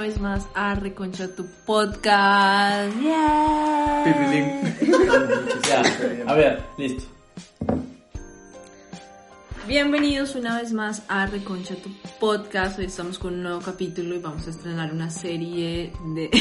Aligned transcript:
Vez 0.00 0.18
más 0.18 0.48
a 0.54 0.74
Reconcha 0.74 1.28
tu 1.28 1.46
podcast. 1.66 2.96
Yeah. 3.02 4.04
Ya, 5.68 5.82
a 6.26 6.34
ver, 6.34 6.62
listo. 6.78 7.04
Bienvenidos 9.68 10.34
una 10.36 10.58
vez 10.58 10.72
más 10.72 11.02
a 11.06 11.26
Reconcha 11.26 11.74
tu 11.74 11.90
podcast. 12.18 12.78
Hoy 12.78 12.86
estamos 12.86 13.18
con 13.18 13.34
un 13.34 13.42
nuevo 13.42 13.60
capítulo 13.60 14.14
y 14.14 14.20
vamos 14.20 14.46
a 14.46 14.50
estrenar 14.50 14.90
una 14.90 15.10
serie 15.10 15.92
de. 16.14 16.30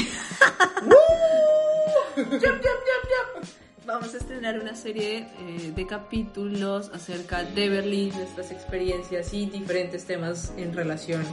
Yup, 2.15 2.31
yup, 2.31 2.41
yup, 2.41 2.61
yup. 2.63 3.45
Vamos 3.85 4.13
a 4.13 4.17
estrenar 4.17 4.57
una 4.57 4.73
serie 4.73 5.27
eh, 5.37 5.73
de 5.75 5.85
capítulos 5.85 6.89
acerca 6.93 7.43
de 7.43 7.67
Berlín, 7.67 8.13
nuestras 8.15 8.51
experiencias 8.51 9.33
y 9.33 9.47
diferentes 9.47 10.05
temas 10.05 10.53
en 10.55 10.73
relación 10.73 11.25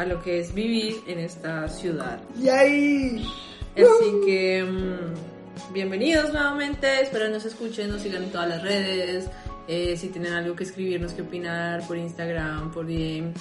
a 0.00 0.06
lo 0.06 0.22
que 0.22 0.40
es 0.40 0.54
vivir 0.54 1.02
en 1.06 1.18
esta 1.18 1.68
ciudad. 1.68 2.20
¡Yay! 2.38 3.22
Así 3.76 4.20
que 4.24 4.64
mm, 4.64 5.72
bienvenidos 5.74 6.32
nuevamente, 6.32 7.02
espero 7.02 7.28
nos 7.28 7.44
escuchen, 7.44 7.90
nos 7.90 8.00
sigan 8.00 8.22
en 8.22 8.32
todas 8.32 8.48
las 8.48 8.62
redes, 8.62 9.26
eh, 9.68 9.96
si 9.98 10.08
tienen 10.08 10.32
algo 10.32 10.56
que 10.56 10.64
escribirnos, 10.64 11.12
que 11.12 11.20
opinar 11.22 11.86
por 11.86 11.98
Instagram, 11.98 12.72
por 12.72 12.86
DM, 12.86 13.34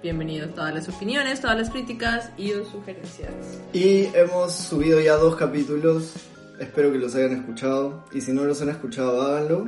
bienvenidos 0.00 0.54
todas 0.54 0.72
las 0.72 0.88
opiniones, 0.88 1.40
todas 1.40 1.58
las 1.58 1.68
críticas 1.68 2.30
y 2.38 2.52
sugerencias. 2.70 3.32
Y 3.72 4.04
hemos 4.14 4.54
subido 4.54 5.00
ya 5.00 5.16
dos 5.16 5.34
capítulos. 5.34 6.14
Espero 6.60 6.92
que 6.92 6.98
los 6.98 7.14
hayan 7.16 7.32
escuchado. 7.32 8.04
Y 8.12 8.20
si 8.20 8.32
no 8.32 8.44
los 8.44 8.62
han 8.62 8.68
escuchado, 8.68 9.20
háganlo. 9.22 9.66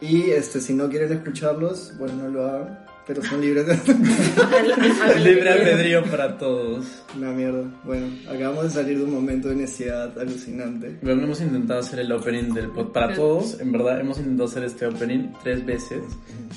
Y 0.00 0.30
este, 0.30 0.60
si 0.60 0.72
no 0.72 0.88
quieren 0.88 1.12
escucharlos, 1.12 1.96
bueno, 1.98 2.14
no 2.14 2.28
lo 2.28 2.46
hagan. 2.46 2.89
Pero 3.10 3.24
son 3.24 3.40
libres 3.40 3.66
de... 3.66 3.74
Libre 5.18 5.50
albedrío 5.52 6.04
para 6.04 6.38
todos. 6.38 6.86
Una 7.16 7.32
mierda. 7.32 7.64
Bueno, 7.82 8.06
acabamos 8.28 8.62
de 8.62 8.70
salir 8.70 8.98
de 8.98 9.02
un 9.04 9.12
momento 9.14 9.48
de 9.48 9.56
necesidad 9.56 10.16
alucinante. 10.16 10.96
Bueno, 11.02 11.24
hemos 11.24 11.40
intentado 11.40 11.80
hacer 11.80 11.98
el 11.98 12.12
opening 12.12 12.54
del 12.54 12.70
pod 12.70 12.92
para 12.92 13.12
todos. 13.12 13.58
En 13.58 13.72
verdad, 13.72 13.98
hemos 13.98 14.18
intentado 14.18 14.48
hacer 14.48 14.62
este 14.62 14.86
opening 14.86 15.32
tres 15.42 15.66
veces. 15.66 16.04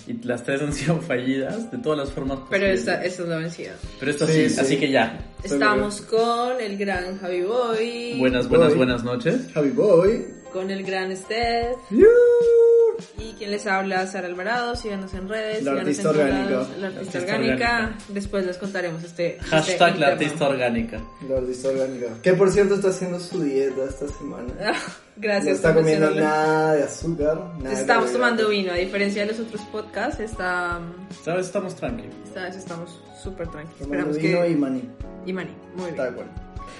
Y 0.06 0.14
las 0.28 0.44
tres 0.44 0.62
han 0.62 0.74
sido 0.74 1.02
fallidas 1.02 1.72
de 1.72 1.80
todas 1.80 1.98
las 1.98 2.12
formas 2.12 2.38
Pero 2.52 2.66
posibles. 2.68 2.80
esta, 2.82 3.04
esta 3.04 3.24
es 3.24 3.30
la 3.30 3.38
vencida. 3.38 3.72
Pero 4.00 4.12
esto 4.12 4.28
Sí, 4.28 4.34
sí, 4.34 4.50
sí. 4.52 4.60
así 4.60 4.78
que 4.78 4.92
ya. 4.92 5.26
Estamos 5.44 6.02
con 6.02 6.62
el 6.62 6.78
gran 6.78 7.18
Javi 7.18 7.42
Boy, 7.42 8.20
Buenas, 8.20 8.48
buenas, 8.48 8.74
Hoy. 8.74 8.78
buenas 8.78 9.04
noches. 9.04 9.48
Javi 9.56 9.72
Boy. 9.72 10.24
con 10.54 10.70
el 10.70 10.84
gran 10.84 11.18
Steph 11.18 11.78
¡Yu! 11.90 12.06
Y 13.18 13.34
quien 13.34 13.52
les 13.52 13.66
habla, 13.68 14.06
Sara 14.08 14.28
Alvarado. 14.28 14.76
Síganos 14.76 15.14
en 15.14 15.28
redes, 15.30 15.64
La 15.64 15.72
síganos 15.72 15.80
artista 15.82 16.02
en 16.02 16.08
orgánica. 16.10 16.50
La 16.80 16.88
artista, 16.88 17.18
La 17.20 17.24
orgánica. 17.26 17.54
orgánica. 17.54 17.98
Después 18.10 18.46
les 18.46 18.58
contaremos 18.58 19.04
este. 19.04 19.38
Hashtag 19.42 19.60
este 19.70 19.80
la 19.80 19.88
interno. 19.90 20.06
artista 20.14 20.48
orgánica. 20.48 21.02
La 21.30 21.38
artista 21.38 21.68
orgánica. 21.70 22.08
Que 22.22 22.34
por 22.34 22.52
cierto 22.52 22.76
está 22.76 22.90
haciendo 22.90 23.20
su 23.20 23.42
dieta 23.44 23.84
esta 23.90 24.08
semana. 24.08 24.54
Ah, 24.64 24.74
Gracias. 25.16 25.46
No 25.46 25.52
está 25.56 25.74
comiendo 25.76 26.10
nada 26.10 26.74
de 26.74 26.84
azúcar. 26.84 27.36
Nada 27.60 27.70
de 27.70 27.82
Estamos 27.82 28.12
tomando 28.12 28.50
vino, 28.50 28.72
a 28.72 28.76
diferencia 28.76 29.22
de 29.24 29.32
los 29.32 29.40
otros 29.40 29.62
podcasts, 29.72 30.20
esta, 30.20 30.80
¿Sabes? 31.24 31.46
Estamos 31.46 31.76
tranquilos. 31.76 32.16
esta 32.26 32.42
vez 32.46 32.56
estamos 32.56 33.00
súper 33.22 33.48
tranquilos. 33.50 33.78
Tomando 33.80 34.10
Esperamos 34.12 34.18
vino 34.18 34.42
que... 34.42 34.50
y 34.50 34.56
maní. 34.56 34.90
Y 35.28 35.34
maní, 35.34 35.52
muy 35.76 35.86
bien. 35.86 35.98
Tal 35.98 36.16
cual. 36.16 36.28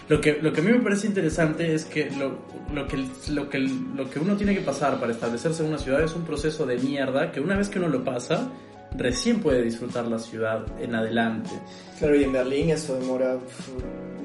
Lo 0.10 0.20
que, 0.20 0.40
lo 0.42 0.52
que 0.52 0.62
a 0.62 0.64
mí 0.64 0.72
me 0.72 0.80
parece 0.80 1.08
interesante 1.08 1.74
es 1.74 1.86
que 1.86 2.12
lo, 2.12 2.40
lo 2.74 2.88
que 2.88 2.98
lo 3.30 3.50
que 3.50 3.60
lo 3.60 4.10
que 4.10 4.20
uno 4.20 4.36
tiene 4.36 4.54
que 4.54 4.62
pasar 4.62 5.00
para 5.00 5.14
establecerse 5.14 5.64
en 5.64 5.70
una 5.70 5.78
ciudad 5.78 6.04
es 6.04 6.14
un 6.14 6.24
proceso 6.24 6.66
de 6.66 6.78
mierda 6.78 7.32
que 7.32 7.40
una 7.40 7.58
vez 7.58 7.70
que 7.70 7.80
uno 7.80 7.88
lo 7.88 8.04
pasa, 8.04 8.52
recién 8.98 9.40
puede 9.40 9.64
disfrutar 9.64 10.08
la 10.08 10.20
ciudad 10.20 10.66
en 10.80 10.96
adelante. 10.96 11.52
Claro, 12.00 12.16
y 12.16 12.24
en 12.24 12.34
Berlín 12.34 12.70
eso 12.70 13.00
demora 13.00 13.38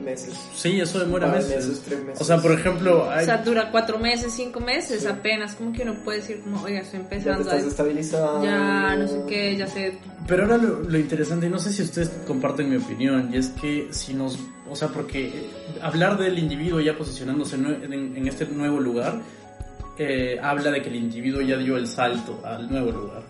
meses. 0.09 0.35
Sí, 0.55 0.81
eso 0.81 0.99
demora 1.01 1.27
meses. 1.29 1.57
meses, 1.67 1.83
tres 1.85 2.01
meses. 2.05 2.21
O 2.21 2.25
sea, 2.25 2.39
por 2.39 2.53
ejemplo, 2.53 3.05
O 3.05 3.11
hay, 3.11 3.25
sea, 3.27 3.39
dura 3.39 3.71
cuatro 3.71 3.99
meses, 3.99 4.33
cinco 4.35 4.61
meses, 4.61 5.07
apenas. 5.07 5.55
Como 5.55 5.73
que 5.73 5.83
uno 5.83 5.95
puede 6.05 6.19
decir, 6.21 6.41
como, 6.43 6.63
oiga, 6.63 6.81
estoy 6.81 7.01
Ya 7.01 7.09
te 7.09 7.15
empezando 7.17 7.43
estás 7.51 7.65
estabilizando. 7.65 8.45
Ya, 8.45 8.97
no 8.97 9.07
sé 9.09 9.21
qué, 9.29 9.57
ya 9.57 9.67
sé. 9.67 9.99
pero 10.27 10.45
ahora 10.45 10.57
lo, 10.59 10.81
lo 10.81 10.99
interesante, 10.99 11.47
y 11.47 11.51
no 11.51 11.59
sé 11.59 11.73
si 11.73 11.83
ustedes 11.83 12.11
comparten 12.27 12.69
mi 12.71 12.77
opinión, 12.77 13.31
y 13.33 13.37
es 13.39 13.49
que 13.61 13.89
si 13.91 14.15
nos, 14.15 14.39
o 14.69 14.75
sea, 14.77 14.89
porque 14.89 15.27
eh, 15.29 15.51
hablar 15.83 16.19
del 16.19 16.39
individuo 16.39 16.81
ya 16.81 16.97
posicionándose 16.97 17.57
nue- 17.59 17.85
en, 17.85 18.17
en 18.17 18.29
este 18.29 18.47
nuevo 18.47 18.81
lugar, 18.81 19.21
eh, 19.99 20.39
habla 20.43 20.71
de 20.71 20.81
que 20.83 20.89
el 20.91 20.97
individuo 20.97 21.41
ya 21.43 21.57
dio 21.57 21.77
el 21.77 21.87
salto 21.87 22.41
al 22.45 22.71
nuevo 22.71 22.91
lugar. 22.93 23.23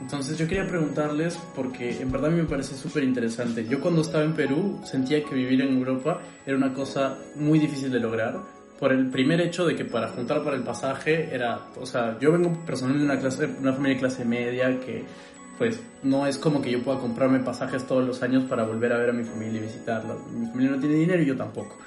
Entonces 0.00 0.36
yo 0.38 0.46
quería 0.46 0.66
preguntarles, 0.66 1.38
porque 1.54 2.00
en 2.00 2.10
verdad 2.10 2.30
me 2.30 2.44
parece 2.44 2.76
súper 2.76 3.04
interesante. 3.04 3.66
Yo 3.66 3.80
cuando 3.80 4.02
estaba 4.02 4.24
en 4.24 4.34
Perú 4.34 4.80
sentía 4.84 5.24
que 5.24 5.34
vivir 5.34 5.62
en 5.62 5.76
Europa 5.76 6.20
era 6.44 6.56
una 6.56 6.72
cosa 6.72 7.18
muy 7.36 7.58
difícil 7.58 7.90
de 7.90 8.00
lograr. 8.00 8.40
Por 8.78 8.92
el 8.92 9.08
primer 9.08 9.40
hecho 9.40 9.64
de 9.64 9.76
que 9.76 9.84
para 9.84 10.08
juntar 10.08 10.42
para 10.42 10.56
el 10.56 10.62
pasaje 10.62 11.34
era, 11.34 11.60
o 11.80 11.86
sea, 11.86 12.18
yo 12.18 12.32
vengo 12.32 12.52
personalmente 12.66 13.06
de 13.06 13.12
una, 13.12 13.20
clase, 13.20 13.48
una 13.60 13.72
familia 13.72 13.94
de 13.94 14.00
clase 14.00 14.24
media 14.24 14.80
que 14.80 15.04
pues 15.56 15.80
no 16.02 16.26
es 16.26 16.36
como 16.36 16.60
que 16.60 16.70
yo 16.70 16.82
pueda 16.82 16.98
comprarme 16.98 17.38
pasajes 17.38 17.86
todos 17.86 18.04
los 18.04 18.22
años 18.22 18.44
para 18.44 18.64
volver 18.64 18.92
a 18.92 18.98
ver 18.98 19.10
a 19.10 19.12
mi 19.12 19.24
familia 19.24 19.60
y 19.60 19.64
visitarla. 19.64 20.16
Mi 20.32 20.46
familia 20.46 20.72
no 20.72 20.80
tiene 20.80 20.96
dinero 20.96 21.22
y 21.22 21.26
yo 21.26 21.36
tampoco. 21.36 21.78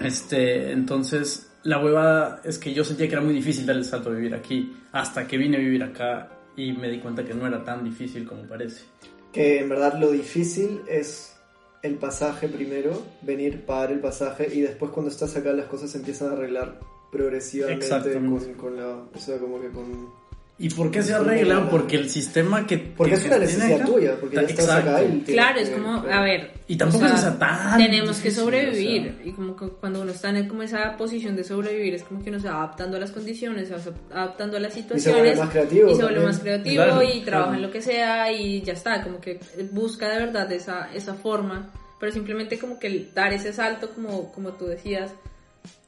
Este, 0.00 0.72
entonces, 0.72 1.52
la 1.64 1.78
huevada 1.78 2.40
es 2.44 2.58
que 2.58 2.72
yo 2.72 2.82
sentía 2.82 3.06
que 3.06 3.12
era 3.12 3.22
muy 3.22 3.34
difícil 3.34 3.66
dar 3.66 3.76
el 3.76 3.84
salto 3.84 4.10
a 4.10 4.14
vivir 4.14 4.34
aquí, 4.34 4.74
hasta 4.92 5.26
que 5.26 5.36
vine 5.36 5.58
a 5.58 5.60
vivir 5.60 5.84
acá 5.84 6.28
y 6.56 6.72
me 6.72 6.88
di 6.90 7.00
cuenta 7.00 7.24
que 7.24 7.34
no 7.34 7.46
era 7.46 7.64
tan 7.64 7.84
difícil 7.84 8.26
como 8.26 8.42
parece. 8.42 8.84
Que 9.32 9.60
en 9.60 9.68
verdad 9.68 9.98
lo 9.98 10.10
difícil 10.10 10.82
es 10.86 11.36
el 11.82 11.96
pasaje 11.96 12.48
primero, 12.48 13.02
venir, 13.22 13.64
pagar 13.64 13.92
el 13.92 14.00
pasaje 14.00 14.48
y 14.52 14.60
después 14.60 14.90
cuando 14.92 15.10
estás 15.10 15.36
acá 15.36 15.52
las 15.52 15.66
cosas 15.66 15.90
se 15.90 15.98
empiezan 15.98 16.30
a 16.30 16.32
arreglar 16.32 16.80
progresivamente 17.10 17.88
con, 17.88 18.54
con 18.54 18.76
la... 18.76 18.88
O 19.14 19.18
sea, 19.18 19.38
como 19.38 19.60
que 19.60 19.68
con... 19.70 20.21
¿Y 20.62 20.70
por 20.70 20.92
qué 20.92 21.02
se 21.02 21.12
arregla? 21.12 21.68
Porque 21.68 21.96
el 21.96 22.08
sistema 22.08 22.64
que... 22.66 22.78
Porque 22.78 23.14
que 23.14 23.18
es 23.18 23.26
una 23.26 23.38
necesidad 23.38 23.72
acá- 23.80 23.84
tuya, 23.84 24.16
porque 24.20 24.36
ya 24.36 24.42
estás 24.42 24.64
Exacto. 24.66 24.90
acá 24.90 25.02
y 25.02 25.20
Claro, 25.22 25.58
es 25.58 25.70
como, 25.70 25.90
a 25.96 26.20
ver. 26.22 26.52
Y 26.68 26.76
tampoco 26.76 27.04
o 27.04 27.08
sea, 27.08 27.16
es 27.16 27.22
esa 27.22 27.38
tan 27.38 27.78
Tenemos 27.78 28.18
que 28.20 28.30
sobrevivir. 28.30 29.00
o 29.12 29.16
sea. 29.16 29.26
Y 29.26 29.32
como 29.32 29.56
que 29.56 29.66
cuando 29.68 30.00
uno 30.02 30.12
está 30.12 30.30
en 30.30 30.46
como 30.46 30.62
esa 30.62 30.96
posición 30.96 31.34
de 31.34 31.42
sobrevivir, 31.42 31.94
es 31.94 32.04
como 32.04 32.22
que 32.22 32.30
uno 32.30 32.38
se 32.38 32.46
va 32.48 32.58
adaptando 32.58 32.96
a 32.96 33.00
las 33.00 33.10
condiciones, 33.10 33.68
se 33.68 33.74
va 33.74 33.80
adaptando 34.12 34.56
a 34.56 34.60
las 34.60 34.76
Y 34.76 34.82
se 34.82 34.86
vuelve 34.86 35.00
situaciones. 35.00 35.38
más 35.38 35.50
creativo. 35.50 35.90
y 35.90 35.94
se 35.96 36.02
vuelve 36.02 36.06
también. 36.20 36.24
más 36.24 36.38
creativo 36.38 36.74
Claro, 36.84 37.02
y 37.02 37.20
trabaja 37.22 37.24
claro. 37.50 37.54
en 37.54 37.62
lo 37.62 37.70
que 37.72 37.82
sea 37.82 38.32
y 38.32 38.62
ya 38.62 38.72
está, 38.74 39.02
como 39.02 39.20
que 39.20 39.40
busca 39.72 40.08
de 40.10 40.18
verdad 40.26 40.52
esa, 40.52 40.88
esa 40.94 41.14
forma, 41.14 41.70
pero 41.98 42.12
simplemente 42.12 42.56
como 42.58 42.78
que 42.78 43.08
dar 43.12 43.32
ese 43.32 43.52
salto, 43.52 43.90
como, 43.90 44.30
como 44.32 44.52
tú 44.52 44.66
decías, 44.66 45.10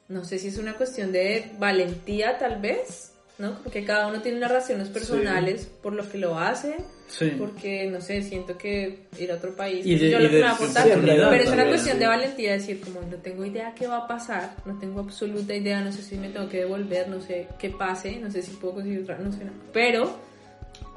no 0.09 0.25
sé 0.25 0.37
si 0.37 0.49
es 0.49 0.57
una 0.57 0.73
cuestión 0.73 1.13
de 1.13 1.51
valentía 1.59 2.37
tal 2.37 2.59
vez, 2.59 3.13
¿no? 3.37 3.59
Porque 3.63 3.83
cada 3.83 4.07
uno 4.07 4.21
tiene 4.21 4.37
unas 4.37 4.51
razones 4.51 4.87
personales 4.89 5.67
por 5.83 5.93
lo 5.93 6.09
que 6.09 6.17
lo 6.17 6.39
hace, 6.39 6.77
Sí. 7.07 7.33
porque 7.37 7.85
no 7.91 8.01
sé, 8.01 8.21
siento 8.23 8.57
que 8.57 9.05
ir 9.19 9.31
a 9.31 9.35
otro 9.35 9.55
país, 9.55 9.85
Y 9.85 9.95
de- 9.97 10.09
yo 10.09 10.19
y 10.19 10.23
lo 10.23 10.29
que 10.29 10.35
de 10.35 10.41
me 10.41 10.45
va 10.45 10.51
a 10.51 10.55
aportar, 10.55 10.83
pero 10.83 10.97
es 11.11 11.19
una 11.19 11.29
también, 11.45 11.67
cuestión 11.69 11.93
sí. 11.97 11.99
de 11.99 12.07
valentía 12.07 12.51
decir 12.53 12.81
como 12.81 13.01
no 13.01 13.17
tengo 13.17 13.45
idea 13.45 13.73
qué 13.75 13.87
va 13.87 13.97
a 13.97 14.07
pasar, 14.07 14.55
no 14.65 14.79
tengo 14.79 15.01
absoluta 15.01 15.53
idea, 15.53 15.81
no 15.81 15.91
sé 15.91 16.01
si 16.01 16.15
me 16.17 16.29
tengo 16.29 16.49
que 16.49 16.59
devolver, 16.59 17.07
no 17.09 17.21
sé 17.21 17.47
qué 17.59 17.69
pase, 17.69 18.17
no 18.17 18.31
sé 18.31 18.41
si 18.41 18.51
puedo 18.53 18.75
conseguir 18.75 19.01
otra, 19.03 19.17
no 19.19 19.31
sé, 19.31 19.39
nada. 19.45 19.57
pero 19.73 20.17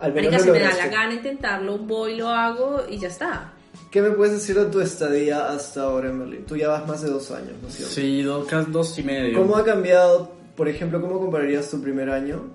Al 0.00 0.12
menos 0.14 0.32
marica, 0.32 0.38
lo 0.38 0.44
si 0.44 0.50
me 0.50 0.58
da 0.67 0.76
la 0.76 0.88
gana 0.88 1.14
intentarlo, 1.14 1.79
voy, 1.79 2.17
lo 2.17 2.29
hago 2.29 2.85
y 2.88 2.99
ya 2.99 3.08
está. 3.08 3.52
¿Qué 3.90 4.00
me 4.02 4.11
puedes 4.11 4.35
decir 4.35 4.58
de 4.58 4.67
tu 4.67 4.81
estadía 4.81 5.49
hasta 5.50 5.82
ahora 5.82 6.08
en 6.08 6.19
Berlín? 6.19 6.44
Tú 6.46 6.56
ya 6.56 6.69
vas 6.69 6.87
más 6.87 7.02
de 7.02 7.11
dos 7.11 7.31
años, 7.31 7.52
¿no 7.62 7.69
es 7.69 7.75
cierto? 7.75 7.94
Sí, 7.94 8.23
dos, 8.23 8.46
casi 8.46 8.70
dos 8.70 8.99
y 8.99 9.02
medio. 9.02 9.38
¿Cómo 9.38 9.56
ha 9.56 9.64
cambiado, 9.64 10.32
por 10.58 10.69
ejemplo, 10.69 11.00
cómo 11.00 11.20
compararías 11.20 11.70
tu 11.70 11.81
primer 11.81 12.10
año 12.10 12.50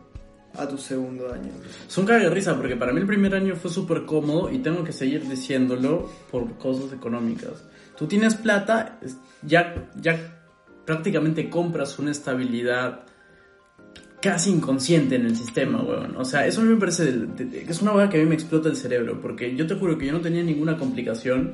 a 0.55 0.67
tu 0.67 0.77
segundo 0.77 1.31
año? 1.31 1.51
Es 1.87 1.97
un 1.97 2.05
cague 2.05 2.25
de 2.25 2.29
risa 2.29 2.57
porque 2.57 2.75
para 2.75 2.91
mí 2.91 2.99
el 2.99 3.07
primer 3.07 3.33
año 3.33 3.55
fue 3.55 3.71
súper 3.71 4.03
cómodo 4.03 4.51
y 4.51 4.59
tengo 4.59 4.83
que 4.83 4.91
seguir 4.91 5.25
diciéndolo 5.25 6.09
por 6.29 6.57
cosas 6.57 6.91
económicas. 6.91 7.63
Tú 7.97 8.05
tienes 8.05 8.35
plata, 8.35 8.99
ya, 9.41 9.89
ya 9.95 10.19
prácticamente 10.85 11.49
compras 11.49 11.97
una 11.97 12.11
estabilidad 12.11 13.05
casi 14.21 14.51
inconsciente 14.51 15.15
en 15.15 15.25
el 15.25 15.37
sistema, 15.37 15.81
weón. 15.81 16.17
O 16.17 16.25
sea, 16.25 16.45
eso 16.45 16.59
a 16.59 16.65
mí 16.65 16.73
me 16.73 16.79
parece 16.79 17.25
es 17.69 17.81
una 17.81 17.93
hueá 17.93 18.09
que 18.09 18.17
a 18.17 18.19
mí 18.19 18.27
me 18.27 18.35
explota 18.35 18.67
el 18.67 18.75
cerebro 18.75 19.21
porque 19.21 19.55
yo 19.55 19.65
te 19.65 19.75
juro 19.75 19.97
que 19.97 20.07
yo 20.07 20.11
no 20.11 20.19
tenía 20.19 20.43
ninguna 20.43 20.77
complicación 20.77 21.53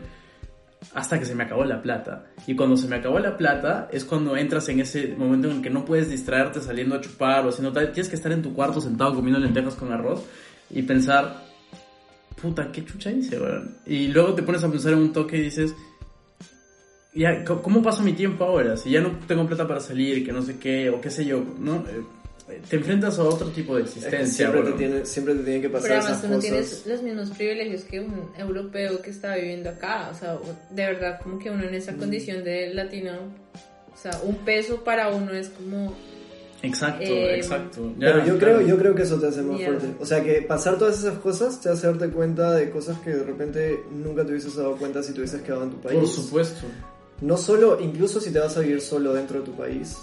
hasta 0.93 1.19
que 1.19 1.25
se 1.25 1.35
me 1.35 1.43
acabó 1.43 1.65
la 1.65 1.81
plata. 1.81 2.25
Y 2.47 2.55
cuando 2.55 2.77
se 2.77 2.87
me 2.87 2.95
acabó 2.95 3.19
la 3.19 3.37
plata 3.37 3.89
es 3.91 4.05
cuando 4.05 4.35
entras 4.37 4.69
en 4.69 4.79
ese 4.79 5.13
momento 5.17 5.49
en 5.49 5.57
el 5.57 5.61
que 5.61 5.69
no 5.69 5.85
puedes 5.85 6.09
distraerte 6.09 6.61
saliendo 6.61 6.95
a 6.95 7.01
chupar 7.01 7.45
o 7.45 7.49
haciendo 7.49 7.71
tal. 7.71 7.91
Tienes 7.91 8.09
que 8.09 8.15
estar 8.15 8.31
en 8.31 8.41
tu 8.41 8.53
cuarto 8.53 8.81
sentado 8.81 9.13
comiendo 9.15 9.39
lentejas 9.39 9.75
con 9.75 9.91
arroz 9.91 10.23
y 10.69 10.81
pensar, 10.83 11.43
puta, 12.41 12.71
¿qué 12.71 12.85
chucha 12.85 13.11
hice, 13.11 13.39
weón? 13.39 13.75
Y 13.85 14.07
luego 14.07 14.33
te 14.33 14.43
pones 14.43 14.63
a 14.63 14.71
pensar 14.71 14.93
en 14.93 14.99
un 14.99 15.13
toque 15.13 15.37
y 15.37 15.41
dices, 15.41 15.75
ya, 17.13 17.43
¿cómo- 17.43 17.61
¿cómo 17.61 17.81
paso 17.81 18.03
mi 18.03 18.13
tiempo 18.13 18.45
ahora? 18.45 18.77
Si 18.77 18.89
ya 18.91 19.01
no 19.01 19.11
tengo 19.27 19.45
plata 19.47 19.67
para 19.67 19.79
salir, 19.79 20.25
que 20.25 20.31
no 20.31 20.41
sé 20.41 20.57
qué, 20.57 20.89
o 20.89 21.01
qué 21.01 21.09
sé 21.09 21.25
yo, 21.25 21.43
¿no? 21.59 21.83
Te 22.69 22.75
enfrentas 22.75 23.17
a 23.19 23.23
otro 23.23 23.47
tipo 23.49 23.75
de 23.75 23.83
Es 23.83 23.89
que 23.91 23.99
existencia. 23.99 24.33
siempre, 24.35 24.61
bueno. 24.61 24.75
te 24.75 24.83
tiene, 24.85 25.05
siempre 25.05 25.35
te 25.35 25.43
tienen 25.43 25.61
que 25.61 25.69
pasar 25.69 25.87
Pero 25.89 25.99
esas 26.01 26.11
además 26.11 26.21
tú 26.21 26.27
no 26.27 26.35
cosas. 26.35 26.49
tienes 26.51 26.85
los 26.87 27.01
mismos 27.03 27.37
privilegios 27.37 27.81
que 27.83 27.99
un 27.99 28.29
europeo 28.37 29.01
que 29.01 29.09
está 29.11 29.35
viviendo 29.35 29.69
acá. 29.69 30.09
O 30.11 30.15
sea, 30.17 30.37
de 30.71 30.85
verdad, 30.85 31.19
como 31.21 31.37
que 31.39 31.49
uno 31.49 31.63
en 31.63 31.71
Mm. 31.71 31.75
esa 31.75 31.93
condición 31.95 32.43
de 32.43 32.73
latino, 32.73 33.11
o 33.93 33.97
sea, 33.97 34.19
un 34.23 34.35
peso 34.37 34.83
para 34.83 35.09
uno 35.09 35.31
es 35.31 35.49
como... 35.49 35.93
Exacto, 36.61 37.03
Eh, 37.05 37.37
exacto. 37.37 37.93
Pero 37.97 38.17
yo 38.25 38.37
claro. 38.37 38.57
creo, 38.57 38.61
yo 38.67 38.77
creo 38.77 38.93
que 38.95 39.03
eso 39.03 39.17
te 39.17 39.27
hace 39.27 39.41
más 39.41 39.57
Mierda. 39.57 39.79
fuerte. 39.79 39.97
O 40.03 40.05
sea, 40.05 40.21
que 40.23 40.41
pasar 40.41 40.77
todas 40.77 40.99
esas 40.99 41.17
cosas 41.19 41.61
te 41.61 41.69
hace 41.69 41.87
darte 41.87 42.09
cuenta 42.09 42.53
de 42.53 42.69
cosas 42.69 42.97
que 42.99 43.11
de 43.11 43.23
repente 43.23 43.79
nunca 43.93 44.25
te 44.25 44.31
hubieses 44.31 44.55
dado 44.57 44.75
cuenta 44.75 45.01
si 45.01 45.13
te 45.13 45.19
hubieses 45.19 45.41
quedado 45.41 45.63
en 45.63 45.69
tu 45.71 45.77
país. 45.81 45.97
Por 45.99 46.07
supuesto. 46.09 46.65
No 47.21 47.37
solo, 47.37 47.79
incluso 47.79 48.19
si 48.19 48.31
te 48.31 48.39
vas 48.39 48.57
a 48.57 48.59
vivir 48.59 48.81
solo 48.81 49.13
dentro 49.13 49.39
de 49.39 49.45
tu 49.45 49.53
país, 49.53 49.95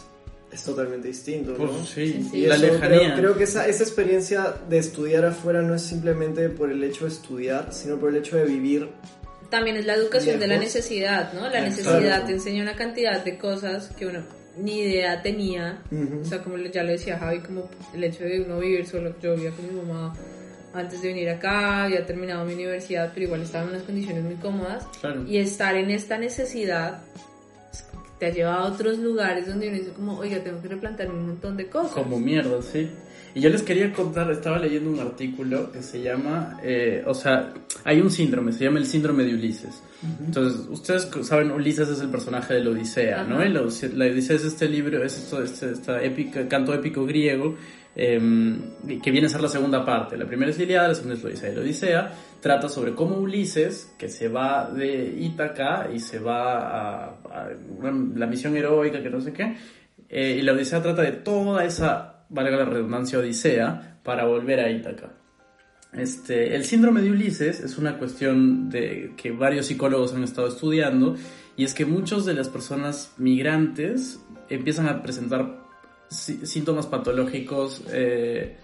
es 0.57 0.65
totalmente 0.65 1.09
distinto, 1.09 1.55
¿no? 1.59 1.85
sí, 1.85 2.13
Sí, 2.13 2.29
sí. 2.31 2.39
Y 2.39 2.47
la 2.47 2.57
eso 2.57 2.67
lejanía. 2.67 2.99
Creo, 2.99 3.17
creo 3.17 3.37
que 3.39 3.45
esa, 3.45 3.67
esa 3.69 3.83
experiencia 3.85 4.55
de 4.69 4.79
estudiar 4.79 5.25
afuera 5.25 5.63
no 5.63 5.75
es 5.75 5.83
simplemente 5.83 6.49
por 6.49 6.71
el 6.71 6.83
hecho 6.83 7.05
de 7.05 7.11
estudiar, 7.13 7.73
sino 7.73 7.97
por 7.99 8.11
el 8.11 8.17
hecho 8.17 8.37
de 8.37 8.45
vivir. 8.45 8.89
También 9.51 9.77
es 9.77 9.87
la 9.87 9.95
educación 9.95 10.41
de 10.41 10.47
la 10.49 10.55
Lejos. 10.55 10.75
necesidad, 10.75 11.33
¿no? 11.33 11.43
La 11.49 11.65
Exacto. 11.67 11.91
necesidad 11.93 12.27
te 12.27 12.33
enseña 12.33 12.63
una 12.63 12.75
cantidad 12.75 13.25
de 13.25 13.39
cosas 13.39 13.89
que 13.97 14.07
uno 14.07 14.21
ni 14.59 14.81
idea 14.81 15.23
tenía. 15.23 15.83
Ujú. 15.91 16.21
O 16.23 16.25
sea, 16.25 16.43
como 16.43 16.57
ya 16.59 16.83
lo 16.83 16.91
decía 16.93 17.19
Javi, 17.19 17.41
como 17.41 17.69
el 17.95 18.03
hecho 18.03 18.25
de 18.25 18.41
uno 18.41 18.59
vivir 18.59 18.87
solo. 18.87 19.15
Yo 19.23 19.35
vivía 19.37 19.51
con 19.53 19.67
mi 19.69 19.81
mamá 19.83 20.15
antes 20.75 21.01
de 21.01 21.09
venir 21.09 21.29
acá, 21.31 21.85
había 21.85 22.05
terminado 22.05 22.45
mi 22.45 22.55
universidad, 22.55 23.11
pero 23.15 23.27
igual 23.27 23.43
estaba 23.43 23.65
en 23.65 23.71
unas 23.71 23.83
condiciones 23.85 24.25
muy 24.25 24.35
cómodas. 24.35 24.85
Claro. 25.01 25.25
Y 25.27 25.39
estar 25.39 25.77
en 25.77 25.91
esta 25.91 26.19
necesidad 26.19 27.03
te 28.19 28.27
ha 28.27 28.31
llevado 28.31 28.65
a 28.65 28.73
otros 28.73 28.99
lugares 28.99 29.47
donde 29.47 29.69
uno 29.69 29.77
dice 29.79 29.91
como, 29.93 30.17
oiga, 30.19 30.43
tengo 30.43 30.61
que 30.63 30.69
replantearme 30.69 31.15
un 31.19 31.27
montón 31.29 31.57
de 31.57 31.67
cosas. 31.69 31.93
Como 31.93 32.19
mierda, 32.19 32.63
sí. 32.63 32.89
Y 33.35 33.41
yo 33.43 33.51
les 33.51 33.63
quería 33.63 33.93
contar, 33.93 34.31
estaba 34.31 34.59
leyendo 34.59 34.89
un 34.91 34.99
artículo 34.99 35.71
que 35.71 35.83
se 35.83 36.01
llama, 36.01 36.59
eh, 36.63 37.05
o 37.07 37.13
sea, 37.13 37.53
hay 37.85 38.01
un 38.01 38.11
síndrome, 38.11 38.51
se 38.53 38.65
llama 38.65 38.79
el 38.79 38.87
síndrome 38.87 39.25
de 39.25 39.35
Ulises. 39.35 39.83
Entonces, 40.25 40.67
ustedes 40.71 41.09
saben, 41.23 41.51
Ulises 41.51 41.89
es 41.91 42.01
el 42.01 42.09
personaje 42.09 42.55
de 42.55 42.65
la 42.65 42.71
Odisea, 42.71 43.25
¿no? 43.25 43.45
Y 43.45 43.51
La, 43.51 43.61
Odisea- 43.61 43.93
la 43.93 44.07
Odisea 44.07 44.37
es 44.37 44.45
este 44.47 44.67
libro, 44.69 45.05
es 45.05 45.19
esto, 45.19 45.43
este, 45.43 45.71
esta 45.73 46.03
épica, 46.03 46.49
canto 46.49 46.73
épico 46.73 47.05
griego, 47.05 47.57
eh, 47.97 48.21
que 49.03 49.11
viene 49.11 49.27
a 49.27 49.31
ser 49.31 49.41
la 49.41 49.49
segunda 49.49 49.85
parte. 49.85 50.19
La 50.19 50.27
primera 50.27 50.51
es 50.51 50.59
la 50.59 50.65
Iliada, 50.65 50.89
la 50.89 50.95
segunda 50.95 51.15
es 51.15 51.23
la 51.23 51.31
Odisea. 51.31 51.51
Y 51.51 51.55
la 51.55 51.61
Odisea 51.63 52.13
trata 52.41 52.69
sobre 52.69 52.95
cómo 52.95 53.17
Ulises, 53.17 53.95
que 53.99 54.09
se 54.09 54.29
va 54.29 54.71
de 54.71 55.17
Ítaca 55.19 55.89
y 55.93 55.99
se 55.99 56.19
va 56.19 57.07
a, 57.07 57.49
la 58.15 58.27
misión 58.27 58.57
heroica, 58.57 59.03
que 59.03 59.11
no 59.11 59.21
sé 59.21 59.33
qué, 59.33 59.57
eh, 60.09 60.37
y 60.39 60.43
la 60.43 60.53
Odisea 60.53 60.83
trata 60.83 61.03
de 61.03 61.13
toda 61.13 61.65
esa, 61.65 62.27
valga 62.29 62.57
la 62.59 62.67
redundancia, 62.67 63.19
Odisea, 63.19 64.01
para 64.03 64.27
volver 64.27 64.61
a 64.61 64.71
Ítaca. 64.71 65.11
Este, 65.93 66.55
el 66.55 66.65
síndrome 66.65 67.01
de 67.01 67.11
Ulises 67.11 67.61
es 67.61 67.79
una 67.79 67.99
cuestión 67.99 68.69
de, 68.69 69.15
que 69.17 69.31
varios 69.31 69.67
psicólogos 69.67 70.13
han 70.13 70.25
estado 70.25 70.49
estudiando 70.49 71.17
y 71.57 71.65
es 71.65 71.73
que 71.73 71.87
muchos 71.87 72.27
de 72.27 72.35
las 72.35 72.51
personas 72.51 73.15
migrantes 73.17 74.21
empiezan 74.51 74.89
a 74.89 75.03
presentar 75.03 75.66
sí- 76.09 76.41
síntomas 76.47 76.87
patológicos, 76.87 77.83
eh, 77.93 78.57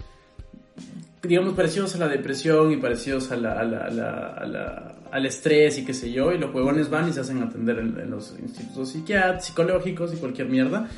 digamos, 1.23 1.55
parecidos 1.55 1.94
a 1.94 1.99
la 1.99 2.09
depresión 2.09 2.73
y 2.73 2.77
parecidos 2.79 3.31
a 3.31 3.37
la- 3.37 3.53
a 3.61 3.65
la- 3.65 3.87
a 3.87 4.47
la- 4.47 4.94
al 5.12 5.27
estrés 5.27 5.79
y 5.79 5.85
qué 5.85 5.94
sé 5.94 6.11
yo, 6.11 6.33
y 6.33 6.39
los 6.39 6.53
huevones 6.55 6.89
van 6.91 7.09
y 7.09 7.12
se 7.12 7.21
hacen 7.21 7.43
atender 7.43 7.79
en, 7.79 7.99
en 8.00 8.11
los 8.11 8.35
institutos 8.43 8.91
psiquiátricos, 8.91 9.44
psicológicos 9.47 10.15
y 10.15 10.17
cualquier 10.17 10.49
mierda. 10.49 10.89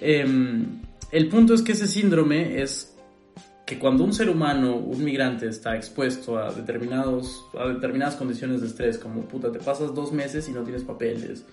Em, 0.00 0.80
el 1.12 1.28
punto 1.28 1.54
es 1.54 1.62
que 1.62 1.72
ese 1.72 1.86
síndrome 1.86 2.60
es 2.62 2.94
que 3.66 3.78
cuando 3.78 4.02
un 4.02 4.14
ser 4.14 4.30
humano, 4.30 4.76
un 4.76 5.04
migrante, 5.04 5.46
está 5.46 5.76
expuesto 5.76 6.38
a, 6.38 6.50
determinados, 6.52 7.44
a 7.58 7.68
determinadas 7.68 8.16
condiciones 8.16 8.62
de 8.62 8.66
estrés, 8.68 8.96
como 8.96 9.22
puta, 9.28 9.52
te 9.52 9.58
pasas 9.58 9.94
dos 9.94 10.10
meses 10.10 10.48
y 10.48 10.52
no 10.52 10.62
tienes 10.62 10.82
papeles, 10.84 11.44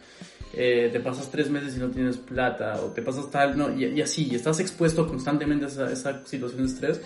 eh, 0.55 0.89
te 0.91 0.99
pasas 0.99 1.29
tres 1.29 1.49
meses 1.49 1.75
y 1.75 1.79
no 1.79 1.89
tienes 1.89 2.17
plata, 2.17 2.79
o 2.81 2.87
te 2.91 3.01
pasas 3.01 3.29
tal, 3.29 3.57
no, 3.57 3.73
y, 3.77 3.85
y 3.85 4.01
así, 4.01 4.27
y 4.31 4.35
estás 4.35 4.59
expuesto 4.59 5.07
constantemente 5.07 5.65
a 5.65 5.67
esa, 5.67 5.91
esa 5.91 6.25
situación 6.25 6.61
de 6.65 6.67
estrés, 6.67 7.01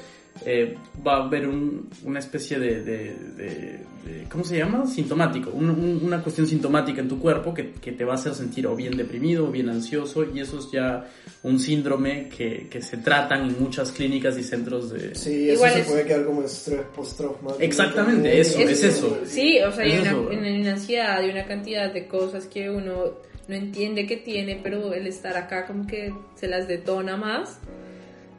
eh, 0.46 0.78
va 1.06 1.18
a 1.18 1.26
haber 1.26 1.48
un- 1.48 1.90
una 2.06 2.20
especie 2.20 2.60
de, 2.60 2.84
de- 2.84 3.16
de- 3.36 3.80
de- 4.06 4.24
¿cómo 4.32 4.44
se 4.44 4.58
llama? 4.60 4.86
Sintomático, 4.86 5.50
un- 5.50 5.72
un- 5.72 6.00
una 6.04 6.22
cuestión 6.22 6.46
sintomática 6.48 7.02
en 7.02 7.10
tu 7.10 7.20
cuerpo 7.20 7.54
que, 7.54 7.72
que 7.72 7.92
te 7.92 8.06
va 8.06 8.14
a 8.14 8.16
hacer 8.16 8.36
sentir 8.36 8.68
o 8.68 8.76
bien 8.76 8.96
deprimido 8.96 9.48
o 9.48 9.52
bien 9.52 9.70
ansioso, 9.70 10.24
y 10.32 10.40
eso 10.40 10.60
es 10.60 10.70
ya 10.72 11.10
un 11.42 11.60
síndrome 11.60 12.30
que, 12.30 12.68
que 12.70 12.82
se 12.82 12.98
tratan 12.98 13.48
en 13.50 13.60
muchas 13.60 13.92
clínicas 13.92 14.38
y 14.38 14.44
centros 14.44 14.92
de... 14.92 15.16
Sí, 15.16 15.46
eso 15.50 15.54
Igual 15.56 15.74
se 15.74 15.80
es- 15.82 15.88
puede 15.88 16.06
quedar 16.06 16.26
como 16.26 16.44
estrés 16.44 16.82
postraumático. 16.96 17.58
Exactamente, 17.64 18.40
eso, 18.40 18.60
es 18.60 18.84
eso. 18.84 19.18
Sí, 19.26 19.58
o 19.62 19.72
sea, 19.72 19.84
hay 19.84 19.94
Es 19.94 20.02
una, 20.02 20.18
una- 20.20 20.72
ansiedad, 20.72 21.18
hay 21.18 21.32
una 21.32 21.46
cantidad 21.46 21.92
de 21.92 22.08
cosas 22.08 22.46
que 22.46 22.70
uno 22.70 23.16
no 23.50 23.56
entiende 23.56 24.06
que 24.06 24.16
tiene, 24.16 24.60
pero 24.62 24.94
el 24.94 25.08
estar 25.08 25.36
acá 25.36 25.66
como 25.66 25.88
que 25.88 26.14
se 26.36 26.48
las 26.48 26.68
detona 26.68 27.18
más. 27.18 27.60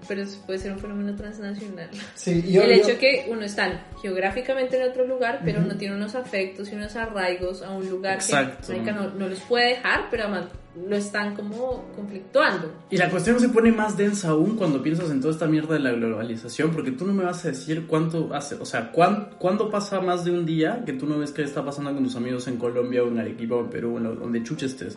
Pero 0.08 0.22
eso 0.22 0.40
puede 0.46 0.58
ser 0.58 0.72
un 0.72 0.78
fenómeno 0.78 1.14
transnacional. 1.14 1.88
Sí, 2.14 2.42
yo, 2.50 2.62
el 2.62 2.68
yo- 2.80 2.88
hecho 2.88 2.98
que 2.98 3.26
uno 3.30 3.42
está 3.42 3.86
geográficamente 4.02 4.76
en 4.82 4.88
otro 4.90 5.06
lugar, 5.06 5.40
pero 5.44 5.60
no 5.60 5.76
tiene 5.76 5.94
unos 5.96 6.14
afectos 6.14 6.70
y 6.72 6.74
unos 6.74 6.96
arraigos 6.96 7.62
a 7.62 7.70
un 7.70 7.88
lugar 7.88 8.14
Exacto. 8.14 8.72
que 8.72 8.92
no, 8.92 9.10
no 9.10 9.28
los 9.28 9.40
puede 9.40 9.70
dejar, 9.70 10.06
pero 10.10 10.24
además 10.24 10.46
lo 10.88 10.96
están 10.96 11.34
como 11.34 11.84
conflictuando. 11.96 12.72
Y 12.90 12.96
la 12.96 13.10
cuestión 13.10 13.38
se 13.40 13.48
pone 13.48 13.72
más 13.72 13.96
densa 13.96 14.28
aún 14.30 14.56
cuando 14.56 14.80
piensas 14.82 15.10
en 15.10 15.20
toda 15.20 15.32
esta 15.34 15.46
mierda 15.46 15.74
de 15.74 15.80
la 15.80 15.90
globalización, 15.92 16.70
porque 16.70 16.92
tú 16.92 17.06
no 17.06 17.12
me 17.12 17.24
vas 17.24 17.44
a 17.44 17.48
decir 17.48 17.86
cuánto 17.86 18.32
hace, 18.34 18.54
o 18.54 18.64
sea, 18.64 18.90
cuán- 18.92 19.30
cuándo 19.38 19.68
pasa 19.70 20.00
más 20.00 20.24
de 20.24 20.30
un 20.30 20.46
día 20.46 20.82
que 20.86 20.92
tú 20.92 21.06
no 21.06 21.18
ves 21.18 21.32
qué 21.32 21.42
está 21.42 21.64
pasando 21.64 21.92
con 21.92 22.04
tus 22.04 22.16
amigos 22.16 22.46
en 22.48 22.56
Colombia 22.56 23.02
o 23.02 23.08
en 23.08 23.18
Arequipa 23.18 23.56
o 23.56 23.60
en 23.60 23.68
Perú, 23.70 23.98
en 23.98 24.04
lo- 24.04 24.14
donde 24.14 24.42
chuche 24.42 24.66
estés. 24.66 24.96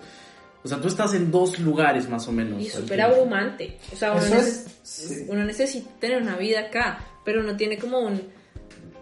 O 0.64 0.68
sea, 0.68 0.80
tú 0.80 0.88
estás 0.88 1.14
en 1.14 1.30
dos 1.32 1.60
lugares 1.60 2.08
más 2.10 2.28
o 2.28 2.32
menos. 2.32 2.62
Y 2.62 2.70
súper 2.70 3.02
abrumante. 3.02 3.78
O 3.92 3.96
sea, 3.96 4.14
uno, 4.14 4.22
neces- 4.22 4.38
es- 4.48 4.66
sí. 4.84 5.26
uno 5.28 5.44
necesita 5.44 5.90
tener 6.00 6.22
una 6.22 6.38
vida 6.38 6.62
acá, 6.62 7.06
pero 7.26 7.42
uno 7.42 7.58
tiene 7.58 7.78
como 7.78 8.00
un 8.00 8.22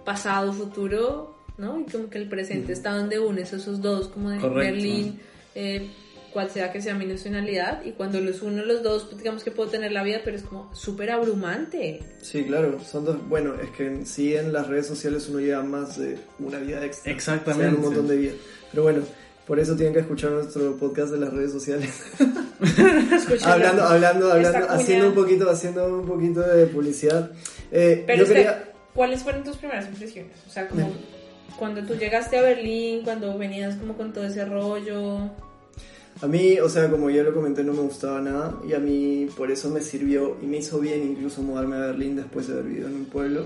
pasado, 0.04 0.52
futuro, 0.54 1.36
¿no? 1.58 1.80
Y 1.80 1.84
como 1.86 2.10
que 2.10 2.18
el 2.18 2.28
presente 2.28 2.74
está 2.74 2.92
donde 2.96 3.20
unes 3.20 3.54
esos 3.54 3.82
dos, 3.82 4.08
como 4.08 4.30
de 4.32 4.40
Correcto. 4.40 4.60
Berlín, 4.74 5.20
eh, 5.56 5.90
cual 6.34 6.50
sea 6.50 6.72
que 6.72 6.82
sea 6.82 6.96
mi 6.96 7.06
nacionalidad, 7.06 7.84
y 7.86 7.92
cuando 7.92 8.20
los 8.22 8.42
uno 8.42 8.64
los 8.64 8.82
dos, 8.82 9.04
pues, 9.04 9.18
digamos 9.18 9.44
que 9.44 9.52
puedo 9.52 9.70
tener 9.70 9.92
la 9.92 10.02
vida, 10.02 10.22
pero 10.24 10.38
es 10.38 10.44
como 10.44 10.74
súper 10.74 11.12
abrumante. 11.12 12.00
Sí, 12.22 12.46
claro, 12.46 12.80
son 12.90 13.04
dos, 13.06 13.18
bueno, 13.28 13.54
es 13.62 13.70
que 13.72 13.86
en 13.86 14.06
sí 14.06 14.34
en 14.36 14.54
las 14.54 14.68
redes 14.68 14.88
sociales 14.88 15.28
uno 15.30 15.40
lleva 15.42 15.62
más 15.62 16.00
de 16.00 16.18
una 16.40 16.58
vida 16.60 16.84
extra. 16.86 17.12
Exactamente. 17.12 17.68
O 17.68 17.70
sea, 17.70 17.78
un 17.80 17.86
montón 17.86 18.08
de 18.08 18.16
vida. 18.18 18.34
Pero 18.72 18.84
bueno, 18.84 19.02
por 19.46 19.60
eso 19.60 19.76
tienen 19.76 19.94
que 19.94 20.02
escuchar 20.02 20.32
nuestro 20.32 20.78
podcast 20.78 21.12
de 21.12 21.20
las 21.20 21.34
redes 21.34 21.52
sociales. 21.52 21.90
Hablando, 23.44 23.84
hablando, 23.84 24.32
hablando, 24.32 24.70
haciendo 24.70 25.08
un 25.08 25.16
poquito, 25.16 25.50
haciendo 25.50 26.00
un 26.00 26.06
poquito 26.06 26.42
de 26.42 26.68
publicidad. 26.68 27.32
Eh, 27.72 28.04
Pero 28.06 28.18
yo 28.18 28.24
usted, 28.24 28.36
quería, 28.36 28.72
¿cuáles 28.94 29.24
fueron 29.24 29.44
tus 29.44 29.58
primeras 29.58 29.88
impresiones? 29.88 30.34
O 30.48 30.50
sea, 30.50 30.68
como 30.68 30.92
cuando 31.58 31.84
tú 31.84 31.96
llegaste 31.96 32.38
a 32.38 32.42
Berlín, 32.42 33.02
cuando 33.04 33.38
venías 33.38 33.76
como 33.76 33.96
con 33.96 34.14
todo 34.14 34.26
ese 34.26 34.46
rollo. 34.46 35.30
a 36.22 36.28
mí, 36.28 36.60
o 36.60 36.70
sea, 36.70 36.90
como 36.90 37.10
ya 37.10 37.24
lo 37.24 37.34
comenté, 37.34 37.64
no 37.64 37.74
me 37.74 37.82
gustaba 37.82 38.22
nada 38.22 38.60
y 38.68 38.74
a 38.74 38.80
mí 38.80 39.28
por 39.36 39.52
eso 39.52 39.70
me 39.70 39.82
sirvió 39.82 40.38
y 40.42 40.46
me 40.46 40.58
hizo 40.58 40.80
bien 40.80 41.04
incluso 41.04 41.42
mudarme 41.42 41.76
a 41.78 41.88
Berlín 41.88 42.16
después 42.16 42.48
de 42.48 42.54
haber 42.54 42.66
vivido 42.66 42.88
en 42.88 42.96
un 42.96 43.06
pueblo. 43.06 43.46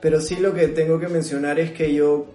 Pero 0.00 0.20
sí 0.20 0.36
lo 0.36 0.54
que 0.54 0.68
tengo 0.68 1.00
que 1.00 1.08
mencionar 1.08 1.58
es 1.58 1.72
que 1.72 1.92
yo, 1.94 2.26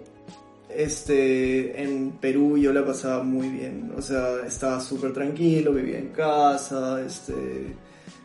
este, 0.76 1.82
en 1.82 2.12
Perú 2.20 2.56
yo 2.58 2.72
la 2.72 2.84
pasaba 2.84 3.22
muy 3.22 3.48
bien. 3.48 3.92
O 3.96 4.02
sea, 4.02 4.44
estaba 4.46 4.80
súper 4.80 5.12
tranquilo, 5.12 5.72
vivía 5.72 5.98
en 5.98 6.08
casa, 6.08 7.00
este, 7.04 7.34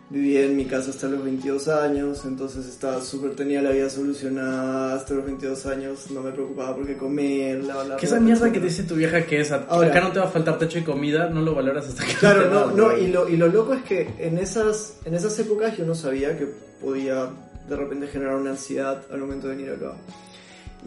vivía 0.09 0.43
en 0.45 0.55
mi 0.55 0.65
casa 0.65 0.91
hasta 0.91 1.07
los 1.07 1.23
22 1.23 1.67
años, 1.67 2.23
entonces 2.25 2.65
estaba 2.65 3.01
súper, 3.01 3.35
tenía 3.35 3.61
la 3.61 3.71
vida 3.71 3.89
solucionada 3.89 4.95
hasta 4.95 5.13
los 5.15 5.25
22 5.25 5.65
años, 5.65 6.09
no 6.11 6.21
me 6.21 6.31
preocupaba 6.31 6.75
por 6.75 6.85
qué 6.87 6.95
comer, 6.97 7.63
lavar 7.65 7.85
la 7.87 7.97
Que 7.97 8.05
esa 8.05 8.19
mierda 8.19 8.51
que 8.51 8.59
te 8.59 8.67
dice 8.67 8.83
tu 8.83 8.95
vieja 8.95 9.25
que 9.25 9.41
es, 9.41 9.51
Ahora- 9.51 9.89
acá 9.89 9.99
no 10.01 10.11
te 10.13 10.19
va 10.19 10.25
a 10.25 10.29
faltar 10.29 10.57
techo 10.57 10.79
y 10.79 10.83
comida, 10.83 11.29
no 11.29 11.41
lo 11.41 11.53
valoras 11.53 11.87
hasta 11.87 12.05
que 12.05 12.13
Claro, 12.13 12.43
te 12.43 12.49
no, 12.49 12.71
no, 12.71 12.85
güey. 12.91 13.05
y 13.05 13.07
lo, 13.11 13.27
y 13.27 13.35
lo 13.37 13.47
loco 13.47 13.73
es 13.73 13.81
que 13.83 14.07
en 14.19 14.37
esas, 14.37 14.95
en 15.05 15.13
esas 15.13 15.37
épocas 15.39 15.77
yo 15.77 15.85
no 15.85 15.93
sabía 15.95 16.37
que 16.37 16.47
podía 16.81 17.27
de 17.67 17.75
repente 17.75 18.07
generar 18.07 18.35
una 18.37 18.51
ansiedad 18.51 19.01
al 19.11 19.19
momento 19.19 19.49
de 19.49 19.55
venir 19.57 19.71
acá. 19.73 19.91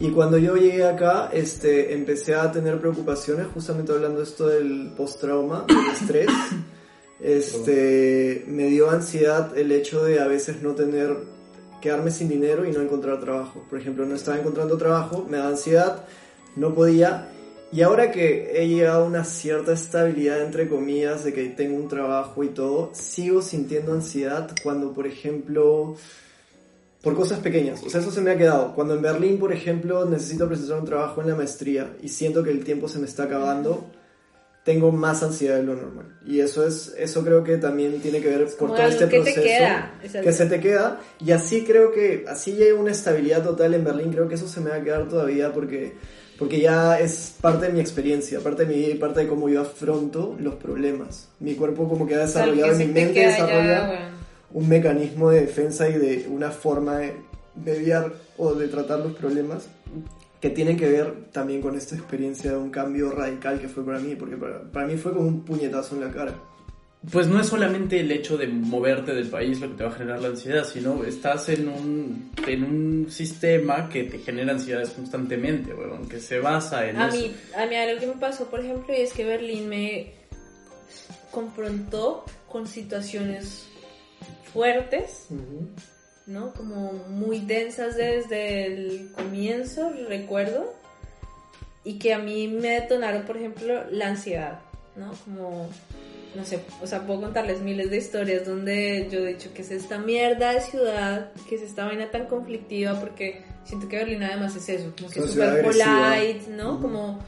Y 0.01 0.09
cuando 0.09 0.39
yo 0.39 0.55
llegué 0.55 0.83
acá, 0.83 1.29
este, 1.31 1.93
empecé 1.93 2.33
a 2.33 2.51
tener 2.51 2.79
preocupaciones, 2.79 3.45
justamente 3.53 3.91
hablando 3.91 4.23
esto 4.23 4.47
del 4.47 4.91
post-trauma, 4.97 5.65
del 5.67 5.77
estrés. 5.93 6.27
Este, 7.19 8.43
me 8.47 8.65
dio 8.65 8.89
ansiedad 8.89 9.55
el 9.55 9.71
hecho 9.71 10.03
de 10.03 10.19
a 10.19 10.25
veces 10.25 10.63
no 10.63 10.73
tener, 10.73 11.15
quedarme 11.81 12.09
sin 12.09 12.29
dinero 12.29 12.65
y 12.65 12.71
no 12.71 12.81
encontrar 12.81 13.19
trabajo. 13.19 13.63
Por 13.69 13.77
ejemplo, 13.77 14.03
no 14.07 14.15
estaba 14.15 14.39
encontrando 14.39 14.75
trabajo, 14.75 15.27
me 15.29 15.37
daba 15.37 15.49
ansiedad, 15.49 16.03
no 16.55 16.73
podía. 16.73 17.29
Y 17.71 17.83
ahora 17.83 18.09
que 18.09 18.59
he 18.59 18.67
llegado 18.67 19.03
a 19.03 19.07
una 19.07 19.23
cierta 19.23 19.71
estabilidad, 19.71 20.41
entre 20.41 20.67
comillas, 20.67 21.23
de 21.23 21.31
que 21.31 21.45
tengo 21.49 21.77
un 21.77 21.87
trabajo 21.87 22.43
y 22.43 22.47
todo, 22.47 22.89
sigo 22.93 23.43
sintiendo 23.43 23.93
ansiedad 23.93 24.49
cuando, 24.63 24.93
por 24.93 25.05
ejemplo, 25.05 25.95
por 27.01 27.15
cosas 27.15 27.39
pequeñas. 27.39 27.81
O 27.83 27.89
sea, 27.89 28.01
eso 28.01 28.11
se 28.11 28.21
me 28.21 28.31
ha 28.31 28.37
quedado. 28.37 28.73
Cuando 28.75 28.95
en 28.95 29.01
Berlín, 29.01 29.39
por 29.39 29.51
ejemplo, 29.51 30.05
necesito 30.05 30.47
presentar 30.47 30.79
un 30.79 30.85
trabajo 30.85 31.21
en 31.21 31.29
la 31.29 31.35
maestría 31.35 31.95
y 32.01 32.09
siento 32.09 32.43
que 32.43 32.51
el 32.51 32.63
tiempo 32.63 32.87
se 32.87 32.99
me 32.99 33.05
está 33.05 33.23
acabando, 33.23 33.87
tengo 34.63 34.91
más 34.91 35.23
ansiedad 35.23 35.57
de 35.57 35.63
lo 35.63 35.75
normal. 35.75 36.19
Y 36.25 36.39
eso 36.39 36.65
es 36.65 36.93
eso 36.97 37.23
creo 37.23 37.43
que 37.43 37.57
también 37.57 37.99
tiene 37.99 38.21
que 38.21 38.29
ver 38.29 38.47
por 38.57 38.75
todo 38.75 38.85
este 38.85 39.07
que 39.07 39.21
proceso 39.21 39.41
que 40.23 40.31
se 40.31 40.45
te 40.45 40.59
queda 40.59 40.99
y 41.19 41.31
así 41.31 41.63
creo 41.63 41.91
que 41.91 42.25
así 42.27 42.53
llega 42.53 42.79
una 42.79 42.91
estabilidad 42.91 43.43
total 43.43 43.73
en 43.73 43.83
Berlín, 43.83 44.11
creo 44.11 44.27
que 44.27 44.35
eso 44.35 44.47
se 44.47 44.61
me 44.61 44.69
va 44.69 44.75
a 44.75 44.83
quedar 44.83 45.07
todavía 45.07 45.51
porque 45.51 45.93
porque 46.37 46.59
ya 46.59 46.99
es 46.99 47.35
parte 47.39 47.67
de 47.67 47.73
mi 47.73 47.79
experiencia, 47.79 48.39
parte 48.39 48.65
de 48.65 48.73
mi 48.73 48.79
vida 48.79 48.93
y 48.93 48.95
parte 48.95 49.21
de 49.21 49.27
cómo 49.27 49.47
yo 49.47 49.61
afronto 49.61 50.35
los 50.39 50.55
problemas. 50.55 51.29
Mi 51.39 51.53
cuerpo 51.53 51.87
como 51.87 52.07
que 52.07 52.15
ha 52.15 52.19
desarrollado, 52.19 52.75
que 52.77 52.85
mi 52.85 52.91
mente 52.91 53.19
desarrolla 53.19 53.65
ya, 53.65 53.87
bueno. 53.87 54.10
Un 54.53 54.67
mecanismo 54.69 55.29
de 55.29 55.41
defensa 55.41 55.89
y 55.89 55.93
de 55.93 56.27
una 56.29 56.51
forma 56.51 56.97
de 56.97 57.15
mediar 57.63 58.13
o 58.37 58.53
de 58.53 58.67
tratar 58.67 58.99
los 58.99 59.13
problemas 59.13 59.67
que 60.39 60.49
tienen 60.49 60.77
que 60.77 60.89
ver 60.89 61.25
también 61.31 61.61
con 61.61 61.75
esta 61.75 61.95
experiencia 61.95 62.51
de 62.51 62.57
un 62.57 62.71
cambio 62.71 63.11
radical 63.11 63.59
que 63.59 63.67
fue 63.67 63.85
para 63.85 63.99
mí, 63.99 64.15
porque 64.15 64.37
para, 64.37 64.61
para 64.71 64.87
mí 64.87 64.97
fue 64.97 65.13
como 65.13 65.27
un 65.27 65.45
puñetazo 65.45 65.95
en 65.95 66.01
la 66.01 66.11
cara. 66.11 66.33
Pues 67.11 67.27
no 67.27 67.39
es 67.39 67.47
solamente 67.47 67.99
el 67.99 68.11
hecho 68.11 68.37
de 68.37 68.47
moverte 68.47 69.13
del 69.13 69.27
país 69.27 69.59
lo 69.59 69.69
que 69.69 69.75
te 69.75 69.83
va 69.83 69.89
a 69.89 69.93
generar 69.93 70.21
la 70.21 70.27
ansiedad, 70.29 70.63
sino 70.65 71.03
estás 71.03 71.49
en 71.49 71.67
un, 71.67 72.31
en 72.47 72.63
un 72.63 73.07
sistema 73.09 73.89
que 73.89 74.03
te 74.03 74.19
genera 74.19 74.51
ansiedades 74.53 74.91
constantemente, 74.91 75.73
weón, 75.73 76.07
que 76.07 76.19
se 76.19 76.39
basa 76.39 76.87
en 76.87 76.97
A 76.97 77.07
eso. 77.07 77.17
mí, 77.17 77.35
a 77.57 77.65
mí 77.65 77.75
algo 77.75 77.99
que 77.99 78.07
me 78.07 78.13
pasó, 78.13 78.45
por 78.45 78.59
ejemplo, 78.59 78.93
es 78.93 79.13
que 79.13 79.25
Berlín 79.25 79.67
me 79.67 80.11
confrontó 81.31 82.23
con 82.47 82.67
situaciones 82.67 83.67
fuertes, 84.53 85.27
¿no? 86.27 86.53
Como 86.53 86.93
muy 87.09 87.39
densas 87.39 87.95
desde 87.95 88.65
el 88.65 89.11
comienzo, 89.11 89.91
recuerdo, 90.07 90.73
y 91.83 91.97
que 91.99 92.13
a 92.13 92.19
mí 92.19 92.47
me 92.47 92.81
detonaron, 92.81 93.23
por 93.23 93.37
ejemplo, 93.37 93.85
la 93.89 94.07
ansiedad, 94.07 94.59
¿no? 94.95 95.11
Como, 95.25 95.69
no 96.35 96.45
sé, 96.45 96.59
o 96.81 96.87
sea, 96.87 97.05
puedo 97.05 97.21
contarles 97.21 97.61
miles 97.61 97.89
de 97.89 97.97
historias 97.97 98.45
donde 98.45 99.07
yo 99.11 99.19
he 99.19 99.33
dicho 99.33 99.53
que 99.53 99.61
es 99.63 99.71
esta 99.71 99.97
mierda 99.97 100.53
de 100.53 100.61
ciudad, 100.61 101.31
que 101.49 101.55
es 101.55 101.61
esta 101.61 101.85
vaina 101.85 102.11
tan 102.11 102.27
conflictiva, 102.27 102.99
porque 102.99 103.43
siento 103.65 103.87
que 103.87 103.97
Berlín 103.97 104.23
además 104.23 104.55
es 104.55 104.69
eso, 104.69 104.93
como 104.95 105.09
que 105.09 105.19
Es 105.19 105.31
súper 105.31 105.63
polite, 105.63 106.49
¿no? 106.49 106.79
Como 106.79 107.19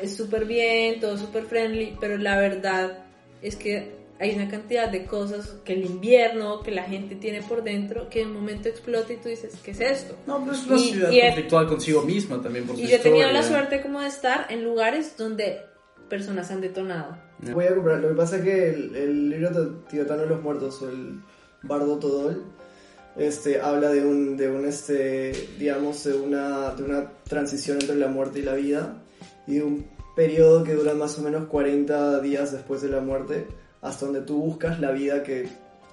es 0.00 0.16
súper 0.16 0.44
bien, 0.44 1.00
todo 1.00 1.16
súper 1.18 1.44
friendly, 1.44 1.96
pero 2.00 2.16
la 2.18 2.38
verdad 2.38 3.04
es 3.40 3.56
que 3.56 4.01
hay 4.22 4.36
una 4.36 4.48
cantidad 4.48 4.88
de 4.88 5.04
cosas 5.04 5.56
que 5.64 5.72
el 5.72 5.84
invierno, 5.84 6.62
que 6.62 6.70
la 6.70 6.84
gente 6.84 7.16
tiene 7.16 7.42
por 7.42 7.64
dentro, 7.64 8.08
que 8.08 8.22
en 8.22 8.28
un 8.28 8.34
momento 8.34 8.68
explota 8.68 9.12
y 9.12 9.16
tú 9.16 9.28
dices, 9.28 9.54
¿qué 9.64 9.72
es 9.72 9.80
esto? 9.80 10.16
No, 10.28 10.38
pero 10.40 10.52
es 10.52 10.64
una 10.66 10.76
Y- 10.76 10.92
ciudad 10.92 11.10
y 11.10 11.20
conflictual 11.20 11.66
consigo 11.66 12.02
misma 12.02 12.40
también 12.40 12.64
por 12.64 12.76
su 12.76 12.82
Y 12.82 12.86
yo 12.86 12.96
he 12.96 12.98
tenido 13.00 13.28
la 13.32 13.42
suerte 13.42 13.82
como 13.82 14.00
de 14.00 14.06
estar 14.06 14.46
en 14.50 14.62
lugares 14.62 15.16
donde 15.16 15.58
personas 16.08 16.50
han 16.52 16.60
detonado. 16.60 17.16
Voy 17.52 17.64
a 17.64 17.74
comprar. 17.74 17.98
Lo 17.98 18.10
que 18.10 18.14
pasa 18.14 18.36
es 18.36 18.42
que 18.42 18.70
el, 18.70 18.94
el 18.94 19.30
libro 19.30 19.50
de 19.50 19.70
Tibetano 19.90 20.22
de 20.22 20.28
los 20.28 20.40
Muertos 20.40 20.80
o 20.82 20.88
el 20.88 21.20
Bardo 21.64 21.98
Todol 21.98 22.44
este, 23.16 23.60
habla 23.60 23.88
de 23.90 24.06
un, 24.06 24.36
de 24.36 24.48
un 24.48 24.64
este, 24.66 25.32
digamos, 25.58 26.04
de 26.04 26.14
una, 26.14 26.70
de 26.76 26.84
una 26.84 27.10
transición 27.24 27.78
entre 27.80 27.96
la 27.96 28.06
muerte 28.08 28.38
y 28.38 28.42
la 28.42 28.54
vida 28.54 29.02
y 29.48 29.54
de 29.56 29.64
un 29.64 29.86
periodo 30.14 30.62
que 30.62 30.74
dura 30.74 30.94
más 30.94 31.18
o 31.18 31.22
menos 31.22 31.48
40 31.48 32.20
días 32.20 32.52
después 32.52 32.82
de 32.82 32.88
la 32.88 33.00
muerte 33.00 33.46
hasta 33.82 34.06
donde 34.06 34.22
tú 34.22 34.38
buscas 34.38 34.80
la 34.80 34.92
vida 34.92 35.22
que, 35.22 35.48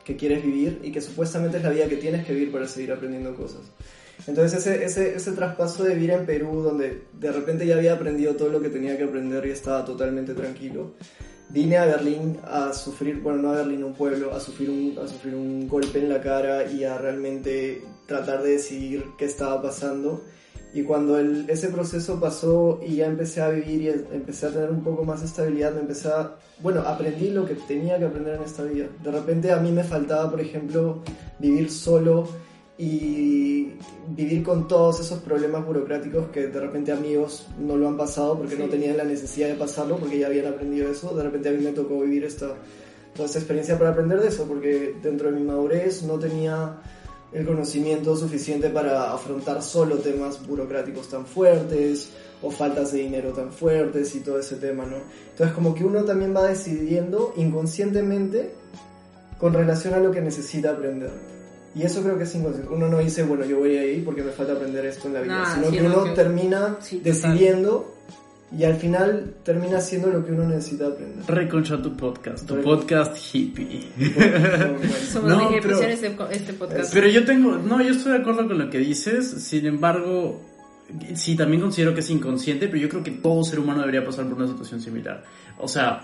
que 0.05 0.15
quieres 0.15 0.43
vivir 0.43 0.79
y 0.83 0.91
que 0.91 1.01
supuestamente 1.01 1.57
es 1.57 1.63
la 1.63 1.71
vida 1.71 1.89
que 1.89 1.97
tienes 1.97 2.25
que 2.25 2.33
vivir 2.33 2.51
para 2.51 2.67
seguir 2.67 2.93
aprendiendo 2.93 3.35
cosas. 3.35 3.61
Entonces 4.27 4.59
ese, 4.59 4.83
ese, 4.83 5.15
ese 5.15 5.31
traspaso 5.31 5.83
de 5.83 5.95
vivir 5.95 6.11
en 6.11 6.25
Perú, 6.25 6.61
donde 6.61 7.03
de 7.13 7.31
repente 7.31 7.65
ya 7.65 7.75
había 7.75 7.93
aprendido 7.93 8.35
todo 8.35 8.49
lo 8.49 8.61
que 8.61 8.69
tenía 8.69 8.97
que 8.97 9.03
aprender 9.03 9.45
y 9.45 9.51
estaba 9.51 9.83
totalmente 9.83 10.33
tranquilo, 10.33 10.93
vine 11.49 11.77
a 11.77 11.85
Berlín 11.85 12.37
a 12.43 12.73
sufrir, 12.73 13.21
bueno, 13.21 13.41
no 13.41 13.51
a 13.51 13.57
Berlín, 13.57 13.83
un 13.83 13.93
pueblo, 13.93 14.33
a 14.33 14.39
sufrir 14.39 14.69
un, 14.69 14.99
a 15.03 15.07
sufrir 15.07 15.35
un 15.35 15.67
golpe 15.67 15.99
en 15.99 16.09
la 16.09 16.21
cara 16.21 16.71
y 16.71 16.83
a 16.83 16.97
realmente 16.97 17.81
tratar 18.05 18.43
de 18.43 18.51
decidir 18.51 19.05
qué 19.17 19.25
estaba 19.25 19.61
pasando. 19.61 20.23
Y 20.73 20.83
cuando 20.83 21.17
el- 21.17 21.49
ese 21.49 21.69
proceso 21.69 22.19
pasó 22.19 22.79
y 22.85 22.97
ya 22.97 23.07
empecé 23.07 23.41
a 23.41 23.49
vivir 23.49 23.81
y 23.81 23.87
empecé 24.15 24.45
a 24.47 24.49
tener 24.51 24.69
un 24.69 24.83
poco 24.83 25.03
más 25.03 25.21
de 25.21 25.25
estabilidad, 25.25 25.73
me 25.73 25.81
empecé 25.81 26.09
a, 26.09 26.35
bueno, 26.61 26.81
aprendí 26.81 27.31
lo 27.31 27.45
que 27.45 27.55
tenía 27.55 27.97
que 27.97 28.05
aprender 28.05 28.35
en 28.35 28.43
esta 28.43 28.63
vida. 28.63 28.85
De 29.03 29.11
repente 29.11 29.51
a 29.51 29.57
mí 29.57 29.71
me 29.71 29.83
faltaba, 29.83 30.29
por 30.29 30.39
ejemplo, 30.41 30.99
vivir 31.39 31.71
solo 31.71 32.27
y 32.77 33.73
vivir 34.15 34.41
con 34.43 34.67
todos 34.67 35.01
esos 35.01 35.19
problemas 35.19 35.65
burocráticos 35.65 36.27
que 36.27 36.47
de 36.47 36.59
repente 36.59 36.91
amigos 36.91 37.47
no 37.59 37.75
lo 37.75 37.87
han 37.89 37.97
pasado 37.97 38.37
porque 38.37 38.55
no 38.55 38.65
tenían 38.65 38.95
la 38.95 39.03
necesidad 39.03 39.49
de 39.49 39.55
pasarlo 39.55 39.97
porque 39.97 40.17
ya 40.19 40.27
habían 40.27 40.47
aprendido 40.47 40.89
eso. 40.89 41.13
De 41.15 41.23
repente 41.23 41.49
a 41.49 41.51
mí 41.51 41.63
me 41.63 41.71
tocó 41.73 41.99
vivir 41.99 42.23
esta, 42.23 42.53
toda 43.15 43.25
esta 43.25 43.39
experiencia 43.39 43.77
para 43.77 43.89
aprender 43.89 44.21
de 44.21 44.27
eso 44.29 44.45
porque 44.45 44.95
dentro 45.03 45.29
de 45.31 45.37
mi 45.39 45.45
madurez 45.45 46.03
no 46.03 46.17
tenía 46.19 46.77
el 47.31 47.45
conocimiento 47.45 48.15
suficiente 48.15 48.69
para 48.69 49.13
afrontar 49.13 49.61
solo 49.61 49.97
temas 49.97 50.45
burocráticos 50.47 51.09
tan 51.09 51.25
fuertes 51.25 52.09
o 52.41 52.49
faltas 52.49 52.91
de 52.91 52.99
dinero 52.99 53.31
tan 53.33 53.51
fuertes 53.51 54.15
y 54.15 54.21
todo 54.21 54.39
ese 54.39 54.55
tema, 54.55 54.85
¿no? 54.85 54.97
Entonces 55.31 55.53
como 55.55 55.75
que 55.75 55.83
uno 55.85 56.03
también 56.05 56.35
va 56.35 56.43
decidiendo 56.47 57.33
inconscientemente 57.37 58.51
con 59.39 59.53
relación 59.53 59.93
a 59.93 59.99
lo 59.99 60.11
que 60.11 60.21
necesita 60.21 60.71
aprender. 60.71 61.11
Y 61.75 61.83
eso 61.83 62.01
creo 62.01 62.17
que 62.17 62.23
es 62.23 62.33
inconsciente. 62.35 62.73
Uno 62.73 62.89
no 62.89 62.97
dice, 62.97 63.23
bueno, 63.23 63.45
yo 63.45 63.59
voy 63.59 63.77
a 63.77 63.85
ir 63.85 64.03
porque 64.03 64.23
me 64.23 64.31
falta 64.31 64.53
aprender 64.53 64.85
esto 64.85 65.07
en 65.07 65.13
la 65.13 65.21
vida, 65.21 65.33
Nah, 65.37 65.53
sino 65.55 65.69
sí, 65.69 65.75
que 65.77 65.81
no, 65.83 65.89
uno 65.95 66.03
que- 66.05 66.09
termina 66.11 66.77
Sí, 66.81 66.99
decidiendo 67.03 67.93
y 68.57 68.63
al 68.63 68.75
final 68.77 69.35
termina 69.43 69.77
haciendo 69.77 70.09
lo 70.09 70.25
que 70.25 70.31
uno 70.31 70.45
necesita 70.47 70.87
aprender. 70.87 71.23
Reconcha 71.27 71.81
tu 71.81 71.95
podcast, 71.95 72.47
tu 72.47 72.55
Recon- 72.55 72.63
podcast 72.63 73.17
hippie. 73.35 73.87
Somos 75.11 75.29
No, 75.29 75.49
pero- 75.61 75.79
este, 75.81 76.15
este 76.31 76.53
podcast. 76.53 76.93
Pero 76.93 77.07
yo 77.07 77.25
tengo, 77.25 77.57
no, 77.57 77.81
yo 77.81 77.91
estoy 77.91 78.13
de 78.13 78.17
acuerdo 78.19 78.47
con 78.47 78.57
lo 78.57 78.69
que 78.69 78.79
dices, 78.79 79.29
sin 79.29 79.65
embargo, 79.67 80.41
sí, 81.13 81.35
también 81.35 81.61
considero 81.61 81.93
que 81.93 81.99
es 81.99 82.09
inconsciente, 82.09 82.67
pero 82.67 82.79
yo 82.79 82.89
creo 82.89 83.03
que 83.03 83.11
todo 83.11 83.43
ser 83.43 83.59
humano 83.59 83.81
debería 83.81 84.03
pasar 84.03 84.25
por 84.25 84.37
una 84.39 84.47
situación 84.47 84.81
similar. 84.81 85.23
O 85.59 85.67
sea, 85.67 86.01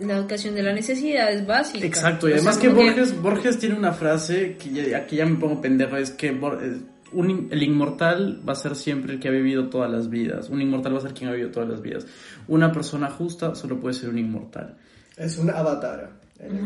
La 0.00 0.14
educación 0.16 0.54
de 0.54 0.62
la 0.62 0.72
necesidad 0.72 1.32
es 1.32 1.46
básica. 1.46 1.84
exacto, 1.86 2.28
y 2.28 2.32
O 2.32 2.34
sea, 2.38 2.50
además 2.50 2.58
que 2.58 2.68
Borges, 2.68 3.20
Borges 3.22 3.58
tiene 3.58 3.76
una 3.76 3.92
frase 3.92 4.56
que 4.56 4.70
ya, 4.90 4.98
aquí 4.98 5.16
ya 5.16 5.26
me 5.26 5.36
pongo 5.36 5.60
pendejo, 5.60 5.96
es 5.96 6.10
que 6.10 6.32
Bor- 6.32 6.60
eh, 6.62 6.80
un 7.14 7.48
el 7.50 7.62
inmortal 7.62 8.40
va 8.46 8.52
a 8.52 8.56
ser 8.56 8.74
siempre 8.76 9.14
el 9.14 9.20
que 9.20 9.28
ha 9.28 9.30
vivido 9.30 9.68
todas 9.68 9.90
las 9.90 10.10
vidas, 10.10 10.50
un 10.50 10.60
inmortal 10.60 10.94
va 10.94 10.98
a 10.98 11.02
ser 11.02 11.14
quien 11.14 11.30
ha 11.30 11.32
vivido 11.32 11.50
todas 11.50 11.68
las 11.68 11.80
vidas. 11.82 12.06
Una 12.48 12.72
persona 12.72 13.10
justa 13.10 13.54
solo 13.54 13.78
puede 13.80 13.94
ser 13.94 14.10
un 14.10 14.18
inmortal. 14.18 14.76
Es 15.16 15.38
un 15.38 15.50
avatar. 15.50 16.10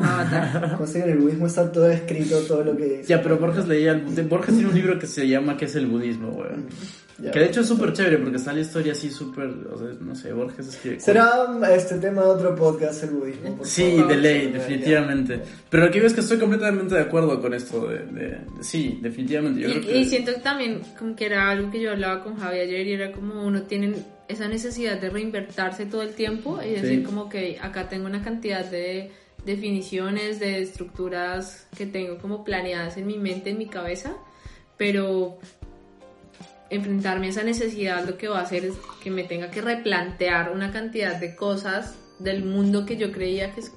Avatar. 0.00 0.72
Como 0.76 0.86
si 0.86 0.98
en 0.98 1.10
el 1.10 1.18
budismo 1.18 1.46
está 1.46 1.70
todo 1.70 1.88
escrito, 1.90 2.38
todo 2.40 2.64
lo 2.64 2.76
que 2.76 2.84
dice. 2.84 3.04
Ya, 3.04 3.22
pero 3.22 3.38
Borges 3.38 3.68
leía, 3.68 3.92
el- 3.92 4.26
Borges 4.26 4.54
tiene 4.54 4.70
un 4.70 4.74
libro 4.74 4.98
que 4.98 5.06
se 5.06 5.28
llama 5.28 5.56
¿Qué 5.56 5.66
es 5.66 5.74
el 5.76 5.86
budismo, 5.86 6.30
weón? 6.30 6.66
Ya. 7.20 7.32
Que 7.32 7.40
de 7.40 7.46
hecho 7.46 7.62
es 7.62 7.66
súper 7.66 7.92
chévere 7.92 8.18
porque 8.18 8.36
está 8.36 8.52
la 8.52 8.60
historia 8.60 8.92
así 8.92 9.10
súper, 9.10 9.46
o 9.48 9.76
sea, 9.76 9.88
no 10.00 10.14
sé, 10.14 10.32
Borges 10.32 10.68
escribe... 10.68 11.00
Será 11.00 11.46
este 11.74 11.98
tema 11.98 12.22
de 12.22 12.28
otro 12.28 12.54
podcast 12.54 13.02
el 13.02 13.10
budismo. 13.10 13.56
por 13.56 13.66
Sí, 13.66 13.90
favor. 13.96 14.08
de 14.08 14.16
ley, 14.18 14.38
Ya, 14.44 14.50
ya. 14.52 14.58
definitivamente. 14.58 15.40
Pero 15.68 15.86
lo 15.86 15.90
que 15.90 15.98
veo 15.98 16.06
es 16.06 16.14
que 16.14 16.20
estoy 16.20 16.38
completamente 16.38 16.94
de 16.94 17.00
acuerdo 17.00 17.40
con 17.40 17.54
esto 17.54 17.88
de... 17.88 17.98
de- 18.06 18.28
de- 18.28 18.38
sí, 18.60 18.98
definitivamente. 19.02 19.60
Yo 19.62 19.68
Y, 19.68 19.72
creo 19.72 19.82
que... 19.86 19.98
y 19.98 20.04
siento 20.04 20.32
que 20.34 20.40
también 20.40 20.80
como 20.98 21.16
que 21.16 21.26
era 21.26 21.50
algo 21.50 21.70
que 21.72 21.80
yo 21.80 21.90
hablaba 21.90 22.22
con 22.22 22.36
Javi 22.36 22.60
ayer 22.60 22.86
y 22.86 22.92
era 22.92 23.10
como 23.10 23.44
uno 23.44 23.62
tiene 23.62 23.94
esa 24.28 24.46
necesidad 24.46 25.00
de 25.00 25.10
reinvertirse 25.10 25.86
todo 25.86 26.02
el 26.02 26.14
tiempo 26.14 26.60
y 26.62 26.70
decir 26.74 26.98
Sí. 27.00 27.02
como 27.02 27.28
que 27.28 27.58
acá 27.60 27.88
tengo 27.88 28.06
una 28.06 28.22
cantidad 28.22 28.64
de 28.64 29.10
definiciones, 29.44 30.38
de 30.38 30.62
estructuras 30.62 31.66
que 31.76 31.86
tengo 31.86 32.18
como 32.18 32.44
planeadas 32.44 32.96
en 32.96 33.06
mi 33.06 33.18
mente, 33.18 33.50
en 33.50 33.58
mi 33.58 33.66
cabeza, 33.66 34.12
pero 34.76 35.38
enfrentarme 36.70 37.26
a 37.26 37.30
esa 37.30 37.42
necesidad 37.42 38.06
lo 38.06 38.16
que 38.18 38.28
va 38.28 38.40
a 38.40 38.42
hacer 38.42 38.64
es 38.64 38.74
que 39.02 39.10
me 39.10 39.24
tenga 39.24 39.50
que 39.50 39.60
replantear 39.62 40.52
una 40.52 40.70
cantidad 40.70 41.16
de 41.16 41.34
cosas 41.34 41.94
del 42.18 42.44
mundo 42.44 42.84
que 42.84 42.96
yo 42.96 43.10
creía 43.12 43.52
que 43.54 43.60
es 43.60 43.72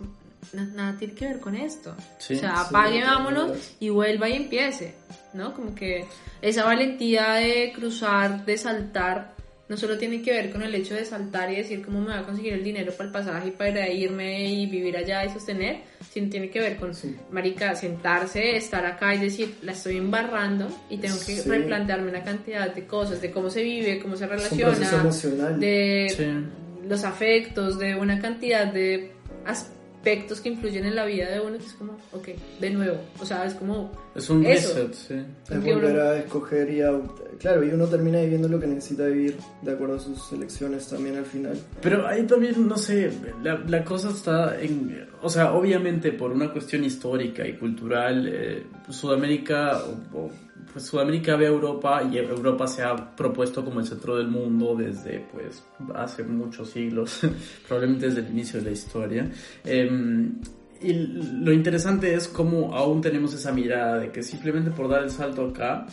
na- 0.54 0.66
nada 0.66 0.98
tiene 0.98 1.14
que 1.14 1.26
ver 1.28 1.40
con 1.40 1.56
esto. 1.56 1.96
Sí, 2.18 2.34
o 2.36 2.40
sea, 2.40 2.62
apague, 2.62 3.04
vámonos 3.04 3.74
y 3.80 3.90
vuelva 3.90 4.28
y 4.28 4.34
empiece, 4.34 4.96
¿no? 5.34 5.54
Como 5.54 5.74
que 5.76 6.06
esa 6.42 6.66
valentía 6.66 7.34
de 7.34 7.72
cruzar, 7.74 8.44
de 8.46 8.58
saltar, 8.58 9.34
no 9.72 9.78
solo 9.78 9.98
tiene 9.98 10.22
que 10.22 10.32
ver 10.32 10.52
con 10.52 10.62
el 10.64 10.76
hecho 10.76 10.96
de 10.96 11.06
saltar 11.06 11.50
y 11.50 11.56
decir 11.56 11.82
cómo 11.82 12.02
me 12.02 12.08
voy 12.08 12.16
a 12.16 12.24
conseguir 12.24 12.52
el 12.56 12.62
dinero 12.62 12.92
para 12.92 13.08
el 13.08 13.14
pasaje 13.14 13.48
y 13.48 13.52
para 13.52 13.88
irme 13.90 14.46
y 14.52 14.66
vivir 14.66 14.98
allá 14.98 15.24
y 15.24 15.30
sostener, 15.30 15.78
sino 16.12 16.30
tiene 16.30 16.50
que 16.50 16.60
ver 16.60 16.76
con, 16.76 16.92
marica, 17.32 17.74
sentarse, 17.74 18.58
estar 18.58 18.86
acá 18.86 19.16
y 19.16 19.20
decir, 19.20 19.56
la 19.62 19.72
estoy 19.72 19.96
embarrando 19.96 20.68
y 20.90 20.98
tengo 20.98 21.16
que 21.26 21.38
Sí. 21.38 21.50
replantearme 21.50 22.10
una 22.10 22.22
cantidad 22.22 22.76
de 22.76 22.86
cosas, 22.86 23.22
de 23.22 23.32
cómo 23.32 23.50
se 23.50 23.64
vive, 23.64 24.00
cómo 24.00 24.18
se 24.18 24.28
relaciona, 24.28 25.52
de 25.58 26.14
Sí. 26.18 26.86
los 26.90 27.06
afectos, 27.06 27.80
de 27.80 27.96
una 27.96 28.20
cantidad 28.20 28.68
de 28.68 29.14
aspectos 29.46 29.81
que 30.04 30.50
influyen 30.50 30.86
en 30.86 30.96
la 30.96 31.06
vida 31.06 31.30
de 31.30 31.40
uno, 31.40 31.58
que 31.58 31.66
es 31.66 31.74
como, 31.74 31.94
ok, 32.12 32.30
de 32.60 32.70
nuevo, 32.72 32.98
o 33.20 33.26
sea, 33.26 33.46
es 33.46 33.54
como, 33.54 33.92
Es 34.16 34.30
un 34.30 34.46
Eso. 34.46 34.74
reset, 34.76 34.94
sí. 34.94 35.14
Es 35.50 35.64
volver 35.64 35.94
uno- 35.94 36.02
a 36.02 36.18
escoger 36.18 36.70
y 36.74 36.82
a... 36.82 36.92
Claro, 37.40 37.64
y 37.64 37.70
uno 37.70 37.86
termina 37.88 38.20
viviendo 38.22 38.48
lo 38.48 38.60
que 38.60 38.68
necesita 38.68 39.06
vivir 39.06 39.38
de 39.62 39.72
acuerdo 39.72 39.96
a 39.96 40.00
sus 40.00 40.32
elecciones 40.32 40.88
también 40.88 41.18
al 41.18 41.26
final. 41.26 41.58
Pero 41.82 42.06
ahí 42.08 42.24
también, 42.28 42.68
no 42.68 42.78
sé, 42.78 43.12
la, 43.44 43.58
la 43.68 43.84
cosa 43.84 44.10
está 44.10 44.60
en... 44.62 45.08
O 45.24 45.30
sea, 45.30 45.54
obviamente 45.54 46.12
por 46.12 46.32
una 46.32 46.52
cuestión 46.52 46.84
histórica 46.84 47.48
y 47.48 47.54
cultural, 47.54 48.28
eh, 48.28 48.64
Sudamérica, 48.90 49.82
o- 50.14 50.18
o, 50.18 50.32
pues 50.72 50.86
Sudamérica 50.86 51.36
ve 51.36 51.46
a 51.48 51.50
Europa 51.50 52.02
y 52.12 52.18
Europa 52.18 52.68
se 52.68 52.84
ha 52.84 53.16
propuesto 53.16 53.64
como 53.66 53.80
el 53.80 53.86
centro 53.86 54.16
del 54.18 54.28
mundo 54.28 54.76
desde, 54.76 55.26
pues, 55.32 55.64
hace 55.96 56.24
muchos 56.24 56.70
siglos, 56.70 57.20
probablemente 57.68 58.08
desde 58.08 58.22
el 58.22 58.30
inicio 58.30 58.60
de 58.60 58.66
la 58.66 58.72
historia. 58.72 59.32
Em, 59.66 60.36
y 60.82 60.94
lo 60.94 61.52
interesante 61.54 62.14
es 62.14 62.28
cómo 62.28 62.74
aún 62.76 63.02
tenemos 63.02 63.34
esa 63.34 63.52
mirada 63.52 64.00
de 64.00 64.12
que 64.12 64.24
simplemente 64.24 64.72
por 64.72 64.88
dar 64.90 65.04
el 65.04 65.12
salto 65.12 65.46
acá, 65.48 65.86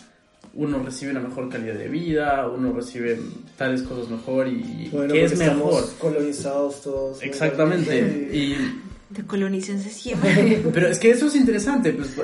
uno 0.55 0.83
recibe 0.83 1.11
una 1.13 1.21
mejor 1.21 1.49
calidad 1.51 1.75
de 1.75 1.89
vida, 1.89 2.49
uno 2.49 2.73
recibe 2.73 3.19
tales 3.57 3.83
cosas 3.83 4.09
mejor 4.09 4.49
y 4.49 4.89
Bueno, 4.91 5.13
que 5.13 5.25
es 5.25 5.39
mejor. 5.39 5.85
colonizados 5.99 6.83
todos. 6.83 7.23
Exactamente. 7.23 8.31
Y- 8.33 8.83
Y, 9.11 9.15
decolonizanse 9.15 9.91
siempre. 9.91 10.63
pero 10.73 10.89
es 10.89 10.99
que 10.99 11.11
eso 11.11 11.27
es 11.27 11.37
interesante. 11.37 11.93
Pues, 11.93 12.15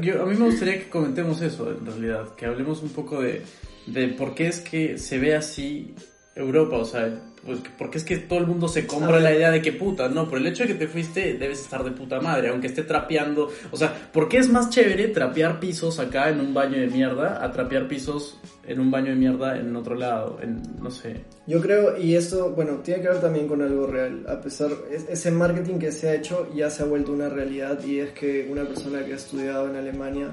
yo- 0.00 0.22
a 0.22 0.26
mí 0.26 0.36
me 0.36 0.46
gustaría 0.46 0.78
que 0.78 0.88
comentemos 0.88 1.40
eso, 1.42 1.70
en 1.70 1.86
realidad. 1.86 2.34
Que 2.36 2.46
hablemos 2.46 2.82
un 2.82 2.90
poco 2.90 3.22
de, 3.22 3.42
de 3.86 4.08
por 4.08 4.34
qué 4.34 4.48
es 4.48 4.60
que 4.60 4.98
se 4.98 5.18
ve 5.18 5.34
así 5.34 5.94
Europa. 6.40 6.76
O 6.76 6.84
sea, 6.84 7.08
pues, 7.44 7.58
por 7.78 7.90
qué 7.90 7.98
es 7.98 8.04
que 8.04 8.18
todo 8.18 8.38
el 8.38 8.46
mundo 8.46 8.68
se 8.68 8.86
compra 8.86 9.18
la 9.20 9.32
idea 9.34 9.50
de 9.50 9.62
que 9.62 9.72
puta, 9.72 10.08
no, 10.08 10.28
por 10.28 10.38
el 10.38 10.46
hecho 10.46 10.64
de 10.64 10.68
que 10.70 10.74
te 10.74 10.88
fuiste 10.88 11.34
debes 11.34 11.60
estar 11.60 11.82
de 11.84 11.90
puta 11.92 12.20
madre, 12.20 12.48
aunque 12.48 12.66
esté 12.66 12.82
trapeando. 12.82 13.48
O 13.70 13.76
sea, 13.76 14.10
¿por 14.12 14.28
qué 14.28 14.38
es 14.38 14.48
más 14.50 14.68
chévere 14.70 15.08
trapear 15.08 15.58
pisos 15.60 15.98
acá 15.98 16.28
en 16.28 16.40
un 16.40 16.52
baño 16.52 16.78
de 16.78 16.86
mierda 16.88 17.42
a 17.44 17.50
trapear 17.52 17.88
pisos 17.88 18.38
en 18.66 18.78
un 18.78 18.90
baño 18.90 19.10
de 19.10 19.16
mierda 19.16 19.58
en 19.58 19.74
otro 19.74 19.94
lado? 19.94 20.38
En, 20.42 20.60
no 20.82 20.90
sé. 20.90 21.16
Yo 21.46 21.60
creo, 21.60 21.96
y 21.98 22.14
esto, 22.14 22.50
bueno, 22.50 22.80
tiene 22.84 23.02
que 23.02 23.08
ver 23.08 23.20
también 23.20 23.48
con 23.48 23.62
algo 23.62 23.86
real. 23.86 24.24
A 24.28 24.40
pesar, 24.40 24.70
es- 24.90 25.06
ese 25.08 25.30
marketing 25.30 25.78
que 25.78 25.92
se 25.92 26.08
ha 26.10 26.14
hecho 26.14 26.48
ya 26.54 26.68
se 26.70 26.82
ha 26.82 26.86
vuelto 26.86 27.12
una 27.12 27.28
realidad 27.28 27.82
y 27.84 28.00
es 28.00 28.10
que 28.10 28.46
una 28.50 28.64
persona 28.64 29.04
que 29.04 29.12
ha 29.12 29.16
estudiado 29.16 29.68
en 29.68 29.76
Alemania, 29.76 30.28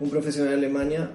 un 0.00 0.08
profesional 0.10 0.52
de 0.60 0.66
Alemania, 0.66 1.10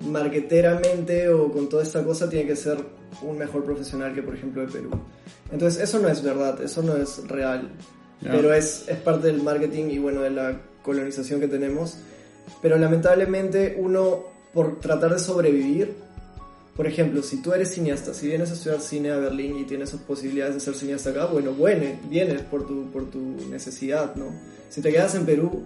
marketeramente 0.00 1.28
o 1.28 1.50
con 1.52 1.68
toda 1.68 1.82
esta 1.82 2.02
cosa 2.04 2.28
tiene 2.28 2.46
que 2.46 2.56
ser 2.56 2.78
un 3.22 3.38
mejor 3.38 3.64
profesional 3.64 4.14
que, 4.14 4.22
por 4.22 4.34
ejemplo, 4.34 4.62
de 4.62 4.72
Perú. 4.72 4.90
Entonces, 5.52 5.82
eso 5.82 5.98
no 5.98 6.08
es 6.08 6.22
verdad, 6.22 6.60
eso 6.62 6.82
no 6.82 6.96
es 6.96 7.26
real. 7.28 7.70
Pero 8.22 8.54
es, 8.54 8.84
es 8.88 8.96
parte 8.98 9.26
del 9.26 9.42
marketing 9.42 9.86
y, 9.90 9.98
bueno, 9.98 10.22
de 10.22 10.30
la 10.30 10.60
colonización 10.82 11.40
que 11.40 11.48
tenemos. 11.48 11.98
Pero 12.62 12.78
lamentablemente 12.78 13.76
uno, 13.78 14.24
por 14.52 14.80
tratar 14.80 15.12
de 15.12 15.18
sobrevivir, 15.18 15.94
por 16.76 16.86
ejemplo, 16.86 17.22
si 17.22 17.40
tú 17.40 17.52
eres 17.52 17.72
cineasta, 17.72 18.14
si 18.14 18.26
vienes 18.26 18.50
a 18.50 18.54
estudiar 18.54 18.80
cine 18.80 19.10
a 19.10 19.16
Berlín 19.16 19.58
y 19.58 19.64
tienes 19.64 19.92
posibilidades 19.92 20.54
de 20.54 20.60
ser 20.60 20.74
cineasta 20.74 21.10
acá, 21.10 21.26
bueno, 21.26 21.52
bueno, 21.52 21.86
vienes 22.08 22.42
por 22.42 22.66
tu, 22.66 22.90
por 22.90 23.10
tu 23.10 23.18
necesidad, 23.48 24.16
¿no? 24.16 24.26
Si 24.70 24.80
te 24.80 24.90
quedas 24.90 25.14
en 25.14 25.24
Perú 25.24 25.64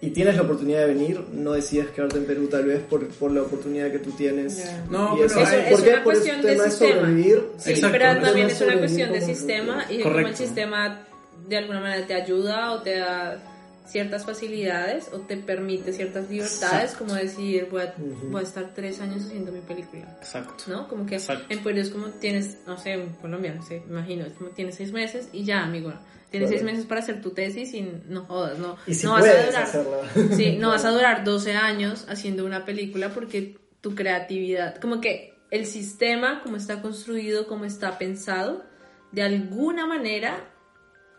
y 0.00 0.10
tienes 0.10 0.36
la 0.36 0.42
oportunidad 0.42 0.80
de 0.80 0.86
venir, 0.94 1.20
no 1.32 1.52
decides 1.52 1.88
quedarte 1.90 2.18
en 2.18 2.26
Perú 2.26 2.46
tal 2.48 2.64
vez 2.66 2.80
por, 2.82 3.06
por 3.08 3.30
la 3.32 3.42
oportunidad 3.42 3.90
que 3.90 3.98
tú 4.00 4.10
tienes. 4.12 4.58
Ya. 4.64 4.84
No, 4.90 5.14
Y 5.14 5.20
pero 5.22 5.26
eso, 5.26 5.40
es 5.40 5.80
una 5.80 5.94
Por 5.94 6.02
cuestión 6.02 6.42
de 6.42 6.48
tema 6.52 6.64
sistema. 6.64 6.94
sobrevivir. 7.00 7.42
Sí, 7.58 7.70
Exacto. 7.70 7.96
pero 7.98 8.10
Eso 8.12 8.20
también 8.22 8.46
es 8.48 8.60
una 8.60 8.78
cuestión 8.78 9.12
de 9.12 9.20
como- 9.20 9.32
sistema 9.34 9.84
y 9.90 10.00
cómo 10.02 10.18
el 10.18 10.36
sistema 10.36 11.00
de 11.48 11.56
alguna 11.56 11.80
manera 11.80 12.06
te 12.06 12.14
ayuda 12.14 12.72
o 12.72 12.82
te 12.82 12.98
da 12.98 13.42
ciertas 13.86 14.24
facilidades 14.24 15.10
o 15.12 15.20
te 15.20 15.36
permite 15.36 15.92
ciertas 15.92 16.30
libertades, 16.30 16.92
Exacto. 16.92 17.04
como 17.04 17.14
decir, 17.14 17.68
voy 17.70 17.82
a, 17.82 17.94
Ujú. 17.98 18.28
voy 18.30 18.40
a 18.40 18.44
estar 18.44 18.72
tres 18.74 19.00
años 19.00 19.24
haciendo 19.26 19.52
mi 19.52 19.60
película. 19.60 20.16
Exacto. 20.20 20.64
¿No? 20.68 20.88
Como 20.88 21.04
que 21.06 21.16
Exacto. 21.16 21.44
en 21.50 21.62
Perú 21.62 21.78
es 21.80 21.90
como 21.90 22.06
tienes, 22.08 22.58
no 22.66 22.78
sé, 22.78 22.92
en 22.94 23.10
Colombia, 23.14 23.54
no 23.54 23.62
sé, 23.62 23.82
imagino, 23.88 24.24
es 24.24 24.32
como 24.34 24.50
tienes 24.50 24.74
seis 24.76 24.92
meses 24.92 25.28
y 25.32 25.44
ya, 25.44 25.62
amigo. 25.62 25.92
Tienes 26.30 26.48
Claro. 26.48 26.62
seis 26.62 26.72
meses 26.72 26.86
para 26.86 27.00
hacer 27.00 27.20
tu 27.20 27.30
tesis 27.30 27.72
y 27.74 27.82
no 28.08 28.24
jodas, 28.24 28.58
no, 28.58 28.76
Y 28.86 28.94
si 28.94 29.06
no 29.06 29.12
vas 29.12 29.24
a 29.24 29.46
durar. 29.46 29.62
hacerla. 29.62 29.98
Sí, 30.36 30.56
no 30.58 30.70
vas 30.70 30.84
a 30.84 30.90
durar 30.90 31.22
12 31.22 31.52
años 31.54 32.06
haciendo 32.08 32.44
una 32.44 32.64
película 32.64 33.10
porque 33.10 33.56
tu 33.80 33.94
creatividad, 33.94 34.80
como 34.80 35.00
que 35.00 35.34
el 35.50 35.66
sistema, 35.66 36.40
como 36.42 36.56
está 36.56 36.80
construido, 36.82 37.46
como 37.46 37.66
está 37.66 37.98
pensado, 37.98 38.64
de 39.12 39.22
alguna 39.22 39.86
manera, 39.86 40.50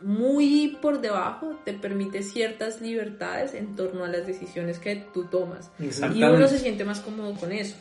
muy 0.02 0.78
por 0.82 1.02
debajo, 1.02 1.60
te 1.64 1.74
permite 1.74 2.22
ciertas 2.22 2.82
libertades 2.82 3.54
en 3.54 3.76
torno 3.76 4.04
a 4.04 4.08
las 4.08 4.28
decisiones 4.28 4.78
que 4.80 5.04
tú 5.14 5.26
tomas. 5.26 5.72
Y 6.16 6.20
uno 6.38 6.48
se 6.48 6.60
siente 6.60 6.84
más 6.86 7.00
cómodo 7.00 7.34
con 7.36 7.52
eso, 7.52 7.76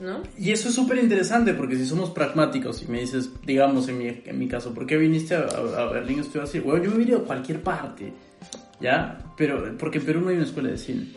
¿no? 0.00 0.22
Y 0.38 0.52
eso 0.52 0.68
es 0.68 0.74
súper 0.74 0.98
interesante 0.98 1.54
porque 1.54 1.76
si 1.76 1.84
somos 1.86 2.10
pragmáticos 2.10 2.82
y 2.82 2.86
me 2.86 3.00
dices, 3.00 3.30
digamos 3.44 3.88
en 3.88 3.98
mi, 3.98 4.08
en 4.24 4.38
mi 4.38 4.48
caso, 4.48 4.72
¿por 4.72 4.86
qué 4.86 4.96
viniste 4.96 5.34
a, 5.34 5.40
a- 5.40 5.82
a 5.82 5.92
Berlín 5.92 6.18
a 6.18 6.22
estudiar 6.22 6.44
así? 6.44 6.60
Bueno, 6.60 6.84
yo 6.84 6.90
me 6.92 7.02
ido 7.02 7.18
a 7.18 7.24
cualquier 7.24 7.60
parte, 7.62 8.12
¿ya? 8.80 9.18
Pero 9.36 9.76
porque 9.78 9.98
en 9.98 10.06
Perú 10.06 10.20
no 10.20 10.28
hay 10.28 10.36
una 10.36 10.44
escuela 10.44 10.70
de 10.70 10.78
cine. 10.78 11.08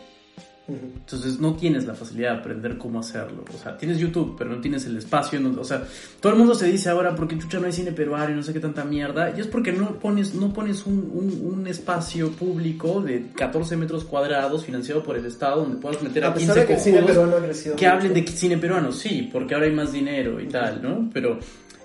Entonces 0.72 1.38
no 1.40 1.54
tienes 1.54 1.84
la 1.86 1.94
facilidad 1.94 2.32
de 2.32 2.38
aprender 2.38 2.78
cómo 2.78 3.00
hacerlo. 3.00 3.44
O 3.54 3.62
sea, 3.62 3.76
tienes 3.76 3.98
YouTube, 3.98 4.34
pero 4.38 4.50
no 4.50 4.60
tienes 4.60 4.84
el 4.86 4.96
espacio. 4.96 5.40
O 5.58 5.64
sea, 5.64 5.84
todo 6.20 6.32
el 6.32 6.38
mundo 6.38 6.54
se 6.54 6.66
dice 6.66 6.88
ahora, 6.90 7.14
porque 7.14 7.38
chucha 7.38 7.58
no 7.58 7.66
hay 7.66 7.72
cine 7.72 7.92
peruano 7.92 8.32
y 8.32 8.36
no 8.36 8.42
sé 8.42 8.52
qué 8.52 8.60
tanta 8.60 8.84
mierda? 8.84 9.34
Y 9.36 9.40
es 9.40 9.46
porque 9.46 9.72
no 9.72 9.94
pones, 9.98 10.34
no 10.34 10.52
pones 10.52 10.86
un, 10.86 11.10
un- 11.12 11.54
un 11.60 11.66
espacio 11.66 12.30
público 12.30 13.00
de 13.00 13.26
14 13.36 13.76
metros 13.76 14.04
cuadrados 14.04 14.64
financiado 14.64 15.02
por 15.02 15.16
el 15.16 15.24
Estado 15.26 15.62
donde 15.62 15.76
puedas 15.80 16.02
meter 16.02 16.24
a, 16.24 16.28
A 16.28 16.34
pesar 16.34 16.54
15 16.54 16.60
de 16.60 16.66
que 16.66 16.80
cine 16.80 17.02
peruano 17.02 17.36
ha 17.36 17.76
que 17.76 17.86
hablen 17.86 18.14
de 18.14 18.26
cine 18.26 18.58
peruano, 18.58 18.92
sí, 18.92 19.28
porque 19.32 19.54
ahora 19.54 19.66
hay 19.66 19.72
más 19.72 19.92
dinero 19.92 20.40
y 20.40 20.46
tal, 20.48 20.80
¿no? 20.82 21.10
Pero, 21.12 21.38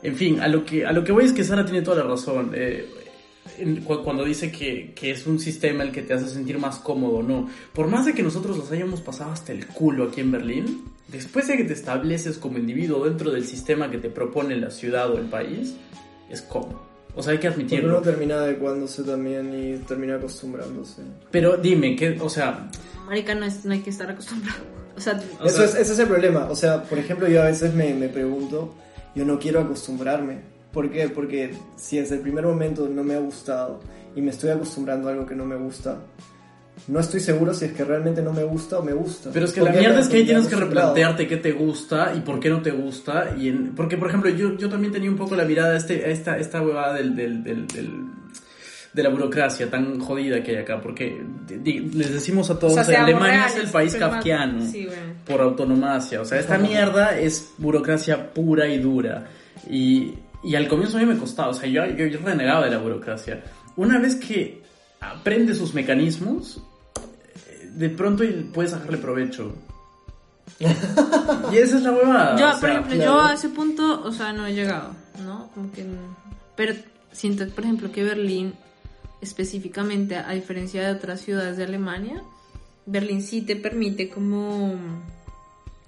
en 0.04 0.16
fin, 0.16 0.40
a 0.40 0.48
lo 0.48 0.64
que, 0.66 0.86
a 0.86 0.92
lo 0.92 1.04
que 1.04 1.12
voy 1.12 1.26
es 1.26 1.32
que 1.34 1.44
Sara 1.44 1.66
tiene 1.66 1.82
toda 1.82 2.04
la 2.04 2.10
razón. 2.10 2.52
eh, 2.54 2.88
cuando 4.04 4.24
dice 4.24 4.52
que, 4.52 4.94
que 4.96 5.12
es 5.12 5.26
un 5.28 5.40
sistema 5.40 5.84
el 5.84 5.92
que 5.92 6.02
te 6.02 6.14
hace 6.14 6.28
sentir 6.30 6.58
más 6.60 6.78
cómodo, 6.80 7.24
no. 7.24 7.48
Por 7.74 7.88
más 7.88 8.06
de 8.06 8.14
que 8.14 8.24
nosotros 8.24 8.58
los 8.58 8.72
hayamos 8.72 9.02
pasado 9.02 9.32
hasta 9.32 9.52
el 9.52 9.66
culo 9.68 10.06
aquí 10.06 10.22
en 10.22 10.32
Berlín, 10.32 10.84
después 11.08 11.48
de 11.48 11.58
que 11.58 11.64
te 11.64 11.74
estableces 11.74 12.38
como 12.38 12.58
individuo 12.58 13.06
dentro 13.06 13.32
del 13.32 13.46
sistema 13.46 13.90
que 13.90 13.98
te 13.98 14.10
propone 14.10 14.56
la 14.58 14.72
ciudad 14.72 15.10
o 15.12 15.18
el 15.18 15.26
país, 15.26 15.76
es 16.30 16.42
cómodo. 16.42 16.84
O 17.18 17.24
sea, 17.24 17.32
hay 17.32 17.40
que 17.40 17.50
Porque 17.50 17.64
uno 17.64 17.98
admitirlo. 17.98 18.02
termina 18.02 18.36
adecuándose 18.36 19.04
también 19.04 19.54
y 19.54 19.78
termina 19.86 20.16
acostumbrándose. 20.16 21.02
Pero 21.32 21.56
dime, 21.56 21.96
que, 21.96 22.18
o 22.20 22.30
sea, 22.30 22.70
Marica, 23.08 23.36
no, 23.36 23.46
es- 23.46 23.64
no 23.64 23.72
hay 23.74 23.80
que 23.82 23.90
estar 23.92 24.10
acostumbrado. 24.10 24.60
O 24.98 25.00
sea, 25.00 25.22
O 25.40 25.46
Eso 25.46 25.58
sea- 25.58 25.66
es, 25.66 25.76
ese 25.76 25.94
es 25.94 26.00
el 26.00 26.08
problema. 26.08 26.48
O 26.50 26.56
sea, 26.56 26.84
por 26.84 26.98
ejemplo, 26.98 27.28
yo 27.28 27.42
a 27.42 27.46
veces 27.46 27.74
me, 27.74 27.94
me 27.94 28.10
pregunto, 28.10 28.74
yo 29.14 29.24
no 29.26 29.38
quiero 29.40 29.62
acostumbrarme. 29.62 30.40
¿Por 30.76 30.92
qué? 30.92 31.10
Porque 31.10 31.52
si 31.78 31.98
desde 31.98 32.16
el 32.18 32.22
primer 32.22 32.46
momento 32.46 32.88
no 32.88 33.04
me 33.04 33.16
ha 33.16 33.20
gustado 33.20 33.80
y 34.16 34.22
me 34.22 34.30
estoy 34.32 34.52
acostumbrando 34.52 35.08
a 35.08 35.14
algo 35.14 35.26
que 35.26 35.34
no 35.34 35.46
me 35.46 35.56
gusta, 35.56 35.98
no 36.90 37.00
estoy 37.00 37.22
seguro 37.22 37.54
si 37.54 37.66
es 37.66 37.72
que 37.72 37.86
realmente 37.86 38.22
no 38.22 38.34
me 38.34 38.44
gusta 38.44 38.80
o 38.80 38.84
me 38.84 38.92
gusta. 38.92 39.30
Pero 39.34 39.46
es 39.46 39.54
que 39.54 39.62
la 39.62 39.72
mierda 39.72 40.02
es 40.02 40.10
que 40.10 40.18
ahí 40.18 40.26
tienes 40.26 40.48
que 40.48 40.56
replantearte 40.58 41.28
qué 41.28 41.38
te 41.38 41.54
gusta 41.54 42.14
y 42.16 42.20
por 42.20 42.40
qué 42.42 42.50
no 42.50 42.62
te 42.62 42.72
gusta. 42.72 43.34
Y 43.40 43.48
en- 43.48 43.74
porque, 43.74 43.96
por 43.98 44.10
ejemplo, 44.10 44.30
yo, 44.30 44.58
yo 44.58 44.68
también 44.70 44.92
tenía 44.92 45.10
un 45.10 45.16
poco 45.16 45.36
la 45.38 45.46
mirada 45.46 45.74
a, 45.74 45.78
este, 45.78 46.04
a 46.04 46.10
esta, 46.10 46.38
esta 46.38 46.62
huevada 46.62 46.94
del, 46.96 47.16
del, 47.16 47.42
del, 47.44 47.68
del- 47.68 48.06
de 48.94 49.04
la 49.04 49.10
burocracia 49.10 49.70
tan 49.70 50.00
jodida 50.00 50.42
que 50.44 50.52
hay 50.52 50.58
acá. 50.58 50.80
Porque 50.82 51.22
les 51.50 52.12
decimos 52.14 52.50
a 52.50 52.60
todos, 52.60 52.74
o 52.74 52.76
sea, 52.76 52.84
seamos 52.84 53.10
Alemania 53.12 53.46
es 53.48 53.54
reales, 53.54 53.66
el 53.68 53.72
país 53.72 53.92
pues, 53.92 54.02
más- 54.02 54.12
kafkiano 54.12 54.66
Sí, 54.70 54.86
bueno. 54.86 55.02
por 55.26 55.42
autonomacia. 55.42 56.22
O 56.22 56.26
sea, 56.26 56.40
esta 56.40 56.58
mierda 56.58 57.18
es 57.18 57.54
burocracia 57.58 58.34
pura 58.34 58.68
y 58.68 58.78
dura. 58.78 59.26
Y, 59.70 60.14
y 60.46 60.56
al 60.56 60.68
comienzo 60.68 60.98
a 60.98 61.00
mí 61.02 61.06
me 61.08 61.18
costaba. 61.18 61.50
O 61.50 61.54
sea, 61.54 61.68
yo, 61.68 61.86
yo, 61.88 62.06
yo 62.06 62.20
renegaba 62.20 62.66
de 62.66 62.72
la 62.72 62.78
burocracia. 62.78 63.44
Una 63.76 64.00
vez 64.00 64.16
que 64.16 64.62
aprendes 65.00 65.58
sus 65.58 65.74
mecanismos, 65.74 66.62
eh, 67.50 67.70
de 67.74 67.90
pronto 67.90 68.24
puedes 68.54 68.72
sacarle 68.72 68.98
provecho. 68.98 69.56
y 70.60 71.58
esa 71.58 71.78
es 71.78 71.84
la 71.84 71.92
huevada. 71.92 72.38
Yo, 72.38 72.56
o 72.56 72.60
por 72.60 72.70
ejemplo, 72.70 72.96
claro. 72.96 73.12
yo 73.12 73.22
a 73.22 73.34
ese 73.34 73.50
punto, 73.50 74.04
o 74.04 74.12
sea, 74.12 74.32
no 74.34 74.46
he 74.46 74.54
llegado, 74.54 74.92
¿no? 75.26 75.50
Como 75.54 75.72
que... 75.72 75.84
no. 75.84 76.16
Pero 76.56 76.76
siento, 77.12 77.48
por 77.50 77.64
ejemplo, 77.64 77.92
que 77.92 78.04
Berlín, 78.04 78.54
específicamente, 79.22 80.16
a 80.16 80.32
diferencia 80.32 80.84
de 80.84 80.94
otras 80.94 81.22
ciudades 81.22 81.58
de 81.58 81.64
Alemania, 81.64 82.22
Berlín 82.86 83.22
sí 83.22 83.42
te 83.42 83.56
permite 83.56 84.10
como, 84.10 84.76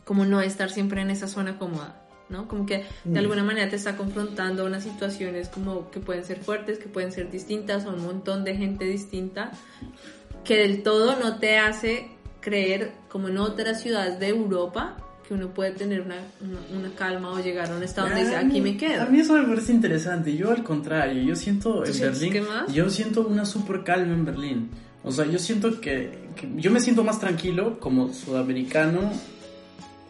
como 0.03 0.25
no 0.25 0.41
estar 0.41 0.71
siempre 0.71 1.01
en 1.01 1.11
esa 1.11 1.27
zona 1.27 1.57
cómoda, 1.57 2.06
¿no? 2.29 2.47
Como 2.47 2.65
que 2.65 2.85
de 3.03 3.19
alguna 3.19 3.43
manera 3.43 3.69
te 3.69 3.75
está 3.75 3.95
confrontando 3.95 4.63
a 4.63 4.65
unas 4.65 4.83
situaciones 4.83 5.49
como 5.49 5.89
que 5.91 5.99
pueden 5.99 6.25
ser 6.25 6.39
fuertes, 6.39 6.77
que 6.77 6.87
pueden 6.87 7.11
ser 7.11 7.31
distintas, 7.31 7.85
o 7.85 7.89
un 7.89 8.03
montón 8.03 8.43
de 8.43 8.55
gente 8.55 8.85
distinta, 8.85 9.51
que 10.43 10.57
del 10.57 10.83
todo 10.83 11.17
no 11.19 11.37
te 11.37 11.57
hace 11.57 12.09
creer 12.41 12.91
como 13.09 13.27
en 13.27 13.37
otras 13.37 13.81
ciudades 13.81 14.19
de 14.19 14.29
Europa 14.29 14.97
que 15.27 15.33
uno 15.33 15.49
puede 15.49 15.71
tener 15.71 16.01
una, 16.01 16.15
una, 16.39 16.79
una 16.79 16.95
calma 16.95 17.31
o 17.31 17.39
llegar 17.39 17.69
a 17.69 17.75
un 17.75 17.83
estado 17.83 18.07
donde 18.07 18.23
dice, 18.23 18.37
aquí 18.37 18.61
me 18.61 18.77
quedo. 18.77 19.03
A 19.03 19.05
mí 19.07 19.19
eso 19.19 19.33
me 19.33 19.43
parece 19.43 19.73
interesante. 19.73 20.35
Yo 20.35 20.51
al 20.51 20.63
contrario, 20.63 21.21
yo 21.21 21.35
siento 21.35 21.83
en 21.85 21.99
Berlín, 21.99 22.33
yo 22.73 22.89
siento 22.89 23.27
una 23.27 23.45
super 23.45 23.83
calma 23.83 24.13
en 24.13 24.23
Berlín. 24.23 24.69
O 25.03 25.11
sea, 25.11 25.25
yo 25.25 25.37
siento 25.37 25.81
que, 25.81 26.29
que 26.35 26.49
yo 26.55 26.71
me 26.71 26.79
siento 26.79 27.03
más 27.03 27.19
tranquilo 27.19 27.79
como 27.79 28.13
sudamericano, 28.13 29.11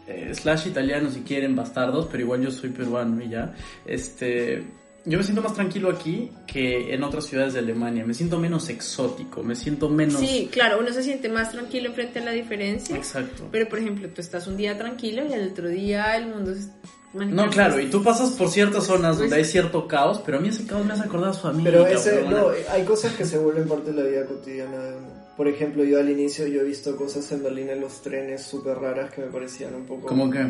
eh, 0.08 0.34
slash 0.34 0.66
italiano 0.66 1.10
si 1.10 1.20
quieren, 1.20 1.54
bastardos, 1.54 2.08
pero 2.10 2.22
igual 2.22 2.40
yo 2.40 2.50
soy 2.50 2.70
peruano 2.70 3.22
y 3.22 3.28
ya. 3.28 3.54
Este, 3.86 4.64
yo 5.04 5.18
me 5.18 5.24
siento 5.24 5.42
más 5.42 5.54
tranquilo 5.54 5.90
aquí 5.90 6.30
que 6.46 6.94
en 6.94 7.02
otras 7.02 7.26
ciudades 7.26 7.52
de 7.52 7.60
Alemania. 7.60 8.04
Me 8.04 8.14
siento 8.14 8.38
menos 8.38 8.68
exótico, 8.68 9.42
me 9.42 9.54
siento 9.54 9.88
menos... 9.88 10.20
Sí, 10.20 10.48
claro, 10.50 10.78
uno 10.80 10.92
se 10.92 11.02
siente 11.02 11.28
más 11.28 11.52
tranquilo 11.52 11.92
frente 11.92 12.18
a 12.20 12.24
la 12.24 12.32
diferencia. 12.32 12.96
Exacto. 12.96 13.48
Pero, 13.52 13.68
por 13.68 13.78
ejemplo, 13.78 14.08
tú 14.08 14.20
estás 14.20 14.46
un 14.46 14.56
día 14.56 14.76
tranquilo 14.78 15.24
y 15.28 15.32
al 15.32 15.48
otro 15.48 15.68
día 15.68 16.16
el 16.16 16.26
mundo 16.26 16.52
es... 16.52 16.68
No, 17.14 17.48
claro, 17.48 17.80
y 17.80 17.86
tú 17.86 18.02
pasas 18.02 18.30
por 18.30 18.50
ciertas 18.50 18.84
zonas 18.84 19.16
Pues- 19.16 19.30
donde 19.30 19.36
hay 19.36 19.44
cierto 19.44 19.88
caos, 19.88 20.20
pero 20.24 20.38
a 20.38 20.40
mí 20.40 20.48
ese 20.48 20.66
caos 20.66 20.84
me 20.84 20.92
hace 20.92 21.04
acordar 21.04 21.30
a 21.30 21.34
su 21.34 21.48
amiga. 21.48 21.70
Pero 21.70 21.86
ese, 21.86 22.22
no, 22.22 22.48
hay 22.70 22.84
cosas 22.84 23.14
que 23.14 23.24
se 23.24 23.38
vuelven 23.38 23.66
parte 23.66 23.92
de 23.92 24.02
la 24.02 24.08
vida 24.08 24.26
cotidiana 24.26 24.78
de 24.78 24.96
uno. 24.96 25.27
Por 25.38 25.48
ejemplo, 25.48 25.84
yo 25.84 25.98
al 26.00 26.10
inicio 26.10 26.46
yo 26.48 26.60
he 26.60 26.64
visto 26.64 26.96
cosas 26.96 27.30
en 27.32 27.42
Berlín 27.44 27.70
en 27.70 27.80
los 27.80 28.02
trenes 28.02 28.42
súper 28.42 28.76
raras 28.76 29.10
que 29.12 29.22
me 29.22 29.28
parecían 29.28 29.74
un 29.74 29.84
poco... 29.86 30.06
¿Cómo 30.08 30.28
que? 30.30 30.44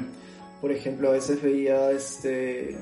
Por 0.60 0.72
ejemplo, 0.72 1.10
a 1.10 1.12
veces 1.12 1.40
veía 1.42 1.90
este, 1.92 2.74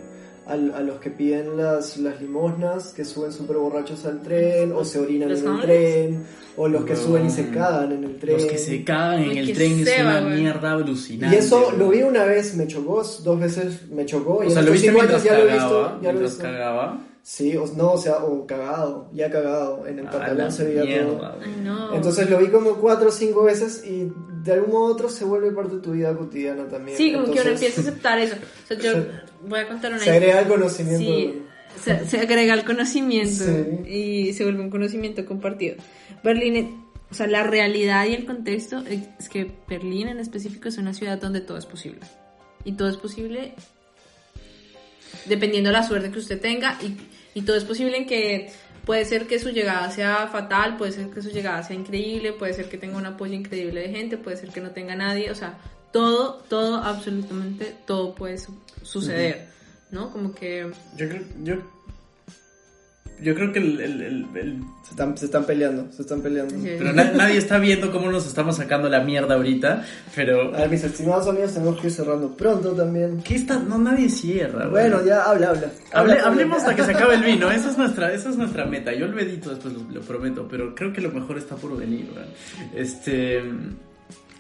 al- 0.46 0.72
a, 0.72 0.80
los 0.80 0.98
que 1.00 1.10
piden 1.10 1.56
las, 1.58 1.96
las 1.98 2.22
limosnas, 2.22 2.92
que 2.94 3.04
suben 3.04 3.32
súper 3.32 3.56
borrachos 3.56 4.06
al 4.06 4.22
tren, 4.22 4.72
o 4.72 4.84
se 4.84 5.00
orinan 5.00 5.28
¿Los 5.30 5.40
en 5.40 5.44
el 5.46 5.50
homeless? 5.50 5.66
tren, 5.66 6.24
o 6.56 6.68
los 6.68 6.84
que 6.86 6.92
Weón. 6.92 7.04
suben 7.04 7.26
y 7.26 7.30
se 7.30 7.50
cagan 7.50 7.90
en 7.92 8.04
el 8.04 8.18
tren. 8.18 8.36
Los 8.36 8.46
que 8.46 8.56
se 8.58 8.84
cagan 8.84 9.22
en 9.24 9.36
el 9.38 9.46
qué 9.48 9.52
tren 9.54 9.72
es 9.80 10.00
una 10.00 10.20
güey. 10.22 10.40
mierda 10.40 10.72
alucinante. 10.72 11.36
Y 11.36 11.38
eso 11.40 11.72
lo 11.76 11.88
vi 11.90 12.02
una 12.02 12.24
vez, 12.24 12.54
me 12.54 12.66
chocó, 12.68 13.02
dos 13.24 13.40
veces 13.40 13.88
me 13.90 14.06
chocó. 14.06 14.42
y 14.44 14.46
O 14.46 14.50
sea, 14.50 14.60
en 14.60 14.66
lo 14.66 14.72
viste 14.72 14.88
años 14.90 15.00
mientras 15.02 15.24
ya 15.24 15.36
lo 15.36 15.44
he 15.44 15.48
cagaba. 15.48 15.64
visto, 15.68 15.82
ya 15.82 15.90
lo 15.90 15.98
he 15.98 16.02
mientras 16.12 16.30
visto. 16.30 16.42
cagaba. 16.44 17.00
Sí, 17.28 17.56
o, 17.56 17.66
no, 17.74 17.94
o 17.94 17.98
sea, 17.98 18.18
o 18.18 18.46
cagado, 18.46 19.10
ya 19.12 19.28
cagado, 19.28 19.84
en 19.88 19.98
el 19.98 20.06
A 20.06 20.10
pantalón 20.12 20.38
la 20.38 20.50
se 20.52 20.64
veía 20.64 21.04
todo. 21.08 21.34
no. 21.60 21.92
Entonces 21.92 22.30
lo 22.30 22.38
vi 22.38 22.46
como 22.50 22.74
cuatro 22.76 23.08
o 23.08 23.10
cinco 23.10 23.42
veces 23.42 23.82
y 23.84 24.12
de 24.44 24.52
algún 24.52 24.70
modo 24.70 24.92
otro 24.92 25.08
se 25.08 25.24
vuelve 25.24 25.50
parte 25.50 25.74
de 25.74 25.80
tu 25.82 25.90
vida 25.90 26.16
cotidiana 26.16 26.68
también. 26.68 26.96
Sí, 26.96 27.12
como 27.12 27.24
que 27.32 27.40
uno 27.40 27.50
empieza 27.50 27.80
a 27.80 27.82
aceptar 27.82 28.20
eso. 28.20 28.36
O 28.36 28.66
sea, 28.68 28.78
yo 28.78 28.92
Se- 28.92 29.06
voy 29.48 29.58
a 29.58 29.66
contar 29.66 29.90
una 29.90 30.00
Se 30.00 30.10
agrega 30.12 30.38
el 30.38 30.46
conocimiento. 30.46 30.98
Sí, 31.04 31.42
se, 31.82 32.06
se 32.06 32.20
agrega 32.20 32.54
el 32.54 32.64
conocimiento 32.64 33.44
Sí. 33.44 33.90
y 33.92 34.32
se 34.32 34.44
vuelve 34.44 34.60
un 34.62 34.70
conocimiento 34.70 35.26
compartido. 35.26 35.74
Berlín, 36.22 36.54
eh, 36.54 36.70
o 37.10 37.14
sea, 37.14 37.26
la 37.26 37.42
realidad 37.42 38.06
y 38.06 38.14
el 38.14 38.24
contexto 38.24 38.84
es 39.18 39.28
que 39.28 39.50
Berlín 39.68 40.06
en 40.06 40.20
específico 40.20 40.68
es 40.68 40.78
una 40.78 40.94
ciudad 40.94 41.18
donde 41.20 41.40
todo 41.40 41.58
es 41.58 41.66
posible. 41.66 42.02
Y 42.64 42.74
todo 42.74 42.88
es 42.88 42.96
posible 42.96 43.54
dependiendo 45.28 45.68
de 45.70 45.74
la 45.74 45.82
suerte 45.82 46.10
que 46.10 46.18
usted 46.18 46.40
tenga 46.40 46.78
y, 46.82 46.96
y 47.38 47.42
todo 47.42 47.56
es 47.56 47.64
posible 47.64 47.96
en 47.96 48.06
que 48.06 48.50
puede 48.84 49.04
ser 49.04 49.26
que 49.26 49.38
su 49.38 49.50
llegada 49.50 49.90
sea 49.90 50.28
fatal, 50.28 50.76
puede 50.76 50.92
ser 50.92 51.08
que 51.10 51.20
su 51.22 51.30
llegada 51.30 51.62
sea 51.62 51.74
increíble, 51.76 52.32
puede 52.32 52.52
ser 52.54 52.68
que 52.68 52.78
tenga 52.78 52.96
un 52.96 53.06
apoyo 53.06 53.34
increíble 53.34 53.80
de 53.80 53.88
gente, 53.90 54.16
puede 54.16 54.36
ser 54.36 54.50
que 54.50 54.60
no 54.60 54.70
tenga 54.70 54.94
nadie, 54.94 55.30
o 55.30 55.34
sea, 55.34 55.58
todo, 55.92 56.44
todo, 56.48 56.76
absolutamente 56.76 57.74
todo 57.86 58.14
puede 58.14 58.38
su- 58.38 58.58
suceder, 58.82 59.48
¿no? 59.90 60.10
Como 60.12 60.32
que... 60.34 60.70
Yo 60.96 61.08
creo, 61.08 61.22
yo, 61.42 61.54
yo 63.22 63.35
creo 63.35 63.52
que 63.52 63.59
el, 63.59 63.81
el- 63.81 64.02
el- 64.02 64.26
el- 64.35 64.62
Se 64.85 64.90
están, 64.90 65.16
se 65.18 65.24
están 65.26 65.44
peleando, 65.44 65.90
se 65.90 66.02
están 66.02 66.20
peleando. 66.20 66.55
Sí. 66.55 66.70
pero 66.79 66.92
na- 66.92 67.11
nadie 67.12 67.38
está 67.38 67.59
viendo 67.59 67.90
cómo 67.90 68.11
nos 68.11 68.26
estamos 68.26 68.57
sacando 68.57 68.88
la 68.88 69.00
mierda 69.00 69.35
ahorita, 69.35 69.85
pero 70.14 70.55
A 70.55 70.61
ver, 70.61 70.70
mis 70.70 70.85
estimados 70.85 71.26
amigos, 71.26 71.55
tenemos 71.55 71.81
que 71.81 71.88
ir 71.88 71.92
cerrando 71.92 72.37
pronto 72.37 72.72
también. 72.72 73.20
¿qué 73.24 73.35
está? 73.35 73.59
No 73.59 73.79
nadie 73.79 74.09
cierra. 74.09 74.66
güey. 74.66 74.88
Bueno, 74.88 75.05
ya 75.05 75.22
habla, 75.24 75.48
habla. 75.48 75.70
Hable- 75.92 76.12
Habla, 76.12 76.22
hablemos 76.24 76.59
hasta 76.59 76.76
que 76.76 76.85
se 76.85 76.92
acabe 76.92 77.14
el 77.16 77.22
vino, 77.24 77.50
esa 77.50 77.70
es 77.70 77.79
nuestra, 77.79 78.12
esa 78.12 78.31
es 78.31 78.37
nuestra 78.37 78.64
meta. 78.66 78.92
Yo 78.94 79.07
lo 79.09 79.18
edito 79.18 79.50
después, 79.50 79.74
lo, 79.74 79.81
lo 79.92 80.00
prometo, 80.02 80.46
pero 80.48 80.74
creo 80.74 80.92
que 80.92 81.00
lo 81.00 81.11
mejor 81.11 81.37
está 81.38 81.57
por 81.57 81.76
venir. 81.76 82.07
güey. 82.12 82.26
Este, 82.74 83.42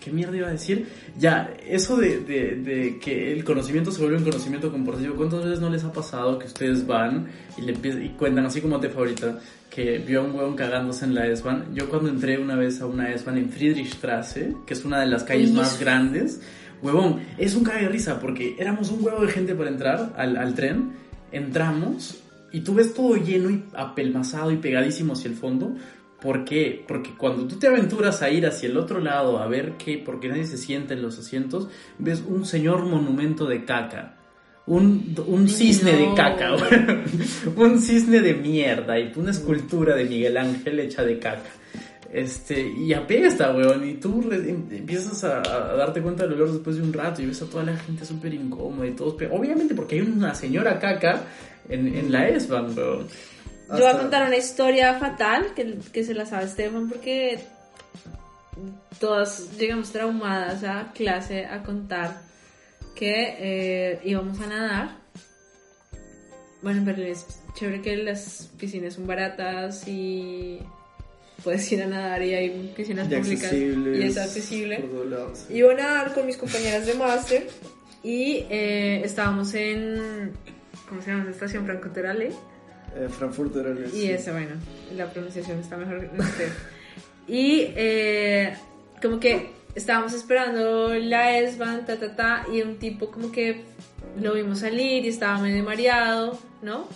¿qué 0.06 0.12
mierda 0.12 0.36
iba 0.36 0.46
a 0.46 0.52
decir? 0.52 0.86
Ya, 1.18 1.52
eso 1.68 1.96
de, 1.96 2.20
de- 2.20 2.54
de 2.54 2.98
que 3.00 3.32
el 3.32 3.42
conocimiento 3.42 3.90
se 3.90 4.00
vuelve 4.00 4.18
un 4.18 4.22
conocimiento 4.24 4.70
compartido, 4.70 5.16
¿cuántas 5.16 5.42
veces 5.42 5.58
no 5.60 5.68
les 5.68 5.82
ha 5.82 5.92
pasado 5.92 6.38
que 6.38 6.46
ustedes 6.46 6.86
van 6.86 7.26
y 7.58 7.62
le 7.62 7.72
empiezan- 7.72 8.04
y 8.04 8.10
cuentan 8.10 8.46
así 8.46 8.60
como 8.60 8.78
te 8.78 8.88
favorita 8.88 9.40
que 9.68 9.98
vio 9.98 10.20
a 10.20 10.24
un 10.24 10.30
huevón 10.36 10.54
cagándose 10.54 11.04
en 11.06 11.14
la 11.16 11.26
S-Bahn? 11.26 11.74
Yo 11.74 11.88
cuando 11.88 12.08
entré 12.08 12.38
una 12.38 12.54
vez 12.54 12.80
a 12.80 12.86
una 12.86 13.10
S-Bahn 13.12 13.36
en 13.38 13.50
Friedrichstraße, 13.50 14.54
que 14.64 14.74
es 14.74 14.84
una 14.84 15.00
de 15.00 15.06
las 15.06 15.24
calles 15.24 15.50
más 15.52 15.80
grandes, 15.80 16.40
huevón, 16.82 17.20
es 17.36 17.56
un 17.56 17.64
cague 17.64 17.80
de 17.82 17.88
risa 17.88 18.20
porque 18.20 18.54
éramos 18.60 18.90
un 18.92 19.04
huevo 19.04 19.26
de 19.26 19.32
gente 19.32 19.54
para 19.56 19.68
entrar 19.70 20.14
al, 20.16 20.36
al 20.36 20.54
tren, 20.54 20.92
entramos 21.32 22.18
y 22.52 22.60
tú 22.60 22.74
ves 22.74 22.94
todo 22.94 23.16
lleno 23.16 23.50
y 23.50 23.64
apelmazado 23.74 24.50
y 24.52 24.56
pegadísimo 24.56 25.14
hacia 25.14 25.28
el 25.30 25.34
fondo. 25.36 25.74
¿Por 26.20 26.44
qué? 26.44 26.84
Porque 26.88 27.10
cuando 27.16 27.46
tú 27.46 27.58
te 27.58 27.66
aventuras 27.66 28.22
a 28.22 28.30
ir 28.30 28.46
hacia 28.46 28.68
el 28.68 28.76
otro 28.78 29.00
lado 29.00 29.38
a 29.38 29.46
ver 29.46 29.74
qué, 29.76 30.02
porque 30.04 30.28
nadie 30.28 30.46
se 30.46 30.56
sienta 30.56 30.94
en 30.94 31.02
los 31.02 31.18
asientos, 31.18 31.68
ves 31.98 32.22
un 32.26 32.46
señor 32.46 32.84
monumento 32.86 33.46
de 33.46 33.64
caca. 33.64 34.14
Un, 34.66 35.14
un 35.26 35.48
cisne 35.48 35.92
de 35.92 36.14
caca, 36.16 36.56
un 37.56 37.80
cisne 37.80 38.20
de 38.20 38.34
mierda 38.34 38.98
y 38.98 39.12
una 39.14 39.30
escultura 39.30 39.94
de 39.94 40.06
Miguel 40.06 40.36
Ángel 40.36 40.80
hecha 40.80 41.04
de 41.04 41.18
caca. 41.18 41.50
Este, 42.12 42.60
y 42.76 42.92
apesta, 42.92 43.54
weón, 43.54 43.88
y 43.88 43.94
tú 43.94 44.28
em- 44.32 44.66
empiezas 44.70 45.22
a, 45.22 45.38
a 45.40 45.76
darte 45.76 46.00
cuenta 46.00 46.24
del 46.24 46.34
olor 46.34 46.52
después 46.52 46.76
de 46.76 46.82
un 46.82 46.92
rato 46.92 47.20
y 47.20 47.26
ves 47.26 47.42
a 47.42 47.46
toda 47.46 47.62
la 47.64 47.76
gente 47.76 48.04
súper 48.04 48.32
incómoda 48.32 48.86
y 48.86 48.92
todos, 48.92 49.14
obviamente 49.30 49.74
porque 49.74 49.96
hay 49.96 50.00
una 50.00 50.34
señora 50.34 50.78
caca 50.78 51.24
en, 51.68 51.86
en 51.94 52.10
la 52.10 52.28
S-Bahn, 52.28 52.76
weón. 52.76 53.06
Yo 53.68 53.78
voy 53.78 53.86
a 53.86 53.98
contar 53.98 54.26
una 54.26 54.36
historia 54.36 54.94
fatal 54.98 55.54
que, 55.54 55.78
que 55.92 56.04
se 56.04 56.14
la 56.14 56.24
sabe 56.24 56.44
Estefan 56.44 56.88
porque 56.88 57.40
todas 59.00 59.56
llegamos 59.58 59.90
traumadas 59.92 60.64
a 60.64 60.92
clase 60.94 61.46
a 61.46 61.62
contar 61.62 62.20
que 62.94 63.36
eh, 63.38 64.00
íbamos 64.04 64.40
a 64.40 64.46
nadar. 64.46 64.96
Bueno, 66.62 66.78
en 66.78 66.84
Berlín 66.84 67.06
es 67.08 67.26
chévere 67.54 67.82
que 67.82 67.96
las 67.96 68.50
piscinas 68.58 68.94
son 68.94 69.06
baratas 69.06 69.86
y 69.86 70.58
puedes 71.44 71.70
ir 71.70 71.82
a 71.82 71.86
nadar 71.86 72.22
y 72.22 72.34
hay 72.34 72.72
piscinas 72.74 73.06
Y 73.10 73.16
públicas 73.16 73.52
y 73.52 74.02
es 74.02 74.16
accesible. 74.16 74.84
Iba 75.50 75.72
a 75.72 75.74
nadar 75.74 76.14
con 76.14 76.26
mis 76.26 76.36
compañeras 76.36 76.86
de 76.86 76.94
máster 76.94 77.46
y 78.02 78.46
eh, 78.50 79.02
estábamos 79.04 79.52
en, 79.54 80.32
¿cómo 80.88 81.02
se 81.02 81.10
llama? 81.10 81.24
La 81.24 81.30
estación 81.30 81.66
francoterale. 81.66 82.32
Eh, 82.94 83.08
Frankfurter 83.10 83.66
el- 83.66 83.94
Y 83.94 84.10
esa, 84.10 84.32
bueno, 84.32 84.54
la 84.94 85.10
pronunciación 85.10 85.58
está 85.60 85.76
mejor 85.76 86.08
que 86.10 86.20
usted. 86.20 86.48
Y 87.28 87.66
eh, 87.76 88.54
como 89.02 89.18
que 89.20 89.50
estábamos 89.74 90.12
esperando 90.14 90.94
la 90.94 91.38
S-Bahn, 91.38 91.84
ta, 91.84 91.96
ta, 91.96 92.14
ta, 92.16 92.46
y 92.52 92.62
un 92.62 92.76
tipo 92.76 93.10
como 93.10 93.30
que 93.32 93.64
lo 94.20 94.32
vimos 94.34 94.60
salir 94.60 95.04
y 95.04 95.08
estaba 95.08 95.38
medio 95.38 95.62
mareado, 95.64 96.38
¿no? 96.62 96.86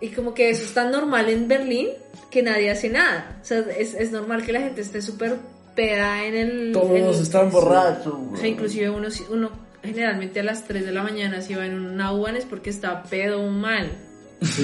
Y 0.00 0.08
como 0.08 0.32
que 0.34 0.50
eso 0.50 0.64
es 0.64 0.72
tan 0.74 0.90
normal 0.90 1.28
en 1.28 1.46
Berlín 1.46 1.88
que 2.30 2.42
nadie 2.42 2.70
hace 2.70 2.88
nada. 2.88 3.38
O 3.42 3.44
sea, 3.44 3.58
es, 3.78 3.94
es 3.94 4.10
normal 4.12 4.44
que 4.44 4.52
la 4.52 4.60
gente 4.60 4.80
esté 4.80 5.02
súper 5.02 5.36
peda 5.76 6.24
en 6.24 6.34
el... 6.34 6.72
en- 7.18 7.22
están 7.22 7.50
borrachos, 7.50 8.14
o 8.32 8.36
sea, 8.36 8.48
inclusive 8.48 8.88
uno, 8.90 9.08
uno 9.30 9.50
generalmente 9.82 10.40
a 10.40 10.42
las 10.42 10.64
3 10.64 10.84
de 10.84 10.92
la 10.92 11.02
mañana 11.02 11.40
si 11.40 11.54
va 11.54 11.66
en 11.66 11.78
una 11.78 12.12
UAN 12.12 12.36
es 12.36 12.44
porque 12.44 12.70
está 12.70 13.02
pedo 13.04 13.46
mal. 13.48 13.90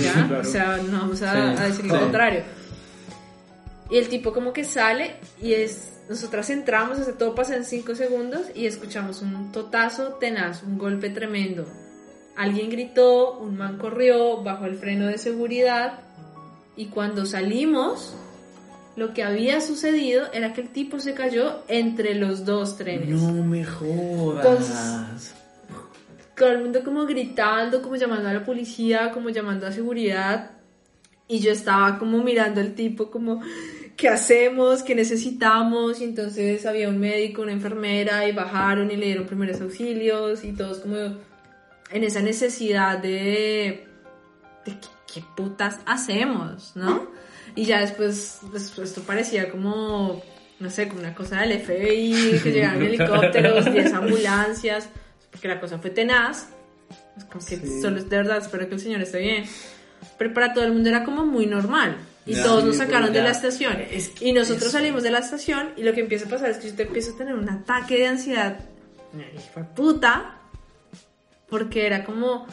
¿Ya? 0.02 0.12
claro. 0.26 0.40
O 0.40 0.44
sea, 0.44 0.76
no 0.78 0.98
vamos 1.00 1.22
a, 1.22 1.32
Sí, 1.32 1.62
a 1.62 1.66
decir 1.66 1.84
sí. 1.84 1.88
lo 1.88 2.00
contrario. 2.00 2.42
Y 3.90 3.98
el 3.98 4.08
tipo 4.08 4.32
como 4.32 4.52
que 4.52 4.64
sale 4.64 5.16
y 5.40 5.52
es... 5.54 5.92
Nosotras 6.08 6.50
entramos, 6.50 7.00
hace 7.00 7.14
todo 7.14 7.34
pasa 7.34 7.56
en 7.56 7.64
5 7.64 7.96
segundos 7.96 8.42
y 8.54 8.66
escuchamos 8.66 9.22
un 9.22 9.50
totazo 9.50 10.14
tenaz, 10.14 10.62
un 10.62 10.78
golpe 10.78 11.10
tremendo. 11.10 11.66
Alguien 12.36 12.70
gritó, 12.70 13.38
un 13.38 13.56
man 13.56 13.76
corrió 13.76 14.40
bajo 14.42 14.66
el 14.66 14.76
freno 14.76 15.08
de 15.08 15.18
seguridad 15.18 16.00
y 16.76 16.86
cuando 16.86 17.26
salimos, 17.26 18.14
lo 18.96 19.12
que 19.12 19.22
había 19.22 19.60
sucedido 19.60 20.26
era 20.32 20.52
que 20.52 20.62
el 20.62 20.68
tipo 20.70 20.98
se 20.98 21.14
cayó 21.14 21.62
entre 21.68 22.14
los 22.14 22.44
dos 22.44 22.76
trenes. 22.78 23.08
No 23.10 23.44
me 23.44 23.64
jodas. 23.64 24.44
Entonces- 24.46 25.34
todo 26.36 26.50
el 26.50 26.62
mundo 26.62 26.84
como 26.84 27.06
gritando, 27.06 27.80
como 27.80 27.96
llamando 27.96 28.28
a 28.28 28.32
la 28.34 28.44
policía, 28.44 29.10
como 29.10 29.30
llamando 29.30 29.66
a 29.66 29.72
seguridad. 29.72 30.50
Y 31.28 31.40
yo 31.40 31.50
estaba 31.50 31.98
como 31.98 32.22
mirando 32.22 32.60
al 32.60 32.74
tipo 32.74 33.10
como, 33.10 33.40
¿qué 33.96 34.08
hacemos? 34.08 34.82
¿Qué 34.82 34.94
necesitamos? 34.94 36.00
Y 36.00 36.04
entonces 36.04 36.64
había 36.66 36.88
un 36.88 36.98
médico, 36.98 37.42
una 37.42 37.52
enfermera 37.52 38.28
y 38.28 38.32
bajaron 38.32 38.90
y 38.90 38.96
le 38.96 39.06
dieron 39.06 39.26
primeros 39.26 39.60
auxilios 39.60 40.44
y 40.44 40.52
todos 40.52 40.78
como 40.80 40.96
en 40.96 42.04
esa 42.04 42.20
necesidad 42.20 42.98
de, 42.98 43.86
de 44.66 44.72
¿qué, 44.72 44.88
qué 45.14 45.24
putas 45.36 45.80
hacemos, 45.86 46.72
¿no? 46.76 47.08
Y 47.56 47.64
ya 47.64 47.80
después, 47.80 48.38
después 48.52 48.90
esto 48.90 49.02
parecía 49.02 49.50
como, 49.50 50.22
no 50.60 50.70
sé, 50.70 50.86
como 50.88 51.00
una 51.00 51.14
cosa 51.14 51.40
del 51.40 51.58
FBI, 51.60 52.38
que 52.42 52.52
llegaron 52.52 52.82
helicópteros, 52.82 53.72
10 53.72 53.92
ambulancias, 53.94 54.88
porque 55.32 55.48
la 55.48 55.58
cosa 55.60 55.78
fue 55.78 55.90
tenaz. 55.90 56.48
Es 57.16 57.24
como 57.24 57.44
que 57.44 57.56
Sí. 57.56 57.80
solo 57.82 57.96
es 57.98 58.08
de 58.08 58.16
verdad, 58.18 58.38
espero 58.38 58.68
que 58.68 58.74
el 58.74 58.80
señor 58.80 59.00
esté 59.00 59.18
bien. 59.20 59.44
Pero 60.18 60.32
para 60.34 60.52
todo 60.52 60.64
el 60.64 60.72
mundo 60.72 60.88
era 60.90 61.02
como 61.04 61.24
muy 61.24 61.46
normal. 61.46 61.96
Y 62.26 62.34
Ya, 62.34 62.42
todos 62.44 62.60
sí, 62.62 62.66
nos 62.68 62.76
sacaron 62.76 63.12
de 63.12 63.22
la 63.22 63.30
estación. 63.30 63.78
Es 63.90 64.08
que 64.10 64.28
y 64.28 64.32
nosotros 64.32 64.64
eso- 64.64 64.72
salimos 64.72 65.02
de 65.02 65.10
la 65.10 65.20
estación 65.20 65.70
y 65.76 65.82
lo 65.82 65.94
que 65.94 66.00
empieza 66.00 66.26
a 66.26 66.28
pasar 66.28 66.50
es 66.50 66.58
que 66.58 66.68
yo 66.70 66.74
te 66.76 66.82
empiezo 66.82 67.14
a 67.14 67.16
tener 67.18 67.34
un 67.34 67.48
ataque 67.48 67.96
de 67.96 68.06
ansiedad. 68.08 68.58
De 69.12 69.24
puta. 69.74 70.32
Porque 71.48 71.86
era 71.86 72.04
como, 72.04 72.46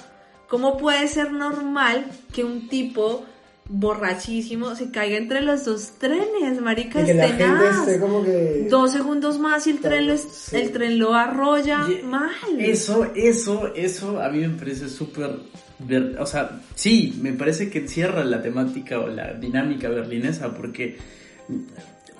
¿cómo 0.48 0.78
puede 0.78 1.08
ser 1.08 1.32
normal 1.32 2.06
que 2.32 2.44
un 2.44 2.70
tipo 2.70 3.26
borrachísimo 3.69 4.76
se 4.76 4.91
caiga 4.91 5.17
entre 5.17 5.41
los 5.41 5.65
dos 5.65 5.93
trenes, 5.97 6.62
marica? 6.62 7.02
Y 7.02 7.06
que 7.06 7.13
la 7.13 7.26
es 7.26 7.32
gente 7.32 7.43
tenaz. 7.45 7.88
esté 7.88 7.99
como 7.99 8.23
que... 8.23 8.67
Dos 8.69 8.91
segundos 8.91 9.39
más 9.39 9.65
y 9.67 9.71
el 9.71 9.80
tren 9.80 10.08
lo, 10.08 10.13
es- 10.13 10.21
Sí. 10.32 10.56
el 10.58 10.71
tren 10.71 10.99
lo 10.99 11.13
arrolla 11.13 11.86
Y- 11.89 12.04
mal. 12.06 12.30
Eso, 12.60 13.12
eso, 13.15 13.73
eso 13.76 14.21
a 14.21 14.30
mí 14.30 14.39
me 14.39 14.49
parece 14.49 14.89
súper... 14.89 15.32
ver- 15.80 16.17
O 16.19 16.26
sea, 16.26 16.62
sí, 16.76 17.17
me 17.21 17.34
parece 17.34 17.69
que 17.69 17.80
encierra 17.80 18.23
la 18.23 18.41
temática 18.41 18.99
o 18.99 19.08
la 19.08 19.34
dinámica 19.34 19.89
berlinesa 19.89 20.54
porque 20.54 20.97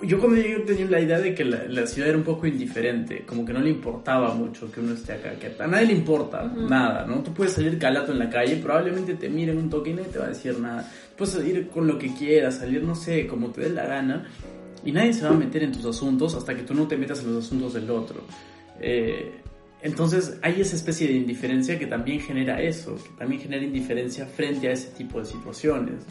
yo 0.02 0.18
cuando 0.18 0.36
llegué 0.36 0.58
tenía 0.60 0.86
la 0.86 1.00
idea 1.00 1.18
de 1.18 1.34
que 1.34 1.44
la, 1.44 1.64
la 1.66 1.86
ciudad 1.86 2.10
era 2.10 2.18
un 2.18 2.24
poco 2.24 2.46
indiferente, 2.46 3.24
como 3.24 3.44
que 3.46 3.52
no 3.54 3.60
le 3.60 3.70
importaba 3.70 4.34
mucho 4.34 4.70
que 4.70 4.80
uno 4.80 4.92
esté 4.94 5.12
acá, 5.14 5.32
que 5.38 5.54
a 5.62 5.66
nadie 5.66 5.86
le 5.86 5.92
importa 5.94 6.42
nada, 6.44 7.06
¿no? 7.06 7.22
Tú 7.22 7.32
puedes 7.32 7.54
salir 7.54 7.78
calato 7.78 8.12
en 8.12 8.18
la 8.18 8.28
calle, 8.28 8.56
probablemente 8.56 9.14
te 9.14 9.30
miren 9.30 9.56
un 9.56 9.70
toque 9.70 9.90
y 9.90 9.94
nadie 9.94 10.08
te 10.08 10.18
va 10.18 10.26
a 10.26 10.28
decir 10.28 10.58
nada. 10.58 10.90
Puedes 11.16 11.34
salir 11.34 11.68
con 11.68 11.86
lo 11.86 11.98
que 11.98 12.12
quieras, 12.14 12.56
salir, 12.56 12.82
no 12.82 12.94
sé, 12.94 13.26
como 13.26 13.50
te 13.50 13.60
dé 13.62 13.70
la 13.70 13.86
gana, 13.86 14.26
y 14.84 14.92
nadie 14.92 15.12
se 15.12 15.24
va 15.24 15.30
a 15.30 15.34
meter 15.34 15.62
en 15.62 15.72
tus 15.72 15.84
asuntos 15.84 16.34
hasta 16.34 16.54
que 16.54 16.62
tú 16.62 16.74
no 16.74 16.86
te 16.88 16.96
metas 16.96 17.20
en 17.22 17.34
los 17.34 17.44
asuntos 17.46 17.74
del 17.74 17.90
otro. 17.90 18.22
Eh, 18.80 19.32
entonces 19.82 20.38
hay 20.42 20.60
esa 20.60 20.76
especie 20.76 21.06
de 21.06 21.14
indiferencia 21.14 21.78
que 21.78 21.86
también 21.86 22.20
genera 22.20 22.60
eso, 22.60 22.96
que 22.96 23.10
también 23.18 23.40
genera 23.40 23.62
indiferencia 23.62 24.26
frente 24.26 24.68
a 24.68 24.72
ese 24.72 24.88
tipo 24.88 25.18
de 25.20 25.26
situaciones. 25.26 26.02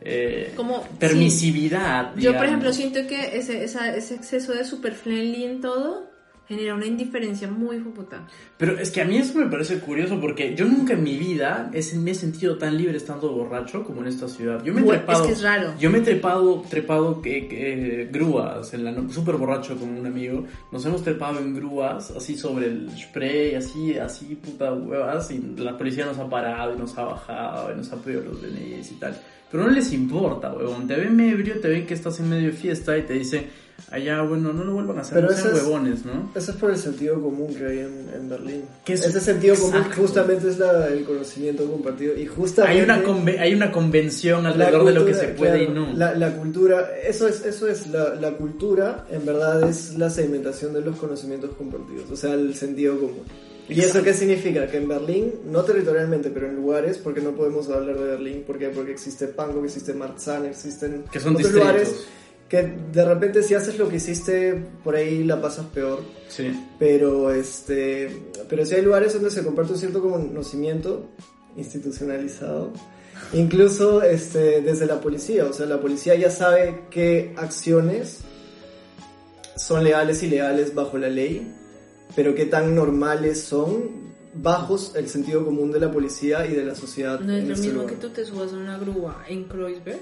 Eh, 0.00 0.52
Como- 0.56 0.82
permisividad. 0.98 2.14
Yo, 2.16 2.36
por 2.36 2.46
ejemplo, 2.46 2.72
siento 2.72 3.06
que 3.06 3.36
ese, 3.36 3.64
esa- 3.64 3.94
ese 3.96 4.14
exceso 4.14 4.52
de 4.52 4.64
super 4.64 4.92
friendly 4.94 5.44
en 5.44 5.60
todo 5.60 6.10
genera 6.48 6.74
una 6.74 6.86
indiferencia 6.86 7.48
muy 7.48 7.78
puta. 7.80 8.26
Pero 8.56 8.78
es 8.78 8.90
que 8.90 9.00
a 9.00 9.04
mí 9.04 9.18
eso 9.18 9.38
me 9.38 9.46
parece 9.46 9.80
curioso 9.80 10.20
porque 10.20 10.54
yo 10.54 10.64
nunca 10.64 10.94
en 10.94 11.02
mi 11.02 11.16
vida 11.16 11.70
he, 11.72 11.96
me 11.96 12.12
he 12.12 12.14
sentido 12.14 12.56
tan 12.56 12.76
libre 12.76 12.96
estando 12.96 13.30
borracho 13.32 13.82
como 13.82 14.02
en 14.02 14.08
esta 14.08 14.28
ciudad. 14.28 14.62
Yo 14.62 14.72
me 14.72 14.80
he 14.80 14.84
Bueno, 14.84 15.00
trepado, 15.00 15.22
es 15.22 15.26
que 15.26 15.32
es 15.34 15.42
raro. 15.42 15.74
Yo 15.78 15.90
me 15.90 15.98
he 15.98 16.02
trepado, 16.02 16.62
trepado 16.68 17.20
que, 17.20 17.48
que, 17.48 18.08
grúas, 18.12 18.72
en 18.74 18.84
la 18.84 18.94
súper 19.10 19.36
borracho 19.36 19.76
con 19.76 19.88
un 19.90 20.06
amigo. 20.06 20.44
Nos 20.70 20.84
hemos 20.86 21.02
trepado 21.02 21.40
en 21.40 21.54
grúas, 21.54 22.12
así 22.12 22.36
sobre 22.36 22.66
el 22.66 22.90
spray, 22.96 23.54
así, 23.56 23.98
así, 23.98 24.36
puta 24.36 24.72
huevas. 24.72 25.30
Y 25.30 25.40
la 25.56 25.76
policía 25.76 26.06
nos 26.06 26.18
ha 26.18 26.28
parado 26.28 26.74
y 26.74 26.78
nos 26.78 26.96
ha 26.96 27.04
bajado 27.04 27.72
y 27.72 27.76
nos 27.76 27.92
ha 27.92 27.96
pedido 27.96 28.22
los 28.22 28.40
DNIs 28.40 28.92
y 28.92 28.94
tal. 28.94 29.20
Pero 29.50 29.64
no 29.64 29.70
les 29.70 29.92
importa, 29.92 30.52
huevón. 30.52 30.86
Te 30.86 30.96
ven 30.96 31.18
ebrio, 31.20 31.60
te 31.60 31.68
ven 31.68 31.86
que 31.86 31.94
estás 31.94 32.18
en 32.20 32.28
medio 32.28 32.46
de 32.50 32.52
fiesta 32.52 32.96
y 32.98 33.02
te 33.02 33.14
dicen, 33.14 33.46
allá, 33.90 34.22
bueno, 34.22 34.52
no 34.52 34.64
lo 34.64 34.72
vuelvan 34.74 34.98
a 34.98 35.02
hacer, 35.02 35.14
Pero 35.14 35.30
no 35.30 35.36
sean 35.36 35.54
es- 35.56 35.62
huevones, 35.62 36.04
¿no? 36.04 36.30
Eso 36.34 36.50
es 36.50 36.56
por 36.56 36.70
el 36.70 36.76
sentido 36.78 37.20
común 37.20 37.54
que 37.54 37.64
hay 37.66 37.78
en, 37.80 38.10
en 38.14 38.28
Berlín. 38.28 38.62
Es- 38.86 39.04
Ese 39.04 39.20
sentido 39.20 39.54
común 39.56 39.76
Exacto. 39.76 40.00
justamente 40.02 40.48
es 40.48 40.58
la, 40.58 40.88
el 40.88 41.04
conocimiento 41.04 41.70
compartido. 41.70 42.16
Y 42.16 42.26
justamente... 42.26 42.78
Hay 42.78 42.84
una, 42.84 43.40
hay 43.42 43.54
una 43.54 43.70
convención 43.72 44.44
alrededor 44.46 44.84
de 44.86 44.92
lo 44.92 45.04
que 45.06 45.12
cultura, 45.12 45.28
se 45.28 45.34
puede 45.34 45.62
y 45.62 45.66
claro, 45.66 45.86
no. 45.86 45.92
La, 45.96 46.14
la 46.14 46.36
cultura, 46.36 46.90
eso 47.06 47.28
es, 47.28 47.44
eso 47.44 47.68
es 47.68 47.86
la, 47.88 48.14
la 48.14 48.32
cultura, 48.32 49.06
en 49.10 49.24
verdad 49.24 49.68
es 49.68 49.96
la 49.98 50.10
segmentación 50.10 50.72
de 50.72 50.80
los 50.80 50.96
conocimientos 50.96 51.50
compartidos, 51.56 52.10
o 52.10 52.16
sea, 52.16 52.34
el 52.34 52.54
sentido 52.54 52.96
común. 52.98 53.22
¿Y 53.68 53.80
eso 53.80 53.98
Exacto. 53.98 54.04
qué 54.04 54.14
significa? 54.14 54.66
Que 54.68 54.76
en 54.76 54.86
Berlín, 54.86 55.32
no 55.50 55.62
territorialmente, 55.62 56.30
pero 56.30 56.46
en 56.48 56.54
lugares, 56.54 56.98
porque 56.98 57.20
no 57.20 57.32
podemos 57.32 57.68
hablar 57.68 57.98
de 57.98 58.04
Berlín, 58.10 58.44
¿por 58.46 58.58
qué? 58.58 58.68
Porque 58.68 58.92
existe 58.92 59.26
Pankow, 59.26 59.64
existe 59.64 59.92
Marzahn, 59.92 60.46
existen 60.46 61.02
Que 61.10 61.18
son 61.18 61.34
otros 61.34 61.48
distritos. 61.52 61.68
lugares 61.68 62.06
que 62.48 62.62
de 62.92 63.04
repente 63.04 63.42
si 63.42 63.54
haces 63.54 63.78
lo 63.78 63.88
que 63.88 63.96
hiciste, 63.96 64.54
por 64.84 64.94
ahí 64.94 65.24
la 65.24 65.40
pasas 65.40 65.66
peor. 65.66 66.02
Sí. 66.28 66.52
Pero 66.78 67.30
este, 67.30 68.30
pero 68.48 68.64
sí 68.64 68.74
hay 68.74 68.82
lugares 68.82 69.14
donde 69.14 69.30
se 69.30 69.44
comparte 69.44 69.72
un 69.72 69.78
cierto 69.78 70.00
conocimiento 70.00 71.08
institucionalizado, 71.56 72.72
incluso 73.32 74.02
este, 74.02 74.60
desde 74.60 74.86
la 74.86 75.00
policía, 75.00 75.46
o 75.46 75.52
sea, 75.52 75.66
la 75.66 75.80
policía 75.80 76.14
ya 76.14 76.30
sabe 76.30 76.84
qué 76.90 77.34
acciones 77.36 78.20
son 79.56 79.82
legales 79.82 80.22
y 80.22 80.26
ilegales 80.26 80.74
bajo 80.74 80.98
la 80.98 81.08
ley, 81.08 81.52
pero 82.14 82.34
qué 82.34 82.44
tan 82.46 82.74
normales 82.74 83.40
son 83.40 84.06
bajos 84.34 84.92
el 84.94 85.08
sentido 85.08 85.44
común 85.44 85.72
de 85.72 85.80
la 85.80 85.90
policía 85.90 86.46
y 86.46 86.52
de 86.52 86.64
la 86.64 86.74
sociedad. 86.74 87.20
No 87.20 87.32
es 87.32 87.40
en 87.40 87.48
lo 87.48 87.54
este 87.54 87.66
mismo 87.68 87.82
lugar. 87.82 87.94
que 87.94 88.00
tú 88.00 88.10
te 88.10 88.24
subas 88.24 88.52
a 88.52 88.56
una 88.56 88.78
grúa 88.78 89.24
en 89.28 89.44
Kreuzberg, 89.44 90.00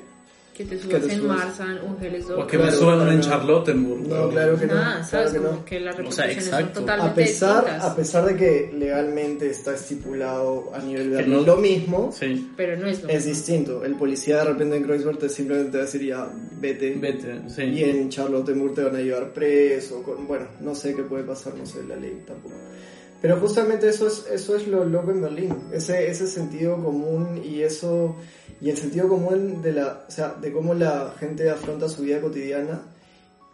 que 0.56 0.64
te 0.64 0.76
Que 0.76 0.82
subas 0.82 1.02
te 1.06 1.12
en 1.14 1.20
subas. 1.20 1.36
Marzahn 1.38 1.78
o 1.78 1.96
en 1.98 2.04
Hellesdorf. 2.04 2.44
O 2.44 2.46
que 2.46 2.56
Claro, 2.56 2.70
me 2.72 2.78
suban 2.78 3.00
en 3.00 3.06
claro. 3.06 3.22
Charlottenburg. 3.22 4.08
No, 4.08 4.28
claro 4.30 4.58
que 4.58 4.66
no. 4.66 4.74
Nada, 4.74 4.90
claro 4.92 5.04
¿sabes? 5.04 5.32
que 5.32 5.38
como 5.38 5.50
no. 5.50 5.64
que 5.64 5.80
las 5.80 5.98
O 5.98 6.12
sea, 6.12 6.24
son 6.26 6.30
exacto. 6.32 6.80
totalmente 6.80 7.10
A 7.10 7.14
pesar, 7.14 7.64
distintas. 7.64 7.84
a 7.90 7.96
pesar 7.96 8.24
de 8.26 8.36
que 8.36 8.72
legalmente 8.78 9.50
está 9.50 9.74
estipulado 9.74 10.70
a 10.74 10.78
nivel 10.78 11.10
de 11.10 11.24
Que 11.24 11.26
no- 11.28 11.40
lo 11.42 11.56
mismo, 11.56 12.12
Sí. 12.12 12.52
Pero 12.56 12.76
no 12.76 12.86
es 12.86 13.02
lo 13.02 13.08
Es 13.08 13.26
mismo. 13.26 13.30
distinto. 13.34 13.84
El 13.84 13.96
policía 13.96 14.38
de 14.38 14.44
repente 14.44 14.76
en 14.76 14.84
Kreuzberg 14.84 15.18
te 15.18 15.28
simplemente 15.28 15.72
te 15.72 15.76
va 15.78 15.82
a 15.82 15.86
decir 15.86 16.02
ya, 16.06 16.28
vete. 16.60 16.94
Vete, 16.94 17.42
sí. 17.48 17.62
Y 17.62 17.82
en 17.84 18.08
Charlottesburg 18.08 18.74
te 18.74 18.82
van 18.84 18.96
a 18.96 19.00
llevar 19.00 19.32
preso. 19.32 20.02
con- 20.04 20.26
bueno, 20.26 20.46
no 20.60 20.74
sé 20.74 20.94
qué 20.94 21.02
puede 21.02 21.24
pasar, 21.24 21.54
no 21.56 21.66
sé 21.66 21.82
la 21.82 21.96
ley 21.96 22.22
tampoco. 22.26 22.54
Pero 23.24 23.38
justamente 23.40 23.88
eso 23.88 24.06
es, 24.06 24.26
eso 24.30 24.54
es 24.54 24.68
lo 24.68 24.84
loco 24.84 25.10
en 25.10 25.22
Berlín. 25.22 25.54
Ese, 25.72 26.10
ese 26.10 26.26
sentido 26.26 26.76
común 26.76 27.40
y 27.42 27.62
eso. 27.62 28.16
Y 28.60 28.68
el 28.68 28.76
sentido 28.76 29.08
común 29.08 29.62
de 29.62 29.72
la. 29.72 30.04
O 30.06 30.10
sea, 30.10 30.34
de 30.34 30.52
cómo 30.52 30.74
la 30.74 31.14
gente 31.18 31.48
afronta 31.48 31.88
su 31.88 32.02
vida 32.02 32.20
cotidiana. 32.20 32.82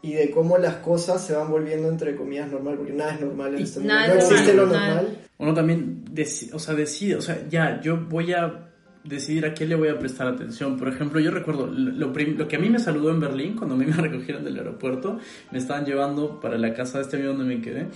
Y 0.03 0.15
de 0.15 0.33
cómo 0.33 0.59
las 0.59 0.77
cosas 0.79 1.25
se 1.25 1.35
van 1.35 1.49
volviendo 1.53 1.89
entre 1.89 2.17
comillas 2.17 2.51
normal, 2.51 2.79
porque 2.79 2.93
nada 2.93 3.15
es 3.15 3.21
normal 3.21 3.55
en 3.55 3.61
Y 3.61 3.63
este 3.63 3.79
mundo. 3.79 3.95
No 3.95 4.15
existe 4.15 4.55
lo 4.55 4.67
normal. 4.67 5.19
Uno 5.39 5.55
también, 5.55 6.05
deci- 6.05 6.51
o 6.53 6.59
sea, 6.59 6.75
decide, 6.75 7.15
o 7.15 7.21
sea, 7.23 7.47
ya, 7.49 7.81
yo 7.81 7.97
voy 8.09 8.33
a 8.33 8.71
decidir 9.05 9.47
a 9.47 9.55
qué 9.55 9.67
le 9.67 9.77
voy 9.77 9.89
a 9.89 9.99
prestar 10.01 10.27
atención. 10.27 10.77
Por 10.79 10.89
ejemplo, 10.89 11.21
yo 11.21 11.31
recuerdo, 11.31 11.69
lo, 11.69 12.09
lo 12.13 12.49
que 12.49 12.57
a 12.57 12.59
mí 12.59 12.71
me 12.71 12.81
saludó 12.81 13.11
en 13.11 13.21
Berlín, 13.21 13.55
cuando 13.57 13.77
a 13.77 13.79
mí 13.79 13.87
me 13.87 13.93
recogieron 14.09 14.43
del 14.43 14.57
aeropuerto, 14.59 15.19
me 15.53 15.59
estaban 15.59 15.85
llevando 15.85 16.41
para 16.41 16.59
la 16.59 16.75
casa 16.75 16.99
de 16.99 17.05
este 17.05 17.17
amigo 17.19 17.35
donde 17.35 17.55
me 17.55 17.63
quedé. 17.63 17.87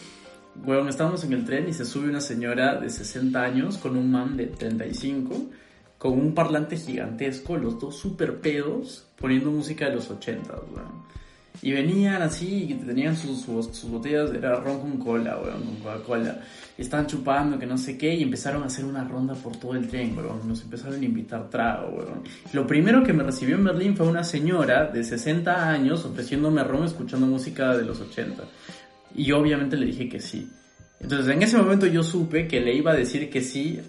Bueno, 0.56 0.88
estábamos 0.88 1.24
en 1.24 1.32
el 1.32 1.44
tren 1.44 1.68
y 1.68 1.72
se 1.72 1.84
sube 1.84 2.08
una 2.08 2.20
señora 2.20 2.76
de 2.76 2.88
60 2.88 3.42
años 3.42 3.76
con 3.76 3.96
un 3.96 4.10
man 4.10 4.36
de 4.36 4.46
35, 4.46 5.50
con 5.98 6.12
un 6.12 6.32
parlante 6.32 6.76
gigantesco, 6.76 7.56
los 7.56 7.80
dos 7.80 7.96
super 7.96 8.40
pedos, 8.40 9.06
poniendo 9.18 9.50
música 9.50 9.86
de 9.86 9.96
los 9.96 10.10
80, 10.10 10.52
weón. 10.72 11.04
Y 11.62 11.72
venían 11.72 12.20
así, 12.20 12.66
y 12.70 12.74
tenían 12.74 13.16
sus, 13.16 13.42
sus, 13.42 13.66
sus 13.76 13.90
botellas, 13.90 14.32
era 14.32 14.56
ron 14.56 14.80
con 14.80 14.98
cola, 14.98 15.38
weón, 15.38 15.62
con 15.62 15.76
Coca-Cola. 15.76 16.40
Estaban 16.76 17.06
chupando, 17.06 17.58
que 17.58 17.66
no 17.66 17.78
sé 17.78 17.96
qué, 17.96 18.14
y 18.14 18.22
empezaron 18.22 18.62
a 18.62 18.66
hacer 18.66 18.84
una 18.84 19.04
ronda 19.04 19.34
por 19.34 19.56
todo 19.56 19.74
el 19.74 19.88
tren, 19.88 20.16
weón. 20.16 20.46
Nos 20.46 20.62
empezaron 20.62 21.00
a 21.00 21.04
invitar 21.04 21.50
trago, 21.50 21.88
weón. 21.96 22.22
Lo 22.52 22.66
primero 22.66 23.02
que 23.02 23.12
me 23.12 23.22
recibió 23.22 23.56
en 23.56 23.64
Berlín 23.64 23.96
fue 23.96 24.06
una 24.06 24.24
señora 24.24 24.86
de 24.86 25.02
60 25.02 25.68
años 25.68 26.04
ofreciéndome 26.04 26.62
ron 26.62 26.84
escuchando 26.84 27.26
música 27.26 27.76
de 27.76 27.84
los 27.84 28.00
80. 28.00 28.42
Y 29.14 29.24
yo 29.24 29.38
obviamente 29.38 29.76
le 29.76 29.86
dije 29.86 30.08
que 30.08 30.20
sí. 30.20 30.48
Entonces 31.00 31.34
en 31.34 31.42
ese 31.42 31.56
momento 31.56 31.86
yo 31.86 32.02
supe 32.02 32.48
que 32.48 32.60
le 32.60 32.74
iba 32.74 32.92
a 32.92 32.96
decir 32.96 33.28
que 33.30 33.40
sí 33.42 33.80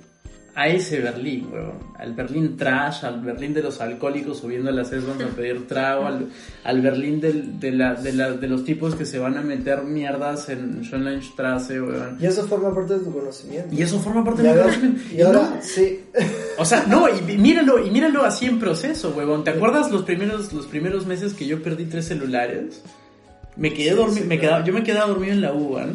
a 0.57 0.69
ese 0.69 1.01
Berlín, 1.01 1.49
weón. 1.51 1.73
Al 1.99 2.13
Berlín 2.13 2.55
trash, 2.55 3.03
al 3.03 3.19
Berlín 3.21 3.53
de 3.53 3.61
los 3.61 3.81
alcohólicos 3.81 4.39
subiendo 4.39 4.69
a 4.69 4.73
las 4.73 4.89
esmas 4.93 5.19
a 5.21 5.27
pedir 5.35 5.67
trago, 5.67 6.05
al, 6.07 6.29
al 6.63 6.81
Berlín 6.81 7.19
del- 7.19 7.59
de, 7.59 7.71
la, 7.73 7.93
de, 7.95 8.13
la- 8.13 8.31
de 8.31 8.47
los 8.47 8.63
tipos 8.63 8.95
que 8.95 9.05
se 9.05 9.19
van 9.19 9.37
a 9.37 9.41
meter 9.41 9.83
mierdas 9.83 10.47
en 10.47 10.81
Schönleinstraße, 10.85 11.81
weón. 11.81 12.17
Y 12.21 12.25
eso 12.25 12.47
forma 12.47 12.73
parte 12.73 12.93
de 12.93 12.99
tu 13.03 13.11
conocimiento. 13.13 13.75
Y 13.75 13.81
eso 13.81 13.99
forma 13.99 14.23
parte 14.23 14.43
de 14.43 14.53
mi 14.53 14.59
conocimiento. 14.61 15.01
y 15.13 15.21
ahora 15.21 15.39
No, 15.41 15.61
sí. 15.61 15.99
o 16.57 16.63
sea, 16.65 16.85
no, 16.87 17.07
y 17.09 17.37
míralo, 17.37 17.85
y 17.85 17.91
míralo 17.91 18.23
así 18.23 18.45
en 18.45 18.57
proceso, 18.59 19.13
huevón. 19.15 19.43
¿Te 19.43 19.49
acuerdas 19.51 19.91
los 19.91 20.03
primeros, 20.03 20.53
los 20.53 20.67
primeros 20.67 21.05
meses 21.05 21.33
que 21.33 21.47
yo 21.47 21.61
perdí 21.61 21.83
tres 21.85 22.05
celulares? 22.07 22.81
Me 23.57 23.73
quedé 23.73 23.91
Sí, 23.91 23.95
dormi- 23.95 24.11
sí, 24.19 24.23
me 24.25 24.39
quedaba, 24.39 24.63
yo 24.63 24.73
me 24.73 24.83
quedaba 24.83 25.07
dormido 25.07 25.33
en 25.33 25.41
la 25.41 25.53
UBA, 25.53 25.87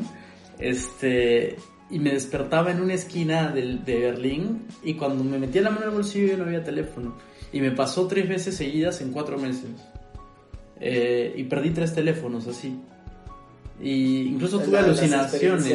este, 0.59 1.57
y 1.91 1.99
me 1.99 2.13
despertaba 2.13 2.71
en 2.71 2.81
una 2.81 2.95
esquina 2.95 3.49
del- 3.53 3.85
de, 3.85 3.99
Berlín, 3.99 4.63
y 4.83 4.95
cuando 4.95 5.25
me 5.25 5.39
metía 5.39 5.63
la 5.63 5.71
mano 5.71 5.83
en 5.83 5.89
el 5.91 5.95
bolsillo 5.97 6.29
ya 6.29 6.37
no 6.37 6.45
había 6.45 6.63
teléfono. 6.65 7.17
Y 7.53 7.61
me 7.61 7.73
pasó 7.73 8.07
tres 8.07 8.29
veces 8.29 8.57
seguidas 8.57 9.01
en 9.01 9.13
cuatro 9.13 9.37
meses. 9.39 9.71
Eh, 10.81 11.35
y 11.37 11.45
perdí 11.45 11.71
tres 11.71 11.95
teléfonos 11.95 12.47
así. 12.47 12.79
Y 13.83 14.23
incluso 14.29 14.61
tuve 14.61 14.79
alucinaciones. 14.79 15.73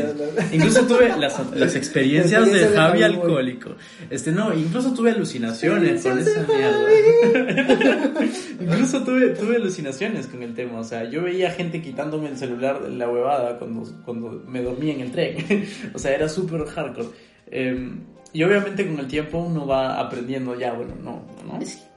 Incluso 0.51 0.85
tuve 0.85 1.09
las, 1.17 1.41
las 1.55 1.75
experiencias 1.75 2.51
de 2.51 2.67
Javi 2.67 3.03
alcohólico. 3.03 3.71
Este, 4.09 4.31
no, 4.31 4.53
incluso 4.53 4.93
tuve 4.93 5.11
alucinaciones 5.11 6.03
con 6.03 6.19
esa 6.19 6.45
mierda. 6.45 8.21
incluso 8.61 9.03
tuve, 9.03 9.29
tuve 9.29 9.55
alucinaciones 9.55 10.27
con 10.27 10.43
el 10.43 10.53
tema. 10.53 10.79
O 10.79 10.83
sea, 10.83 11.09
yo 11.09 11.23
veía 11.23 11.51
gente 11.51 11.81
quitándome 11.81 12.29
el 12.29 12.37
celular 12.37 12.83
de 12.83 12.91
la 12.91 13.09
huevada 13.09 13.57
cuando, 13.57 13.83
cuando 14.05 14.43
me 14.47 14.61
dormía 14.61 14.93
en 14.93 15.01
el 15.01 15.11
tren. 15.11 15.65
o 15.93 15.99
sea, 15.99 16.13
era 16.13 16.29
súper 16.29 16.65
hardcore. 16.65 17.09
Eh, 17.47 17.89
y 18.33 18.43
obviamente 18.43 18.85
con 18.85 18.99
el 18.99 19.07
tiempo 19.07 19.39
uno 19.39 19.65
va 19.65 19.99
aprendiendo 19.99 20.59
ya, 20.59 20.73
bueno, 20.73 20.93
no, 21.01 21.25
¿no? 21.47 21.59
Es 21.61 21.75
que 21.75 21.81
creo- 21.81 21.94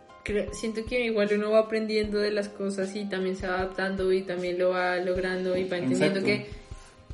siento 0.53 0.85
que 0.85 1.05
igual 1.07 1.29
uno 1.35 1.51
va 1.53 1.61
aprendiendo 1.61 2.19
de 2.19 2.31
las 2.31 2.49
cosas 2.49 2.95
y 2.95 3.05
también 3.07 3.37
se 3.37 3.47
va 3.47 3.55
adaptando 3.61 4.13
y 4.13 4.23
también 4.23 4.59
lo 4.59 4.71
va 4.71 4.97
logrando 4.97 5.57
y 5.57 5.65
va 5.65 5.79
entendiendo 5.79 6.21
Exacto. 6.21 6.25
que 6.25 6.59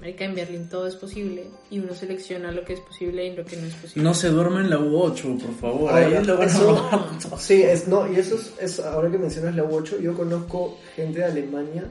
marica, 0.01 0.25
en 0.25 0.35
Berlín 0.35 0.69
todo 0.69 0.87
es 0.89 0.97
posible 0.97 1.45
y 1.71 1.79
uno 1.79 1.95
selecciona 1.95 2.51
lo 2.51 2.65
que 2.65 2.75
es 2.75 2.81
posible 2.81 3.27
y 3.27 3.35
lo 3.37 3.45
que 3.45 3.57
no 3.57 3.67
es 3.67 3.75
posible. 3.75 4.03
No 4.03 4.13
se 4.15 4.29
duerma 4.29 4.61
en 4.61 4.71
la 4.71 4.79
U8, 4.79 5.41
por 5.41 5.55
favor. 5.55 5.91
Ahora, 5.93 6.07
Ahí 6.19 6.25
lo 6.25 6.37
van 6.37 6.49
a 6.49 6.51
eso- 6.53 6.89
matar. 6.91 7.39
Sí, 7.41 7.63
es, 7.63 7.87
no, 7.89 8.13
y 8.13 8.17
eso 8.17 8.35
es, 8.35 8.53
es- 8.61 8.81
ahora 8.81 9.11
que 9.11 9.19
mencionas 9.19 9.55
la 9.55 9.63
U8, 9.65 10.01
yo 10.01 10.15
conozco 10.15 10.77
gente 10.97 11.21
de 11.21 11.25
Alemania, 11.27 11.85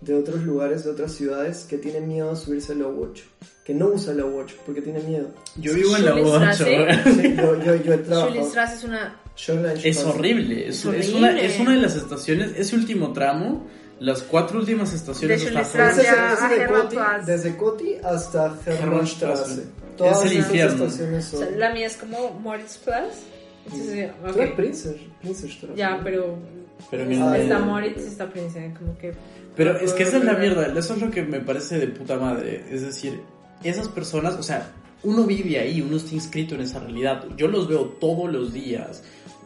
de 0.00 0.14
otros 0.14 0.42
lugares, 0.42 0.84
de 0.84 0.90
otras 0.90 1.12
ciudades, 1.12 1.64
que 1.68 1.78
tienen 1.78 2.08
miedo 2.08 2.30
a 2.30 2.36
subirse 2.36 2.72
a 2.72 2.76
la 2.76 2.86
U8, 2.86 3.22
que 3.64 3.74
no 3.74 3.88
usa 3.88 4.14
la 4.14 4.24
U8 4.24 4.54
porque 4.64 4.80
tiene 4.80 5.00
miedo. 5.00 5.28
Yo 5.56 5.74
vivo 5.74 5.96
en 5.96 6.04
la 6.06 6.12
Schulstrasse. 6.12 6.64
U8. 6.64 7.14
Sí, 7.20 7.36
yo, 7.36 7.62
yo, 7.64 7.74
yo 7.76 7.92
he 7.94 7.98
trabajado. 7.98 8.64
Es 8.74 8.84
una... 8.84 9.20
Es 9.36 10.04
horrible. 10.04 10.68
Es, 10.68 10.84
Es 10.84 11.08
es 11.08 11.14
una, 11.14 11.38
es 11.40 11.58
una 11.58 11.72
de 11.72 11.78
las 11.80 11.96
estaciones, 11.96 12.52
ese 12.56 12.76
último 12.76 13.12
tramo, 13.12 13.66
las 13.98 14.22
cuatro 14.22 14.58
últimas 14.58 14.92
estaciones 14.92 15.42
De 15.44 15.58
hasta 15.58 15.90
Schulstrasse. 15.90 16.00
Ese 16.00 16.10
es, 16.10 16.18
afuera. 16.18 16.32
ese 16.34 16.42
es 16.44 16.58
de 16.58 16.64
a 16.64 16.68
Coti, 16.68 16.96
desde 17.26 17.56
Coti 17.56 17.94
hasta 18.02 18.56
Hermannstraße. 18.66 19.62
Todas 19.96 20.24
Es 20.24 20.30
el 20.32 20.38
infierno. 20.38 20.84
estaciones 20.84 21.34
o 21.34 21.36
son... 21.38 21.48
sea, 21.48 21.56
la 21.58 21.72
mía 21.72 21.86
es 21.86 21.96
como 21.96 22.30
Moritzplatz. 22.40 23.14
Entonces, 23.66 24.10
ok. 24.26 24.32
Tú 24.32 24.40
eres 24.40 24.54
Princes. 24.54 24.96
Ya, 25.76 26.00
pero... 26.02 26.36
Pero 26.90 27.04
Ah, 27.24 27.36
el- 27.36 27.42
está 27.42 27.58
Moritz, 27.60 27.98
está 27.98 28.28
Prince, 28.28 28.74
como 28.76 28.98
que... 28.98 29.12
Pero 29.54 29.76
es 29.78 29.92
que 29.92 30.02
esa 30.02 30.16
es 30.16 30.24
la 30.24 30.32
mierda, 30.32 30.66
eso 30.76 30.94
es 30.94 31.00
lo 31.00 31.10
que 31.12 31.22
me 31.22 31.38
parece 31.40 31.78
de 31.78 31.86
puta 31.88 32.16
madre. 32.18 32.64
Es 32.70 32.82
decir, 32.82 33.20
esas 33.62 33.86
personas, 33.86 34.34
o 34.34 34.42
sea, 34.42 34.72
uno 35.04 35.22
vive 35.24 35.60
ahí, 35.60 35.80
uno 35.80 35.98
está 35.98 36.14
inscrito 36.14 36.54
en 36.56 36.62
esa 36.62 36.80
realidad. 36.80 37.24
Yo 37.36 37.46
los 37.46 37.68
veo 37.68 37.84
todos 38.00 38.32
los 38.32 38.52
días. 38.52 39.04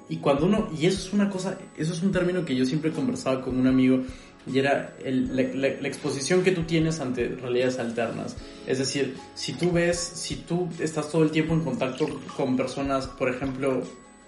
Y 0.09 0.19
cuando 0.19 0.47
uno, 0.47 0.69
y 0.79 0.87
eso 0.87 0.99
es 1.09 1.13
una 1.13 1.29
cosa, 1.29 1.59
eso 1.77 1.93
es 1.93 2.03
un 2.03 2.13
término 2.13 2.45
que 2.45 2.55
yo 2.55 2.65
siempre 2.65 2.93
conversaba 2.93 3.43
con 3.43 3.59
un 3.59 3.67
amigo, 3.67 4.03
y 4.53 4.59
era 4.61 4.95
el- 5.05 5.35
la, 5.35 5.43
la- 5.43 5.81
la 5.81 5.89
exposición 5.89 6.45
que 6.45 6.53
tú 6.53 6.63
tienes 6.63 7.01
ante 7.01 7.27
realidades 7.29 7.79
alternas. 7.81 8.37
Es 8.67 8.79
decir, 8.79 9.17
si 9.35 9.55
tú 9.55 9.73
ves, 9.73 9.99
si 9.99 10.37
tú 10.37 10.69
estás 10.79 11.11
todo 11.11 11.25
el 11.25 11.33
tiempo 11.33 11.55
en 11.55 11.65
contacto 11.65 12.07
con 12.37 12.57
personas, 12.57 13.09
por 13.09 13.29
ejemplo, 13.29 13.83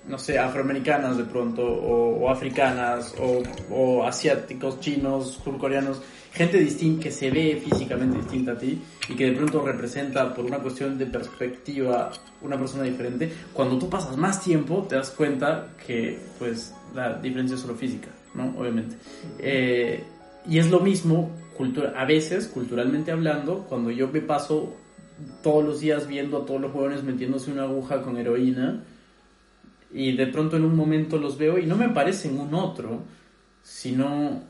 no 0.08 0.18
sé, 0.18 0.38
afroamericanas 0.38 1.16
de 1.18 1.24
pronto, 1.24 1.62
o, 1.62 2.16
o 2.24 2.30
africanas, 2.30 3.14
o, 3.20 3.42
o 3.72 4.04
asiáticos, 4.04 4.80
chinos, 4.80 5.38
surcoreanos, 5.44 6.00
gente 6.32 6.58
distinta 6.58 7.04
que 7.04 7.10
se 7.10 7.30
ve 7.30 7.62
físicamente 7.64 8.18
distinta 8.18 8.52
a 8.52 8.58
ti 8.58 8.80
y 9.08 9.14
que 9.14 9.26
de 9.26 9.32
pronto 9.32 9.64
representa 9.64 10.34
por 10.34 10.44
una 10.44 10.58
cuestión 10.58 10.98
de 10.98 11.06
perspectiva 11.06 12.10
una 12.42 12.58
persona 12.58 12.84
diferente, 12.84 13.32
cuando 13.52 13.78
tú 13.78 13.88
pasas 13.88 14.16
más 14.16 14.42
tiempo 14.42 14.86
te 14.88 14.96
das 14.96 15.10
cuenta 15.10 15.68
que 15.86 16.18
pues 16.38 16.74
la 16.94 17.14
diferencia 17.14 17.54
es 17.54 17.60
solo 17.60 17.74
física, 17.74 18.08
¿no? 18.34 18.54
Obviamente. 18.58 18.96
Eh, 19.38 20.02
y 20.46 20.58
es 20.58 20.70
lo 20.70 20.80
mismo, 20.80 21.30
a 21.94 22.04
veces, 22.04 22.46
culturalmente 22.46 23.10
hablando, 23.10 23.66
cuando 23.68 23.90
yo 23.90 24.08
me 24.08 24.20
paso 24.20 24.74
todos 25.42 25.64
los 25.64 25.80
días 25.80 26.06
viendo 26.06 26.38
a 26.38 26.46
todos 26.46 26.60
los 26.60 26.72
jóvenes 26.72 27.02
metiéndose 27.02 27.50
una 27.50 27.64
aguja 27.64 28.02
con 28.02 28.16
heroína, 28.16 28.84
y 29.92 30.16
de 30.16 30.26
pronto 30.26 30.56
en 30.56 30.64
un 30.64 30.76
momento 30.76 31.18
los 31.18 31.38
veo 31.38 31.58
y 31.58 31.66
no 31.66 31.76
me 31.76 31.88
parecen 31.88 32.38
un 32.38 32.54
otro, 32.54 33.02
sino 33.62 34.42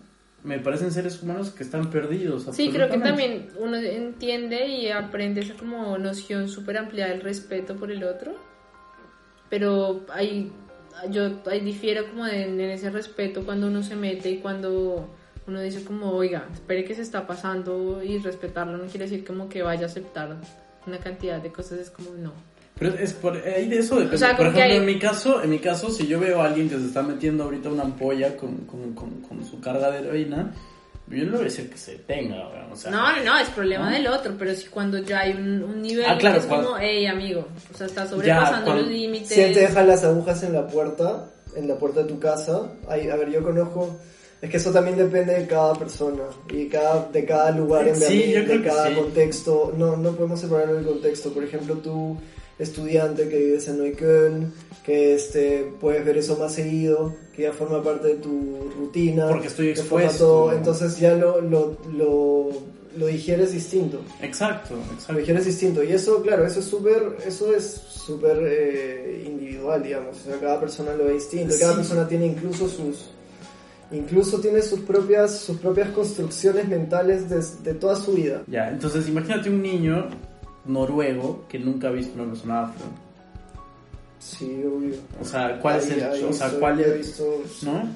me 0.44 0.59
parecen 0.61 0.90
seres 0.92 1.22
humanos 1.22 1.51
que 1.51 1.62
están 1.64 1.90
perdidos. 1.90 2.44
Sí, 2.53 2.70
creo 2.70 2.88
que 2.88 2.98
también 2.98 3.48
uno 3.59 3.77
entiende 3.77 4.68
y 4.68 4.88
aprende 4.90 5.40
esa 5.40 5.55
como 5.55 5.98
noción 5.98 6.48
súper 6.48 6.79
amplia 6.79 7.09
del 7.09 7.20
respeto 7.20 7.74
por 7.77 7.90
el 7.90 8.05
otro, 8.05 8.35
pero 9.51 10.05
hay, 10.11 10.53
yo 11.11 11.40
ahí 11.46 11.61
difiero 11.61 12.09
como 12.11 12.24
de- 12.24 12.44
en 12.44 12.61
ese 12.61 12.90
respeto 12.90 13.44
cuando 13.44 13.66
uno 13.66 13.83
se 13.83 13.96
mete 13.96 14.31
y 14.31 14.38
cuando 14.38 15.09
uno 15.46 15.61
dice 15.61 15.83
como, 15.85 16.11
oiga, 16.12 16.46
espere 16.53 16.85
que 16.85 16.94
se 16.94 17.03
está 17.03 17.27
pasando 17.27 18.03
y 18.03 18.18
respetarlo 18.18 18.77
no 18.77 18.85
quiere 18.85 19.07
decir 19.09 19.24
como 19.27 19.48
que 19.48 19.62
vaya 19.62 19.85
a 19.85 19.87
aceptar 19.87 20.37
una 20.87 20.98
cantidad 20.98 21.40
de 21.42 21.51
cosas, 21.51 21.79
es 21.79 21.90
como 21.90 22.11
no. 22.14 22.33
Pero 22.79 22.95
es 22.95 23.12
por 23.12 23.37
ahí 23.37 23.69
de 23.69 23.79
eso 23.79 23.95
depende. 23.97 24.17
O 24.17 24.19
sea, 24.19 24.37
por 24.37 24.47
ejemplo, 24.47 24.62
hay- 24.64 24.77
en 24.77 24.87
mi 24.87 24.99
caso, 24.99 25.43
en 25.43 25.51
mi 25.51 25.59
caso, 25.59 25.91
si 25.91 26.07
yo 26.07 26.21
veo 26.21 26.41
a 26.41 26.47
alguien 26.47 26.69
que 26.69 26.77
se 26.77 26.87
está 26.87 27.03
metiendo 27.03 27.45
ahorita 27.45 27.69
una 27.71 27.83
ampolla 27.83 28.37
con, 28.37 28.57
con, 28.67 28.93
con, 28.95 29.11
con 29.23 29.45
su 29.45 29.61
carga 29.61 29.91
de 29.91 29.99
heroína, 29.99 30.53
yo 31.09 31.25
no 31.25 31.33
voy 31.33 31.41
a 31.41 31.45
decir 31.45 31.71
que 31.71 31.79
se 31.79 31.99
weón, 32.07 32.33
o 32.73 32.77
sea, 32.77 32.91
No, 32.91 33.17
no, 33.17 33.25
no, 33.25 33.38
es 33.38 33.49
problema 33.49 33.87
¿no? 33.87 33.97
del 33.97 34.07
otro, 34.09 34.35
pero 34.38 34.55
si 34.55 34.67
cuando 34.67 34.99
ya 34.99 35.21
hay 35.21 35.33
un, 35.33 35.62
un 35.64 35.81
nivel 35.83 36.05
Ah, 36.07 36.19
claro, 36.19 36.35
que 36.37 36.41
es 36.41 36.47
cuando- 36.47 36.67
como, 36.69 36.79
hey 36.81 37.07
amigo, 37.07 37.47
o 37.73 37.77
sea, 37.77 37.87
está 37.87 38.07
sobrepasando 38.07 38.64
cuando- 38.67 38.83
los 38.83 38.91
límites. 38.93 39.29
Si 39.29 39.41
él 39.41 39.55
te 39.55 39.61
deja 39.61 39.83
las 39.85 40.05
agujas 40.05 40.43
en 40.43 40.53
la 40.53 40.67
puerta, 40.67 41.31
en 41.57 41.67
la 41.67 41.77
puerta 41.77 42.03
de 42.03 42.09
tu 42.09 42.19
casa, 42.21 42.71
hay, 42.88 43.09
a 43.09 43.17
ver, 43.17 43.31
yo 43.31 43.43
conozco, 43.43 43.97
es 44.41 44.51
que 44.51 44.59
eso 44.59 44.71
también 44.71 44.97
depende 44.99 45.35
de 45.35 45.47
cada 45.47 45.75
persona 45.75 46.25
y 46.53 46.69
cada, 46.69 47.09
de 47.11 47.25
cada 47.25 47.51
lugar 47.53 47.88
en 47.88 47.97
Sí, 47.97 48.03
Berlín, 48.03 48.31
yo 48.31 48.45
creo 48.45 48.59
de 48.59 48.62
que 48.62 48.69
cada 48.69 48.88
sí. 48.88 48.95
contexto. 48.95 49.75
No, 49.77 49.97
no 49.97 50.12
podemos 50.12 50.38
separarlo 50.41 50.75
del 50.75 50.85
contexto. 50.85 51.33
Por 51.33 51.43
ejemplo, 51.43 51.75
tú, 51.79 52.17
estudiante 52.59 53.29
que 53.29 53.38
vives 53.38 53.68
en 53.68 53.79
Neukölln, 53.83 54.53
que 54.85 55.14
este, 55.14 55.71
puedes 55.81 56.05
ver 56.05 56.16
eso 56.18 56.37
más 56.37 56.55
seguido, 56.55 57.14
que 57.35 57.42
ya 57.42 57.53
forma 57.53 57.83
parte 57.83 58.09
de 58.09 58.14
tu 58.14 58.71
rutina. 58.79 59.29
Porque 59.29 59.47
estoy 59.49 59.68
expuesto. 59.71 60.18
todo, 60.25 60.53
entonces 60.53 60.99
ya 60.99 61.14
lo, 61.14 61.40
lo, 61.40 61.77
lo, 61.92 62.51
lo 62.97 63.07
digieres 63.07 63.53
distinto. 63.53 64.01
Exacto, 64.23 64.75
Lo 64.75 64.94
exacto. 64.94 65.14
digieres 65.18 65.44
distinto. 65.44 65.83
Y 65.85 65.92
eso, 65.92 66.21
claro, 66.23 66.44
eso 66.47 66.61
es 66.61 66.66
súper, 66.66 67.16
eso 67.27 67.55
es 67.55 67.64
súper 67.64 68.38
eh, 68.42 69.25
individual, 69.27 69.83
digamos. 69.83 70.16
O 70.16 70.25
sea, 70.31 70.38
cada 70.40 70.59
persona 70.59 70.94
lo 70.94 71.05
ve 71.05 71.12
distinto. 71.14 71.55
y 71.55 71.59
Cada 71.59 71.73
Sí. 71.73 71.79
persona 71.79 72.09
tiene 72.09 72.27
incluso 72.27 72.66
sus, 72.68 73.05
incluso 73.92 74.40
tiene 74.40 74.62
sus 74.62 74.81
propias, 74.81 75.38
sus 75.38 75.59
propias 75.59 75.90
construcciones 75.90 76.66
mentales 76.68 77.29
de, 77.31 77.42
de 77.62 77.79
toda 77.79 77.94
su 77.97 78.12
vida. 78.14 78.42
Ya, 78.47 78.68
entonces 78.71 79.07
imagínate 79.09 79.49
un 79.51 79.62
niño 79.62 80.09
noruego 80.69 81.45
que 81.49 81.59
nunca 81.59 81.89
ha 81.89 81.91
visto 81.91 82.15
una 82.21 82.31
persona 82.31 82.63
afro. 82.65 82.87
Sí, 84.19 84.63
obvio. 84.65 84.97
O 85.21 85.25
sea, 85.25 85.59
¿cuál 85.61 85.79
es 85.79 85.91
el, 85.91 86.03
ahí 86.03 86.23
o 86.25 86.33
sea, 86.33 86.51
cuál 86.51 86.81
es, 86.81 86.99
visto- 86.99 87.43
¿no? 87.63 87.89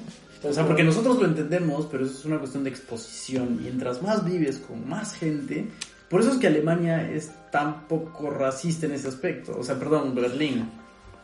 O 0.49 0.51
sea, 0.51 0.65
porque 0.65 0.83
nosotros 0.83 1.19
lo 1.19 1.25
entendemos, 1.25 1.87
pero 1.89 2.05
eso 2.05 2.17
es 2.19 2.25
una 2.25 2.37
cuestión 2.39 2.63
de 2.65 2.69
exposición. 2.69 3.59
Mientras 3.61 4.01
más 4.01 4.25
vives 4.25 4.57
con 4.57 4.87
más 4.89 5.13
gente, 5.15 5.67
por 6.09 6.19
eso 6.21 6.31
es 6.31 6.37
que 6.37 6.47
Alemania 6.47 7.09
es 7.09 7.31
tan 7.51 7.87
poco 7.87 8.29
racista 8.29 8.85
en 8.85 8.91
ese 8.93 9.07
aspecto. 9.07 9.55
O 9.57 9.63
sea, 9.63 9.79
perdón, 9.79 10.13
Berlín. 10.15 10.69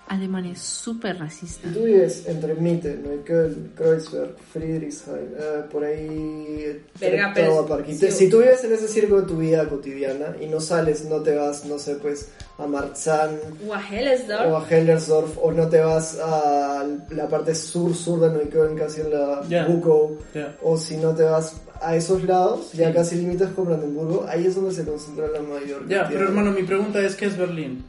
Alemania 0.10 0.52
es 0.54 0.60
súper 0.60 1.18
racista. 1.20 1.68
Si 1.68 1.74
tú 1.74 1.84
vives 1.86 2.24
entre 2.28 2.56
Mitte, 2.56 2.96
Neukölln, 2.96 3.72
Kreuzberg, 3.76 4.36
Friedrichshain, 4.52 5.30
eh, 5.38 5.64
por 5.72 5.84
ahí... 5.84 6.82
Verga, 7.00 7.32
pero- 7.34 7.66
sí, 7.88 8.06
o- 8.08 8.12
si 8.12 8.28
tú 8.30 8.40
vives 8.40 8.64
en 8.64 8.74
ese 8.74 8.88
círculo 8.88 9.22
de 9.22 9.28
tu 9.28 9.38
vida 9.38 9.70
cotidiana 9.70 10.36
y 10.42 10.48
no 10.48 10.60
sales, 10.60 11.06
no 11.06 11.22
te 11.22 11.36
vas, 11.36 11.64
no 11.66 11.78
sé, 11.80 11.96
pues 11.96 12.30
a 12.58 12.66
Marzahn 12.68 13.38
O 13.68 13.74
a 13.74 13.78
o 13.78 13.82
Hellesdorf. 13.82 14.72
a 14.72 14.76
Hellersdorf 14.76 15.38
o 15.42 15.52
no 15.52 15.68
te 15.70 15.80
vas 15.80 16.18
a 16.20 16.86
la 17.12 17.28
parte 17.28 17.54
sur-sur 17.56 18.20
de 18.20 18.30
Neukölln, 18.32 18.76
casi 18.78 19.02
en 19.02 19.12
la 19.12 19.44
Ya. 19.48 19.66
Bukow, 19.68 20.18
Ya. 20.34 20.56
o 20.64 20.78
si 20.78 20.98
no 20.98 21.14
te 21.14 21.24
vas 21.24 21.54
a 21.82 21.96
esos 21.96 22.24
lados, 22.24 22.74
ya 22.74 22.88
Sí. 22.90 22.94
casi 22.96 23.16
limitas 23.16 23.52
con 23.52 23.66
Brandenburgo, 23.66 24.26
ahí 24.28 24.48
es 24.48 24.56
donde 24.56 24.74
se 24.74 24.84
concentra 24.84 25.28
la 25.28 25.40
mayor 25.42 25.88
Ya, 25.88 26.00
cantidad. 26.00 26.10
pero 26.10 26.24
hermano, 26.26 26.52
mi 26.52 26.64
pregunta 26.64 27.00
es, 27.00 27.16
¿qué 27.16 27.28
es 27.28 27.38
Berlín? 27.38 27.86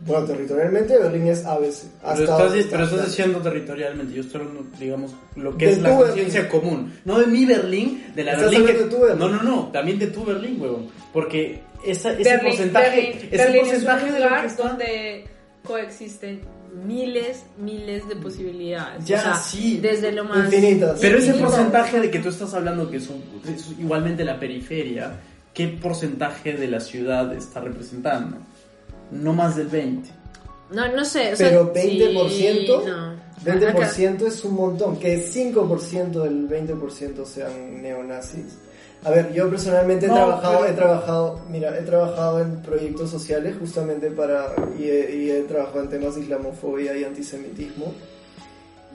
Bueno, 0.00 0.26
territorialmente 0.26 0.96
Berlín 0.96 1.26
es 1.26 1.44
ABC. 1.44 1.82
Pero 2.00 2.08
hasta 2.10 2.22
estás, 2.22 2.38
donde 2.38 2.64
pero 2.70 2.84
está. 2.84 2.96
estás 2.96 3.06
diciendo 3.06 3.38
territorialmente, 3.40 4.14
yo 4.14 4.20
estoy 4.22 4.40
hablando, 4.42 4.66
digamos, 4.78 5.10
lo 5.36 5.56
que 5.56 5.66
De 5.66 5.72
es 5.72 5.78
la 5.82 5.96
conciencia 5.96 6.48
común. 6.48 6.92
No 7.04 7.18
de 7.18 7.26
mi 7.26 7.44
Berlín, 7.44 8.04
de 8.14 8.24
la 8.24 8.32
Estás 8.32 8.50
Berlín 8.52 8.66
que... 8.66 8.72
de 8.74 8.84
tu 8.84 9.00
Berlín. 9.00 9.18
No, 9.18 9.28
no, 9.28 9.42
no, 9.42 9.68
también 9.72 9.98
de 9.98 10.06
tu 10.06 10.24
Berlín, 10.24 10.60
huevón. 10.60 10.86
Porque 11.12 11.62
esa, 11.84 12.12
ese 12.12 12.22
Berlín, 12.22 12.48
porcentaje, 12.48 12.96
Berlín, 12.96 13.12
ese 13.32 13.36
Berlín 13.36 13.60
porcentaje 13.62 14.00
es 14.06 14.08
un 14.08 14.14
de 14.18 14.24
lugar 14.24 14.44
está... 14.46 14.68
donde 14.68 15.24
coexisten 15.64 16.40
miles, 16.86 17.44
miles 17.58 18.08
de 18.08 18.16
posibilidades. 18.16 19.04
Ya, 19.04 19.18
o 19.18 19.22
sea, 19.22 19.34
sí. 19.34 19.78
Desde 19.82 20.12
lo 20.12 20.24
más... 20.24 20.44
Infinitas. 20.52 20.98
Pero 21.00 21.18
ese 21.18 21.34
porcentaje 21.34 22.00
de 22.00 22.10
que 22.10 22.20
tú 22.20 22.28
estás 22.28 22.54
hablando 22.54 22.88
que 22.90 22.98
es, 22.98 23.08
un- 23.08 23.22
es 23.52 23.66
igualmente 23.78 24.24
la 24.24 24.38
periferia, 24.38 25.18
¿qué 25.52 25.68
porcentaje 25.68 26.52
de 26.52 26.68
la 26.68 26.78
ciudad 26.80 27.34
está 27.34 27.60
representando? 27.60 28.36
No 29.10 29.32
más 29.32 29.56
del 29.56 29.68
20. 29.68 30.10
No, 30.70 30.86
no 30.92 31.04
sé. 31.04 31.32
O 31.32 31.36
sea, 31.36 31.48
Pero 31.48 31.72
sí, 31.74 31.98
20%, 31.98 32.84
no. 32.86 33.14
20% 33.44 34.26
es 34.26 34.44
un 34.44 34.54
montón. 34.54 34.98
Que 34.98 35.24
5% 35.26 36.22
del 36.22 36.48
20% 36.48 37.24
sean 37.24 37.82
neonazis. 37.82 38.58
A 39.04 39.10
ver, 39.10 39.32
yo 39.32 39.48
personalmente 39.48 40.06
he 40.06 40.08
No, 40.08 40.16
trabajado, 40.16 40.58
pero- 40.60 40.72
he 40.72 40.76
trabajado, 40.76 41.40
mira, 41.48 41.78
he 41.78 41.82
trabajado 41.82 42.40
en 42.40 42.62
proyectos 42.62 43.08
sociales 43.10 43.54
justamente 43.58 44.10
para, 44.10 44.52
y 44.78 44.84
he, 44.84 45.14
y 45.16 45.30
he 45.30 45.42
trabajado 45.42 45.82
en 45.82 45.88
temas 45.88 46.16
de 46.16 46.22
islamofobia 46.22 46.96
y 46.96 47.04
antisemitismo. 47.04 47.94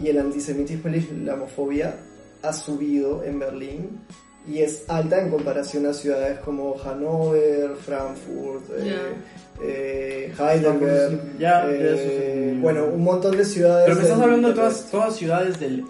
Y 0.01 0.09
el 0.09 0.18
antisemitismo 0.20 0.89
y 0.89 0.91
la 0.91 0.97
islamofobia 0.97 1.95
ha 2.41 2.51
subido 2.51 3.24
en 3.24 3.39
Berlín 3.39 3.99
y 4.45 4.59
es 4.59 4.84
alta 4.89 5.22
en 5.22 5.30
comparación 5.30 5.86
a 5.86 5.93
ciudades 5.93 6.39
como 6.39 6.78
Hannover, 6.78 7.76
Frankfurt, 7.78 8.64
eh, 8.78 9.14
eh, 9.62 10.34
Heidelberg, 10.38 11.38
Ya, 11.39 11.66
eh, 11.70 11.80
ya, 11.80 11.89
eso 11.89 12.54
sí. 12.54 12.60
bueno, 12.62 12.86
un 12.86 13.04
montón 13.04 13.38
de 13.38 13.45
ciudades. 13.45 13.86
Pero 13.86 13.95
me 13.97 14.01
estás 14.04 14.18
del- 14.18 14.24
hablando 14.26 14.47
de 14.49 14.54
todas, 14.56 15.16
ciudades 15.16 15.60
del 15.60 15.86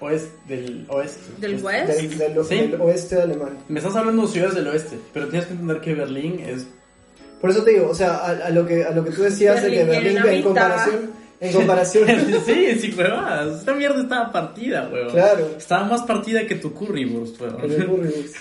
oeste. 0.00 0.30
Del 0.48 0.86
oeste. 0.88 1.20
¿Del 1.38 1.54
Este- 1.54 1.66
West? 1.66 1.86
Del, 1.88 2.18
del- 2.34 2.44
Sí. 2.44 2.56
del 2.58 2.80
oeste 2.80 3.14
de 3.16 3.22
Alemania. 3.22 3.58
Me 3.68 3.78
estás 3.78 3.94
hablando 3.96 4.22
de 4.22 4.28
ciudades 4.28 4.54
del 4.54 4.68
oeste, 4.68 4.98
pero 5.12 5.28
tienes 5.28 5.46
que 5.46 5.52
entender 5.52 5.80
que 5.80 5.94
Berlín 5.94 6.40
es... 6.40 6.66
Por 7.40 7.50
eso 7.50 7.62
te 7.64 7.72
digo, 7.72 7.88
o 7.90 7.94
sea, 7.94 8.14
a, 8.18 8.30
a 8.46 8.50
lo 8.50 8.64
que 8.66 8.84
a 8.84 8.90
lo 8.92 9.04
que 9.04 9.10
tú 9.10 9.22
decías 9.22 9.60
de 9.62 9.70
que 9.70 9.84
Berlín 9.84 10.16
en 10.18 10.22
mitad. 10.30 10.44
comparación 10.44 11.10
en 11.42 11.52
comparación 11.52 12.08
sí, 12.46 12.78
sí, 12.80 12.94
huevadas. 12.96 13.58
Esta 13.60 13.74
mierda 13.74 14.00
estaba 14.02 14.30
partida, 14.32 14.88
huevón. 14.92 15.12
Claro. 15.12 15.50
Estaba 15.58 15.84
más 15.84 16.02
partida 16.02 16.46
que 16.46 16.54
tu 16.54 16.72
currywurst, 16.72 17.40
huevón. 17.40 17.60
currywurst. 17.62 18.36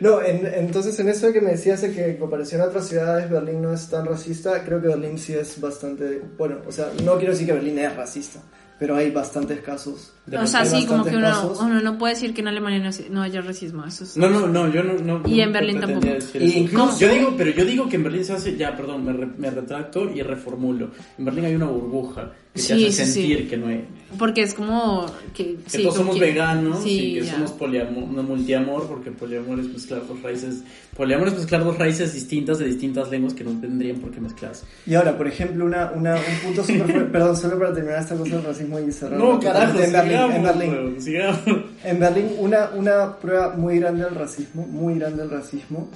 No, 0.00 0.22
en- 0.22 0.46
entonces 0.46 0.98
en 1.00 1.08
eso 1.08 1.32
que 1.32 1.40
me 1.40 1.50
decías 1.52 1.82
de 1.82 1.92
que 1.92 2.06
en 2.10 2.16
comparación 2.18 2.60
a 2.60 2.66
otras 2.66 2.88
ciudades 2.88 3.28
Berlín 3.28 3.60
no 3.62 3.72
es 3.74 3.88
tan 3.90 4.06
racista, 4.06 4.62
creo 4.64 4.80
que 4.80 4.88
Berlín 4.88 5.18
sí 5.18 5.34
es 5.34 5.60
bastante, 5.60 6.22
bueno, 6.38 6.58
o 6.66 6.72
sea, 6.72 6.90
no 7.04 7.16
quiero 7.16 7.32
decir 7.32 7.46
que 7.46 7.52
Berlín 7.54 7.78
es 7.80 7.94
racista, 7.96 8.40
pero 8.78 8.94
hay 8.96 9.10
bastantes 9.10 9.60
casos. 9.60 10.12
De 10.26 10.36
O 10.38 10.46
sea, 10.46 10.64
sí, 10.64 10.84
como 10.86 11.04
que 11.04 11.16
uno, 11.16 11.80
no 11.80 11.98
puede 11.98 12.14
decir 12.14 12.34
que 12.34 12.40
en 12.42 12.48
Alemania 12.48 12.78
no, 12.80 12.90
no 13.10 13.22
haya 13.22 13.40
racismo. 13.40 13.84
Eso 13.84 14.04
es- 14.04 14.16
No, 14.16 14.28
no, 14.28 14.46
no, 14.46 14.68
yo 14.72 14.82
no. 14.82 14.94
no 14.94 15.22
Y 15.28 15.40
en 15.40 15.52
Berlín 15.52 15.80
tampoco. 15.80 16.06
Y 16.34 16.52
incluso- 16.58 16.98
Yo 16.98 17.08
digo, 17.10 17.34
pero 17.36 17.50
yo 17.50 17.64
digo 17.64 17.88
que 17.88 17.96
en 17.96 18.02
Berlín 18.04 18.24
se 18.24 18.32
hace. 18.34 18.56
Ya, 18.56 18.76
perdón, 18.76 19.04
me, 19.04 19.12
re- 19.12 19.26
me 19.38 19.50
retracto 19.50 20.10
y 20.10 20.20
reformulo. 20.22 20.90
En 21.18 21.24
Berlín 21.24 21.44
hay 21.46 21.54
una 21.54 21.66
burbuja 21.66 22.32
que 22.56 22.62
Sí, 22.62 22.68
te 22.68 22.74
hace 22.88 22.90
sí, 23.06 23.12
sí. 23.12 23.20
sentir 23.28 23.48
que 23.50 23.56
no 23.56 23.68
hay. 23.68 23.84
Porque 24.18 24.42
es 24.42 24.54
como 24.54 25.04
que, 25.34 25.56
Que 25.56 25.58
sí, 25.70 25.82
todos 25.82 25.96
somos 25.96 26.14
que- 26.14 26.20
veganos 26.20 26.82
sí, 26.82 26.90
y 27.10 27.14
que 27.20 27.26
ya. 27.26 27.32
somos 27.34 27.50
poliamor, 27.52 28.04
no 28.08 28.22
multiamor, 28.22 28.86
porque 28.88 29.10
poliamor 29.10 29.58
es 29.60 29.66
mezclar 29.68 30.06
dos 30.06 30.22
raíces. 30.22 30.62
Poliamor 30.96 31.28
es 31.28 31.34
mezclar 31.34 31.64
dos 31.64 31.76
raíces 31.76 32.14
distintas 32.14 32.58
de 32.58 32.66
distintas 32.66 33.10
lenguas 33.10 33.34
que 33.34 33.44
no 33.44 33.60
tendrían 33.60 33.98
por 33.98 34.12
qué 34.12 34.20
mezclarse. 34.20 34.64
Y 34.86 34.94
ahora, 34.94 35.18
por 35.18 35.26
ejemplo, 35.26 35.64
una, 35.66 35.90
una, 35.90 36.14
un 36.14 36.38
punto 36.44 36.62
súper 36.64 37.10
perdón, 37.12 37.36
solo 37.36 37.58
para 37.58 37.74
terminar 37.74 38.00
esta 38.00 38.14
cosa 38.16 38.36
del 38.36 38.44
racismo 38.44 38.78
y 38.80 38.92
cerrar. 38.92 39.18
No, 39.18 39.38
carajo, 39.40 39.78
en 39.80 39.92
Berlín, 39.92 40.10
sigamos, 40.12 40.34
en 40.36 40.42
Berlín. 40.42 41.00
sigamos. 41.02 41.40
En 41.84 42.00
Berlín, 42.00 42.26
una, 42.38 42.70
una 42.74 43.16
prueba 43.18 43.54
muy 43.56 43.80
grande 43.80 44.04
del 44.04 44.14
racismo, 44.14 44.66
muy 44.66 44.94
grande 44.98 45.22
del 45.22 45.30
racismo, 45.30 45.90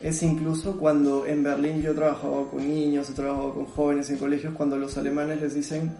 es 0.00 0.22
incluso 0.22 0.76
cuando 0.78 1.26
en 1.26 1.42
Berlín 1.42 1.82
yo 1.82 1.90
he 1.92 1.94
trabajado 1.94 2.48
con 2.50 2.66
niños, 2.66 3.10
he 3.10 3.12
trabajado 3.12 3.54
con 3.54 3.66
jóvenes 3.66 4.08
en 4.10 4.16
colegios, 4.18 4.54
cuando 4.54 4.76
los 4.76 4.96
alemanes 4.96 5.40
les 5.40 5.54
dicen 5.54 5.92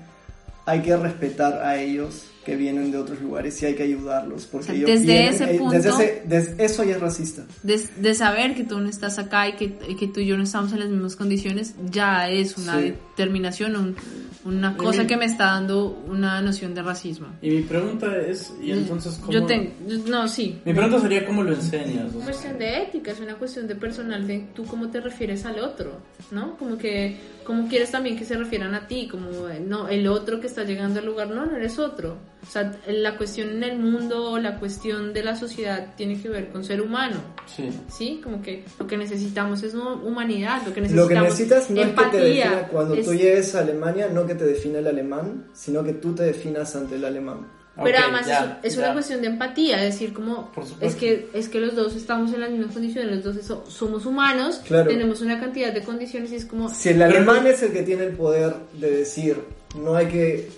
hay 0.67 0.83
que 0.83 0.97
respetar 0.97 1.63
a 1.65 1.81
ellos 1.81 2.27
que 2.45 2.55
vienen 2.55 2.91
de 2.93 2.99
otros 2.99 3.21
lugares 3.21 3.61
y 3.63 3.67
hay 3.67 3.75
que 3.75 3.83
ayudarlos. 3.83 4.47
Porque 4.47 4.65
O 4.65 4.67
sea, 4.67 4.75
ellos 4.77 4.89
desde 4.91 5.05
vienen- 5.07 5.35
ese 5.35 5.45
eh, 5.55 5.59
punto- 5.59 5.75
desde 5.75 5.89
ese- 5.91 6.23
desde- 6.27 6.65
eso 6.65 6.85
ya 6.85 6.95
es 6.95 7.01
racista. 7.01 7.43
de, 7.63 7.81
de 7.99 8.15
saber 8.15 8.55
que 8.55 8.65
tú 8.65 8.79
no 8.79 8.89
estás 8.89 9.19
acá 9.19 9.49
y 9.49 9.55
que, 9.55 9.69
tú 10.09 10.21
y 10.21 10.27
yo 10.27 10.37
no 10.37 10.45
estamos 10.45 10.73
en 10.73 10.81
las 10.81 10.89
mismas 10.89 11.17
condiciones, 11.17 11.75
ya 11.91 12.29
es 12.31 12.57
una 12.57 12.79
Sí. 12.79 12.95
determinación, 13.17 13.75
un- 13.77 13.97
una 14.45 14.77
cosa 14.77 15.03
mi- 15.03 15.07
que 15.07 15.17
me 15.17 15.25
está 15.27 15.47
dando 15.47 15.89
una 16.09 16.41
noción 16.41 16.75
de 16.75 16.83
racismo. 16.83 17.27
Y 17.43 17.51
mi 17.51 17.63
pregunta 17.63 18.17
es, 18.19 18.53
¿y 18.63 18.71
entonces 18.73 19.19
cómo? 19.19 19.33
Yo 19.33 19.45
tengo, 19.45 19.71
no, 20.09 20.27
sí. 20.29 20.59
Mi 20.65 20.73
pregunta 20.73 20.99
sería, 21.01 21.27
¿cómo 21.27 21.43
lo 21.43 21.53
enseñas? 21.55 22.09
Es 22.09 22.15
una 22.15 22.25
cuestión 22.25 22.59
de 22.59 22.83
ética, 22.83 23.11
es 23.13 23.21
una 23.21 23.35
cuestión 23.35 23.67
de 23.69 23.75
personal, 23.77 24.27
de 24.27 24.47
tú 24.55 24.65
cómo 24.65 24.89
te 24.91 25.01
refieres 25.01 25.45
al 25.45 25.59
otro, 25.61 26.01
¿no? 26.31 26.57
Como 26.57 26.79
que, 26.79 27.17
cómo 27.51 27.69
quieres 27.69 27.91
también 27.91 28.17
que 28.17 28.25
se 28.25 28.37
refieran 28.37 28.77
a 28.77 28.87
ti, 28.87 29.09
como, 29.11 29.49
eh, 29.49 29.59
no, 29.59 29.89
el 29.89 30.07
otro 30.07 30.39
que 30.41 30.47
está 30.47 30.63
llegando 30.63 31.01
al 31.01 31.07
lugar, 31.07 31.31
no, 31.31 31.47
no 31.47 31.57
eres 31.57 31.81
otro. 31.81 32.17
O 32.43 32.47
sea, 32.47 32.79
la 32.87 33.17
cuestión 33.17 33.49
en 33.51 33.65
el 33.65 33.79
mundo, 33.81 34.39
la 34.39 34.61
cuestión 34.61 35.13
de 35.13 35.25
la 35.25 35.35
sociedad 35.35 35.95
tiene 35.97 36.21
que 36.23 36.29
ver 36.29 36.51
con 36.51 36.63
ser 36.63 36.81
humano, 36.81 37.17
sí. 37.47 37.69
¿sí? 37.89 38.21
Como 38.23 38.41
que 38.41 38.65
lo 38.79 38.87
que 38.87 38.97
necesitamos 38.97 39.65
es 39.65 39.75
hu- 39.75 40.01
humanidad, 40.05 40.63
lo 40.65 40.73
que 40.73 40.81
Lo 40.81 40.87
necesitamos 40.87 41.09
que 41.09 41.15
necesitas 41.29 41.71
no 41.71 41.81
es 41.81 41.89
que 41.89 41.95
te 41.95 42.03
empatía, 42.05 42.45
defina, 42.51 42.69
cuando 42.69 42.95
es- 42.95 43.05
tú 43.05 43.15
llegues 43.15 43.55
a 43.57 43.61
Alemania, 43.61 44.09
no 44.09 44.27
que 44.27 44.37
te 44.37 44.45
defina 44.47 44.79
el 44.79 44.87
alemán, 44.87 45.47
sino 45.53 45.83
que 45.83 45.93
tú 45.95 46.15
te 46.15 46.23
definas 46.23 46.77
ante 46.77 46.95
el 46.95 47.05
alemán. 47.05 47.49
Pero 47.77 47.97
Ok, 47.99 48.03
además 48.05 48.27
ya, 48.27 48.61
es, 48.63 48.73
es 48.73 48.79
una 48.79 48.93
cuestión 48.93 49.21
de 49.23 49.29
empatía, 49.29 49.83
es 49.85 49.93
decir, 49.95 50.13
como 50.13 50.51
es 50.81 50.97
que 50.97 51.29
es 51.33 51.49
que 51.49 51.61
los 51.61 51.75
dos 51.77 51.95
estamos 51.97 52.33
en 52.35 52.41
las 52.41 52.51
mismas 52.51 52.73
condiciones, 52.75 53.15
los 53.17 53.25
dos 53.25 53.37
eso- 53.37 53.65
somos 53.69 54.05
humanos, 54.07 54.61
Claro. 54.67 54.91
tenemos 54.91 55.21
una 55.21 55.39
cantidad 55.41 55.73
de 55.73 55.83
condiciones 55.83 56.33
y 56.33 56.37
es 56.37 56.45
como 56.45 56.69
Si 56.69 56.91
el 56.91 57.01
alemán 57.01 57.47
es 57.47 57.63
el 57.63 57.73
que 57.73 57.83
tiene 57.83 58.05
el 58.05 58.13
poder 58.17 58.55
de 58.75 58.91
decir 58.91 59.39
no 59.77 59.95
hay 59.95 60.07
que 60.09 60.51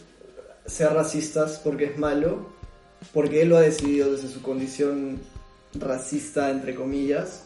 ser 0.66 0.92
racistas 0.94 1.60
porque 1.62 1.84
es 1.84 1.98
malo, 1.98 2.48
porque 3.12 3.42
él 3.42 3.50
lo 3.50 3.58
ha 3.58 3.60
decidido 3.62 4.10
desde 4.12 4.28
su 4.28 4.40
condición 4.42 5.20
racista, 5.74 6.50
entre 6.50 6.74
comillas, 6.74 7.42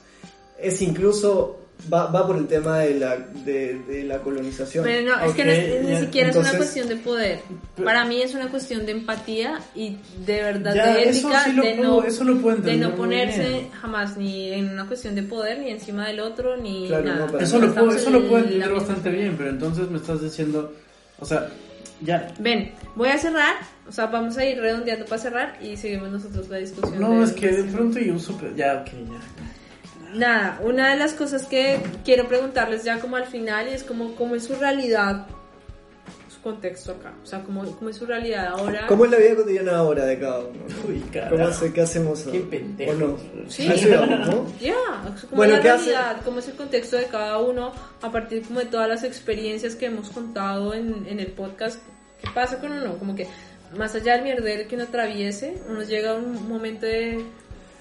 es 0.58 0.80
incluso, 0.80 1.58
va, 1.92 2.06
va 2.06 2.26
por 2.26 2.36
el 2.36 2.46
tema 2.46 2.78
de 2.80 2.94
la, 2.98 3.16
de, 3.16 3.78
de 3.86 4.02
la 4.04 4.18
colonización. 4.18 4.84
Pero 4.84 5.08
no, 5.16 5.20
es 5.24 5.32
que 5.34 5.44
no 5.44 5.52
Ok, 5.52 5.58
es- 5.58 5.84
ni 5.84 5.96
siquiera 5.96 6.30
es 6.30 6.36
una 6.36 6.52
cuestión 6.56 6.88
de 6.88 6.96
poder. 6.96 7.40
Para 7.84 8.04
mí 8.04 8.20
es 8.22 8.34
una 8.34 8.48
cuestión 8.48 8.84
de 8.86 8.92
empatía 8.92 9.60
y 9.74 9.96
de 10.24 10.42
verdad 10.42 10.74
Ya, 10.74 10.94
de 10.94 11.08
eso 11.10 11.28
ética, 11.28 11.44
sí 11.44 11.52
lo 11.52 11.62
de, 11.62 11.74
puedo- 11.74 12.00
no, 12.00 12.06
eso 12.06 12.24
lo 12.24 12.36
puedo 12.38 12.56
de 12.58 12.76
no 12.76 12.94
ponerse 12.94 13.48
bien. 13.48 13.70
jamás 13.70 14.16
ni 14.16 14.52
en 14.52 14.70
una 14.70 14.86
cuestión 14.86 15.14
de 15.14 15.22
poder, 15.22 15.58
ni 15.60 15.70
encima 15.70 16.06
del 16.08 16.20
otro, 16.20 16.56
ni 16.56 16.86
Claro, 16.88 17.04
nada. 17.04 17.26
no, 17.32 17.38
Eso 17.38 17.58
lo 17.58 17.72
puedo, 17.74 17.92
eso 17.92 18.10
lo 18.10 18.26
puedo 18.28 18.44
entender 18.44 18.72
bastante 18.72 19.10
bien, 19.10 19.34
pero 19.36 19.50
entonces 19.50 19.88
me 19.90 19.98
estás 19.98 20.20
diciendo, 20.22 20.72
o 21.18 21.24
sea, 21.24 21.48
ya, 22.02 22.32
Ven, 22.38 22.72
voy 22.94 23.08
a 23.08 23.16
cerrar, 23.18 23.54
o 23.88 23.92
sea, 23.92 24.06
vamos 24.06 24.36
a 24.36 24.44
ir 24.44 24.58
redondeando 24.58 25.06
para 25.06 25.20
cerrar 25.22 25.58
y 25.62 25.76
seguimos 25.76 26.10
nosotros 26.10 26.48
la 26.50 26.58
discusión. 26.58 27.00
no, 27.00 27.22
es 27.24 27.32
que 27.32 27.48
de 27.50 27.64
pronto 27.64 27.98
yo 27.98 28.18
supe, 28.18 28.52
ya, 28.56 28.82
ok, 28.82 28.92
ya. 28.92 29.20
Nada, 30.14 30.60
una 30.62 30.90
de 30.90 30.96
las 30.96 31.12
cosas 31.14 31.46
que 31.46 31.78
quiero 32.04 32.26
preguntarles 32.28 32.84
ya 32.84 32.98
como 33.00 33.16
al 33.16 33.26
final 33.26 33.68
y 33.68 33.72
es 33.72 33.82
como 33.82 34.14
cómo 34.14 34.34
es 34.34 34.44
su 34.44 34.54
realidad, 34.54 35.26
su 36.28 36.40
contexto 36.42 36.92
acá, 36.92 37.12
o 37.22 37.26
sea, 37.26 37.42
cómo, 37.42 37.64
cómo 37.76 37.90
es 37.90 37.96
su 37.96 38.06
realidad 38.06 38.46
ahora. 38.48 38.86
¿Cómo 38.86 39.04
es 39.04 39.10
la 39.10 39.18
vida 39.18 39.34
cotidiana 39.36 39.76
ahora 39.78 40.04
de 40.06 40.18
cada 40.18 40.40
uno? 40.40 40.60
Uy, 40.88 41.00
¿Cómo 41.00 41.12
carajo. 41.12 41.42
hace, 41.50 41.72
¿Qué 41.72 41.80
hacemos? 41.80 42.22
Qué 42.22 42.40
pendejo. 42.40 42.92
¿O 42.92 42.94
no? 42.94 43.16
Sí. 43.48 43.68
¿no? 43.68 44.46
Ya, 44.60 44.74
cómo 45.28 45.36
Bueno, 45.36 45.54
es 45.54 45.60
¿qué 45.60 45.68
la 45.68 45.74
hace? 45.74 45.90
realidad, 45.90 46.16
cómo 46.24 46.38
es 46.38 46.48
el 46.48 46.54
contexto 46.54 46.96
de 46.96 47.06
cada 47.06 47.38
uno 47.38 47.72
a 48.00 48.12
partir 48.12 48.42
como 48.46 48.60
de 48.60 48.66
todas 48.66 48.88
las 48.88 49.02
experiencias 49.02 49.74
que 49.74 49.86
hemos 49.86 50.10
contado 50.10 50.72
en, 50.74 51.06
en 51.08 51.20
el 51.20 51.28
podcast. 51.32 51.80
¿Qué 52.22 52.28
pasa 52.34 52.58
con 52.60 52.72
uno? 52.72 52.96
Como 52.98 53.14
que 53.16 53.26
más 53.76 53.94
allá 53.96 54.14
del 54.14 54.22
mierdero 54.22 54.68
que 54.68 54.76
uno 54.76 54.84
atraviese, 54.84 55.60
uno 55.68 55.82
llega 55.82 56.12
a 56.12 56.14
un 56.14 56.48
momento 56.48 56.86
de 56.86 57.24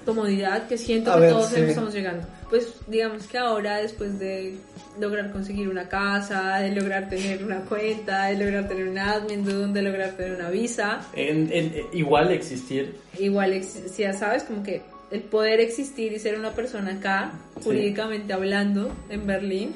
comodidad 0.06 0.68
que 0.68 0.78
siento 0.78 1.12
A 1.12 1.16
que 1.16 1.22
ver, 1.22 1.32
todos 1.32 1.50
sí. 1.50 1.60
estamos 1.62 1.94
llegando. 1.94 2.28
Pues 2.50 2.74
digamos 2.88 3.26
que 3.28 3.38
ahora 3.38 3.78
después 3.78 4.18
de 4.20 4.56
lograr 5.00 5.32
conseguir 5.32 5.68
una 5.68 5.90
casa, 5.90 6.58
de 6.60 6.72
lograr 6.72 7.10
tener 7.10 7.44
una 7.44 7.62
cuenta, 7.62 8.26
de 8.28 8.38
lograr 8.38 8.68
tener 8.68 8.88
un 8.88 8.98
admin, 8.98 9.44
de 9.74 9.82
lograr 9.82 10.12
tener 10.12 10.36
una 10.36 10.50
visa, 10.50 11.02
En- 11.14 11.52
en- 11.52 11.74
igual 11.92 12.32
existir, 12.32 12.96
igual 13.20 13.54
ex- 13.54 13.92
si 13.92 14.04
ya 14.04 14.14
sabes 14.14 14.44
como 14.44 14.64
que 14.64 14.84
el 15.12 15.22
poder 15.22 15.60
existir 15.60 16.14
y 16.14 16.20
ser 16.20 16.38
una 16.40 16.52
persona 16.52 16.92
acá 16.94 17.32
Sí. 17.58 17.62
jurídicamente 17.66 18.32
hablando 18.34 18.92
en 19.10 19.26
Berlín 19.28 19.74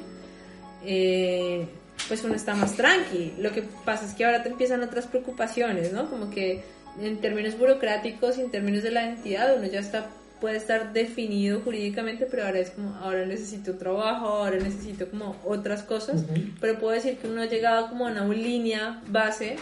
eh, 0.84 1.66
pues 2.08 2.24
uno 2.24 2.34
está 2.34 2.54
más 2.54 2.74
tranqui 2.74 3.34
lo 3.38 3.52
que 3.52 3.62
pasa 3.84 4.06
es 4.06 4.14
que 4.14 4.24
ahora 4.24 4.42
te 4.42 4.48
empiezan 4.48 4.82
otras 4.82 5.06
preocupaciones 5.06 5.92
no 5.92 6.08
como 6.10 6.30
que 6.30 6.62
en 7.00 7.20
términos 7.20 7.56
burocráticos 7.58 8.38
y 8.38 8.40
en 8.42 8.50
términos 8.50 8.82
de 8.82 8.90
la 8.90 9.04
identidad 9.06 9.54
uno 9.56 9.66
ya 9.68 9.80
está 9.80 10.10
puede 10.40 10.56
estar 10.56 10.92
definido 10.92 11.60
jurídicamente 11.60 12.26
pero 12.26 12.44
ahora 12.44 12.58
es 12.58 12.70
como 12.70 12.96
ahora 12.96 13.26
necesito 13.26 13.76
trabajo 13.76 14.26
ahora 14.26 14.56
necesito 14.56 15.08
como 15.08 15.40
otras 15.44 15.82
cosas. 15.82 16.24
Pero 16.60 16.78
puedo 16.78 16.94
decir 16.94 17.18
que 17.18 17.28
uno 17.28 17.42
ha 17.42 17.46
llegado 17.46 17.88
como 17.88 18.06
a 18.06 18.10
una 18.10 18.26
línea 18.26 19.02
base 19.08 19.56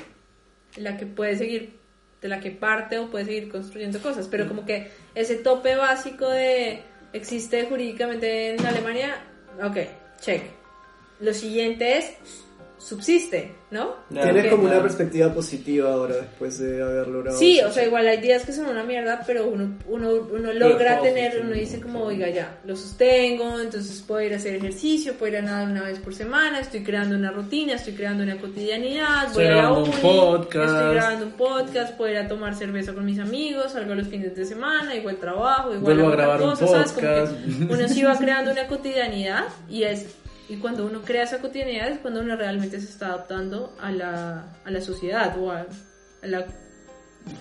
en 0.77 0.85
la 0.85 0.97
que 0.97 1.07
puede 1.07 1.37
seguir 1.37 1.79
de 2.21 2.29
la 2.29 2.41
que 2.41 2.51
parte 2.51 2.99
o 2.99 3.11
puede 3.11 3.25
seguir 3.25 3.49
construyendo 3.49 4.01
cosas, 4.01 4.27
pero 4.29 4.49
como 4.49 4.65
que 4.65 4.91
ese 5.15 5.37
tope 5.37 5.77
básico 5.77 6.29
de 6.29 6.83
existe 7.13 7.67
jurídicamente 7.67 8.55
en 8.55 8.67
Alemania, 8.67 9.23
ok, 9.63 9.77
check. 10.21 10.43
Lo 11.21 11.33
siguiente 11.35 11.99
es 11.99 12.17
subsiste, 12.79 13.55
¿no? 13.71 13.97
Tienes 14.09 14.47
como 14.47 14.65
una 14.65 14.81
perspectiva 14.81 15.33
positiva 15.35 15.93
ahora 15.93 16.17
después 16.17 16.59
de 16.59 16.83
haber 16.83 17.09
logrado. 17.09 17.39
Sí, 17.39 17.59
eso. 17.59 17.69
o 17.69 17.73
sea, 17.73 17.85
igual 17.85 18.07
hay 18.07 18.21
días 18.21 18.45
que 18.45 18.53
son 18.53 18.67
una 18.67 18.85
mierda, 18.85 19.23
pero 19.27 19.49
uno, 19.49 19.77
uno, 19.89 20.11
uno 20.33 20.53
logra 20.53 21.01
tener, 21.01 21.41
uno 21.43 21.53
dice 21.53 21.81
como, 21.81 22.05
oiga, 22.05 22.29
ya, 22.31 22.59
lo 22.65 22.77
sostengo, 22.77 23.61
entonces 23.61 24.03
puedo 24.07 24.23
ir 24.23 24.33
a 24.33 24.37
hacer 24.37 24.55
ejercicio, 24.55 25.15
puedo 25.15 25.33
ir 25.33 25.39
a 25.39 25.43
nadar 25.43 25.69
una 25.69 25.83
vez 25.83 25.99
por 25.99 26.15
semana, 26.15 26.61
estoy 26.61 26.85
creando 26.85 27.17
una 27.17 27.33
rutina, 27.33 27.75
estoy 27.75 27.95
creando 27.95 28.23
una 28.23 28.39
cotidianidad, 28.39 29.27
Estoy 29.27 29.47
voy 29.47 29.55
a 29.55 29.63
la 29.63 29.73
un 29.73 29.91
podcast. 29.91 30.71
estoy 30.71 30.95
grabando 30.95 31.27
un 31.27 31.33
podcast, 31.33 31.97
puedo 31.97 32.13
ir 32.13 32.19
a 32.19 32.29
tomar 32.29 32.55
cerveza 32.55 32.95
con 32.95 33.05
mis 33.05 33.19
amigos, 33.19 33.73
salgo 33.73 33.95
los 33.95 34.07
fines 34.07 34.37
de 34.37 34.45
semana, 34.45 34.95
igual 34.95 35.17
trabajo, 35.17 35.75
igual 35.75 35.83
Vuelvo 35.83 36.09
a 36.09 36.13
grabar 36.13 36.37
otra 36.37 36.49
un 36.49 36.57
cosa, 36.57 36.67
¿sabes? 36.67 36.93
Como 36.93 37.09
que 37.09 37.21
podcast. 37.21 37.73
uno 37.73 37.89
sí 37.89 38.03
va 38.03 38.17
creando 38.17 38.53
una 38.53 38.67
cotidianidad 38.69 39.45
y 39.69 39.83
es 39.83 40.07
y 40.49 40.57
cuando 40.57 40.87
uno 40.87 41.03
crea 41.03 41.25
esa 41.25 41.39
cotidianidad 41.41 41.89
es 41.91 41.99
cuando 41.99 42.21
uno 42.21 42.37
realmente 42.37 42.81
se 42.81 42.87
está 42.89 43.07
adaptando 43.09 43.77
a 43.81 43.91
la, 43.93 44.55
a 44.65 44.71
la 44.71 44.81
sociedad 44.81 45.37
o 45.39 45.51
a, 45.53 45.67
a 46.23 46.27
la 46.27 46.47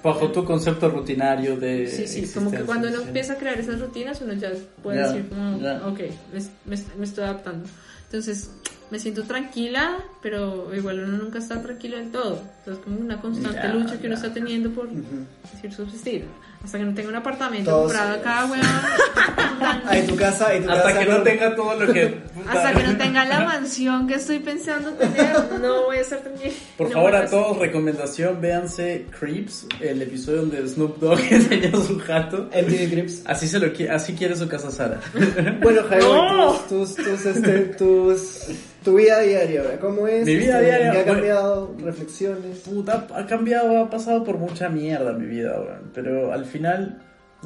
Bajo 0.03 0.31
tu 0.31 0.43
concepto 0.43 0.89
rutinario 0.89 1.55
de. 1.55 1.87
Sí, 1.87 2.07
sí, 2.07 2.33
como 2.33 2.51
que 2.51 2.59
cuando 2.63 2.89
uno 2.89 3.01
empieza 3.03 3.33
a 3.33 3.35
crear 3.37 3.57
esas 3.57 3.79
rutinas, 3.79 4.19
uno 4.21 4.33
ya 4.33 4.51
puede 4.83 5.01
decir 5.01 5.29
como, 5.29 5.57
ya. 5.59 5.81
ok, 5.87 5.99
me, 6.33 6.75
me- 6.75 6.83
me 6.97 7.05
estoy 7.05 7.23
adaptando. 7.23 7.69
Entonces, 8.03 8.51
me 8.91 8.99
siento 8.99 9.23
tranquila, 9.23 9.97
pero 10.21 10.75
igual 10.75 10.99
uno 11.05 11.17
nunca 11.17 11.39
está 11.39 11.61
tranquilo 11.61 11.95
del 11.97 12.11
todo. 12.11 12.41
Entonces, 12.59 12.83
como 12.83 12.99
una 12.99 13.21
constante 13.21 13.67
lucha 13.69 13.97
que 13.97 14.07
uno 14.07 14.15
está 14.15 14.33
teniendo 14.33 14.71
por 14.71 14.87
Ujú. 14.87 15.25
decir 15.53 15.73
subsistir. 15.73 16.25
Hasta 16.67 16.79
que 16.79 16.83
no 16.83 16.93
tenga 16.93 17.07
un 17.07 17.15
apartamento 17.15 17.71
Todos- 17.71 17.93
comprado 17.93 18.19
acá, 18.19 18.45
weón. 18.45 18.61
Tu 20.07 20.15
casa, 20.17 20.47
tu 20.61 20.69
Hasta 20.69 20.83
casa. 20.83 20.99
que 20.99 21.05
no 21.05 21.23
tenga 21.23 21.55
todo 21.55 21.75
lo 21.79 21.93
que. 21.93 22.17
Hasta 22.47 22.73
que 22.73 22.83
no 22.83 22.97
tenga 22.97 23.25
la 23.25 23.39
mansión 23.45 24.05
que 24.07 24.15
estoy 24.15 24.39
pensando 24.39 24.91
tener, 24.91 25.33
no 25.61 25.85
voy 25.85 25.97
a 25.97 26.01
estar 26.01 26.19
tranquila. 26.19 26.53
Por 26.77 26.87
No 26.87 26.93
favor, 26.93 27.15
a 27.15 27.25
todos, 27.25 27.57
recomendación, 27.57 28.39
véanse 28.41 29.05
Creeps, 29.17 29.65
el 29.81 30.01
episodio 30.01 30.41
donde 30.41 30.67
Snoop 30.67 30.97
Dogg 30.99 31.19
enseña 31.31 31.71
su 31.71 31.97
gato. 32.05 32.49
MTV 32.53 32.89
Crips. 32.91 33.21
Así 33.25 33.47
se 33.47 33.59
lo 33.59 33.67
qui- 33.73 33.89
así 33.89 34.13
quiere 34.13 34.35
su 34.35 34.47
casa 34.47 34.69
Sara. 34.69 34.99
Bueno, 35.63 35.81
Jairo, 35.89 36.13
¡No! 36.37 36.53
tus, 36.53 36.95
tus, 36.95 37.05
tus, 37.05 37.25
este, 37.25 37.59
tus, 37.77 38.45
tu 38.83 38.95
vida 38.95 39.19
diaria, 39.21 39.79
¿cómo 39.79 40.07
es? 40.07 40.25
Mi 40.25 40.35
vida 40.35 40.59
Este, 40.59 40.65
diaria, 40.65 40.91
¿Qué 40.91 40.97
ha 40.99 41.03
bueno. 41.03 41.13
cambiado? 41.13 41.75
Reflexiones. 41.83 42.57
Puta, 42.59 43.07
ha 43.15 43.25
cambiado, 43.25 43.79
ha 43.81 43.89
pasado 43.89 44.23
por 44.23 44.37
mucha 44.37 44.69
mierda 44.69 45.13
mi 45.13 45.25
vida, 45.25 45.53
weón. 45.59 45.91
Pero 45.93 46.31
al 46.31 46.45
final, 46.45 46.56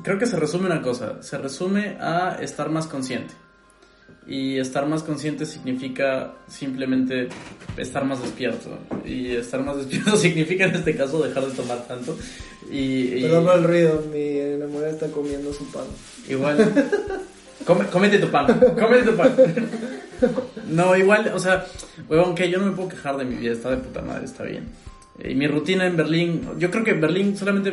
creo 0.04 0.18
que 0.18 0.26
se 0.26 0.38
resume 0.38 0.66
una 0.68 0.82
cosa. 0.82 1.22
Se 1.22 1.38
resume 1.38 1.98
a 2.00 2.38
estar 2.42 2.70
más 2.70 2.88
consciente. 2.88 3.34
Y 4.28 4.60
estar 4.60 4.86
más 4.88 5.02
consciente 5.04 5.46
significa 5.46 6.34
simplemente 6.48 7.28
estar 7.78 8.06
más 8.06 8.22
despierto. 8.22 8.78
Y 9.06 9.32
estar 9.32 9.64
más 9.64 9.78
despierto 9.78 10.16
significa 10.18 10.66
en 10.66 10.76
este 10.76 10.96
caso 10.96 11.22
dejar 11.24 11.46
de 11.46 11.52
tomar 11.56 11.88
tanto. 11.88 12.18
Y, 12.72 13.16
y 13.18 13.22
Perdón 13.24 13.46
por 13.46 13.56
el 13.58 13.64
ruido, 13.64 14.04
mi 14.14 14.38
enamorada 14.38 14.92
está 14.92 15.08
comiendo 15.08 15.52
su 15.54 15.66
pan. 15.72 15.86
igual... 16.30 16.72
Come- 17.66 17.86
cómete 17.88 18.18
tu 18.18 18.28
pan, 18.30 18.48
cómete 18.80 19.04
tu 19.12 19.16
pan. 19.16 19.36
No, 20.68 20.96
igual, 20.96 21.32
o 21.34 21.40
sea, 21.40 21.66
huevón, 22.10 22.34
que 22.34 22.50
yo 22.50 22.58
no 22.60 22.66
me 22.68 22.72
puedo 22.72 22.90
quejar 22.90 23.18
de 23.18 23.26
mi 23.26 23.36
vida, 23.36 23.54
está 23.54 23.70
de 23.72 23.78
puta 23.78 24.02
madre, 24.02 24.26
está 24.26 24.44
bien. 24.44 24.68
Y 25.24 25.36
mi 25.36 25.46
rutina 25.48 25.86
en 25.86 25.96
Berlín, 25.96 26.42
yo 26.58 26.72
creo 26.72 26.84
que 26.84 26.94
Berlín 26.94 27.38
solamente 27.38 27.72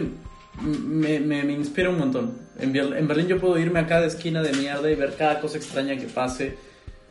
me, 0.63 1.21
me, 1.21 1.43
me 1.45 1.53
inspira 1.53 1.91
un 1.91 1.99
montón. 1.99 2.33
En, 2.59 2.75
en 2.75 3.07
Berlín 3.09 3.29
yo 3.29 3.39
puedo 3.39 3.59
irme 3.59 3.81
a 3.81 3.87
cada 3.87 4.07
esquina 4.07 4.43
de 4.43 4.53
mierda 4.53 4.91
y 4.91 4.95
ver 4.95 5.15
cada 5.17 5.41
cosa 5.41 5.59
extraña 5.59 5.97
que 5.97 6.07
pase. 6.07 6.55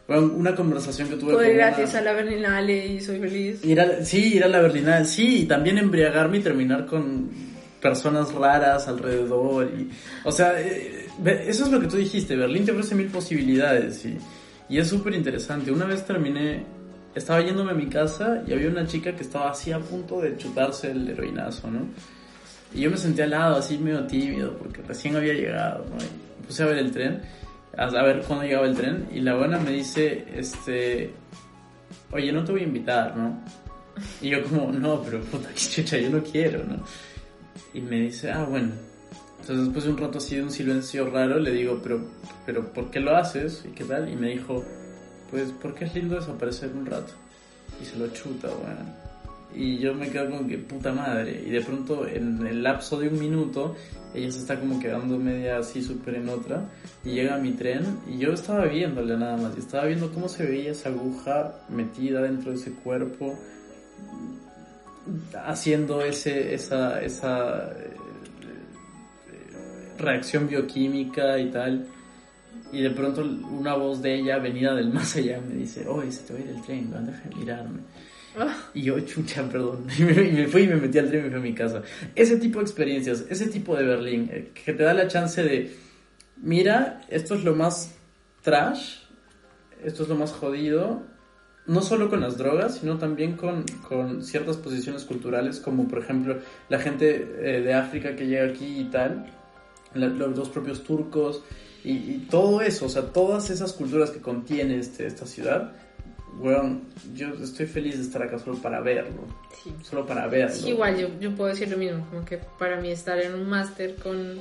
Huevón, 0.08 0.32
una 0.36 0.56
conversación 0.56 1.10
que 1.10 1.16
tuve 1.18 1.34
con 1.34 1.46
ir 1.46 1.56
una- 1.56 1.68
a 1.68 2.02
la 2.02 2.14
Berlinale 2.14 2.88
y 2.88 3.02
soy 3.02 3.20
feliz. 3.20 3.64
Ir 3.66 3.82
a, 3.82 4.06
sí, 4.06 4.36
ir 4.36 4.44
a 4.44 4.48
la 4.48 4.62
Berlinale, 4.62 5.06
sí, 5.06 5.42
y 5.42 5.46
también 5.46 5.78
embriagarme 5.78 6.38
y 6.38 6.42
terminar 6.42 6.86
con 6.86 7.30
personas 7.82 8.34
raras 8.34 8.88
alrededor. 8.88 9.70
Y, 9.78 9.90
o 10.24 10.32
sea, 10.32 10.60
eh, 10.62 11.08
eso 11.48 11.66
es 11.66 11.72
lo 11.72 11.80
que 11.80 11.88
tú 11.88 11.98
dijiste, 11.98 12.36
Berlín 12.36 12.64
te 12.66 12.72
ofrece 12.72 12.96
mil 12.96 13.08
posibilidades 13.08 14.06
y, 14.06 14.18
y 14.70 14.78
es 14.80 14.88
súper 14.88 15.14
interesante. 15.14 15.72
Una 15.72 15.86
vez 15.86 16.06
terminé, 16.06 16.64
estaba 17.14 17.42
yéndome 17.42 17.72
a 17.72 17.76
mi 17.76 17.88
casa 17.88 18.44
y 18.48 18.54
había 18.54 18.70
una 18.70 18.88
chica 18.88 19.14
que 19.16 19.24
estaba 19.24 19.52
así 19.52 19.72
a 19.74 19.80
punto 19.80 20.22
de 20.22 20.38
chutarse 20.38 20.92
el 20.92 21.10
heroinazo, 21.10 21.70
¿no? 21.70 21.80
Y 22.74 22.82
yo 22.82 22.92
me 22.92 22.98
senté 22.98 23.24
al 23.24 23.32
lado, 23.32 23.58
así 23.58 23.78
medio 23.78 24.06
tímido, 24.06 24.58
porque 24.58 24.82
recién 24.82 25.16
había 25.16 25.34
llegado, 25.34 25.86
¿no? 25.90 26.04
Y 26.04 26.46
puse 26.46 26.64
a 26.64 26.68
ver 26.68 26.78
el 26.78 26.92
tren, 26.92 27.22
a 27.78 27.84
a 27.84 28.04
ver 28.04 28.22
cuándo 28.22 28.46
llegaba 28.46 28.68
el 28.68 28.76
tren, 28.76 29.08
y 29.14 29.20
la 29.22 29.36
buena 29.36 29.60
me 29.60 29.72
dice, 29.72 30.26
este, 30.36 31.14
oye, 32.12 32.32
no 32.32 32.44
te 32.44 32.52
voy 32.52 32.62
a 32.62 32.66
invitar, 32.66 33.16
¿no? 33.16 33.42
Y 34.22 34.30
yo 34.30 34.44
como, 34.44 34.72
no, 34.72 35.02
pero 35.02 35.22
puta, 35.22 35.50
qué 35.54 35.60
chucha, 35.60 35.98
yo 35.98 36.10
no 36.10 36.24
quiero, 36.24 36.64
¿no? 36.64 36.84
Y 37.74 37.82
me 37.82 38.02
dice, 38.02 38.32
ah, 38.32 38.44
bueno. 38.44 38.74
Entonces 39.40 39.66
después 39.66 39.86
de 39.86 39.92
un 39.92 39.98
rato 39.98 40.18
así 40.18 40.36
de 40.36 40.44
un 40.44 40.52
silencio 40.52 41.10
raro, 41.10 41.40
le 41.40 41.52
digo, 41.52 41.80
pero, 41.82 42.06
pero 42.46 42.74
¿por 42.74 42.92
qué 42.92 43.00
lo 43.00 43.16
haces? 43.16 43.64
¿Y 43.66 43.70
qué 43.70 43.86
tal? 43.86 44.10
Y 44.10 44.16
me 44.16 44.30
dijo, 44.30 44.66
pues 45.32 45.54
porque 45.62 45.86
es 45.86 45.96
lindo 45.96 46.16
desaparecer 46.16 46.72
un 46.74 46.86
rato. 46.86 47.14
Y 47.82 47.86
se 47.86 47.98
lo 47.98 48.08
chuta, 48.10 48.50
bueno. 48.50 49.07
Y 49.56 49.78
yo 49.80 49.94
me 49.94 50.10
quedo 50.10 50.30
como 50.30 50.48
que 50.48 50.58
puta 50.58 50.92
madre. 50.92 51.44
Y 51.46 51.50
de 51.50 51.62
pronto 51.62 52.08
en 52.08 52.46
el 52.46 52.62
lapso 52.62 53.00
de 53.00 53.08
un 53.08 53.20
minuto, 53.20 53.76
ella 54.14 54.32
se 54.32 54.40
está 54.40 54.60
como 54.60 54.80
quedando 54.80 55.18
media 55.18 55.58
así 55.58 55.82
súper 55.82 56.16
en 56.16 56.30
otra. 56.30 56.66
Y 57.04 57.12
llega 57.12 57.38
mi 57.38 57.52
tren 57.54 58.00
y 58.08 58.18
yo 58.20 58.34
estaba 58.34 58.66
viéndole 58.66 59.18
nada 59.18 59.38
más. 59.38 59.56
Y 59.56 59.60
estaba 59.60 59.86
viendo 59.86 60.12
cómo 60.12 60.28
se 60.28 60.46
veía 60.46 60.72
esa 60.72 60.90
aguja 60.90 61.60
metida 61.70 62.22
dentro 62.22 62.52
de 62.52 62.58
ese 62.58 62.72
cuerpo. 62.72 63.38
Haciendo 65.46 66.02
ese, 66.02 66.54
esa, 66.54 67.02
esa 67.02 67.72
eh, 67.72 67.94
reacción 69.98 70.48
bioquímica 70.48 71.40
y 71.40 71.50
tal. 71.50 71.88
Y 72.72 72.82
de 72.82 72.90
pronto 72.90 73.22
una 73.22 73.76
voz 73.76 74.02
de 74.02 74.16
ella 74.16 74.40
venida 74.40 74.76
del 74.76 74.92
más 74.92 75.16
allá 75.16 75.40
me 75.40 75.56
dice, 75.56 75.88
oye, 75.88 76.12
se 76.12 76.24
te 76.24 76.34
va 76.34 76.40
a 76.40 76.42
ir 76.42 76.50
el 76.50 76.62
tren, 76.64 76.92
van 76.92 77.10
a 77.10 77.38
mirarme. 77.38 77.80
Y 78.74 78.84
yo, 78.84 79.00
chucha, 79.02 79.44
perdón. 79.50 79.86
Y 79.98 80.04
me, 80.04 80.12
y 80.24 80.32
me 80.32 80.48
fui 80.48 80.64
y 80.64 80.68
me 80.68 80.76
metí 80.76 80.98
al 81.00 81.08
tren 81.10 81.22
y 81.22 81.24
me 81.26 81.30
fui 81.32 81.40
a 81.40 81.42
mi 81.44 81.54
casa. 81.54 81.82
Ese 82.16 82.38
tipo 82.38 82.60
de 82.60 82.66
experiencias, 82.66 83.26
ese 83.30 83.48
tipo 83.48 83.76
de 83.76 83.84
Berlín, 83.84 84.30
eh, 84.32 84.52
que 84.54 84.74
te 84.74 84.84
da 84.84 84.94
la 84.94 85.08
chance 85.08 85.44
de, 85.44 85.76
mira, 86.42 87.02
esto 87.10 87.36
es 87.36 87.44
lo 87.44 87.56
más 87.56 87.96
trash, 88.42 89.00
esto 89.84 90.04
es 90.04 90.10
lo 90.10 90.16
más 90.16 90.32
jodido, 90.32 91.04
no 91.66 91.82
solo 91.82 92.10
con 92.10 92.22
las 92.22 92.38
drogas, 92.38 92.78
sino 92.80 92.98
también 92.98 93.36
con, 93.36 93.64
con 93.88 94.24
ciertas 94.24 94.58
posiciones 94.58 95.04
culturales, 95.04 95.60
como 95.60 95.88
por 95.88 96.00
ejemplo 96.00 96.38
la 96.70 96.80
gente 96.80 97.28
eh, 97.42 97.62
de 97.62 97.74
África 97.74 98.16
que 98.16 98.28
llega 98.28 98.46
aquí 98.46 98.80
y 98.82 98.86
tal, 98.86 99.26
la- 99.94 100.08
los, 100.08 100.38
los 100.38 100.50
propios 100.50 100.84
turcos, 100.84 101.44
y, 101.84 101.92
y 101.92 102.28
todo 102.30 102.62
eso, 102.62 102.86
o 102.86 102.90
sea, 102.90 103.04
todas 103.14 103.50
esas 103.50 103.74
culturas 103.74 104.12
que 104.12 104.20
contiene 104.22 104.78
este, 104.80 105.06
esta 105.08 105.26
ciudad, 105.26 105.74
weón, 106.40 106.84
yo 107.16 107.28
estoy 107.44 107.66
feliz 107.66 107.98
de 107.98 108.04
estar 108.04 108.22
acá 108.24 108.38
solo 108.40 108.58
para 108.58 108.80
verlo, 108.82 109.22
sí. 109.64 109.74
solo 109.84 110.06
para 110.06 110.28
verlo. 110.28 110.54
Sí, 110.56 110.70
igual 110.70 110.98
yo, 110.98 111.10
yo 111.20 111.36
puedo 111.36 111.50
decir 111.50 111.70
lo 111.70 111.78
mismo, 111.78 112.06
como 112.10 112.26
que 112.26 112.38
para 112.60 112.80
mí 112.80 112.90
estar 112.92 113.20
en 113.20 113.34
un 113.34 113.50
máster 113.50 113.96
con 113.96 114.40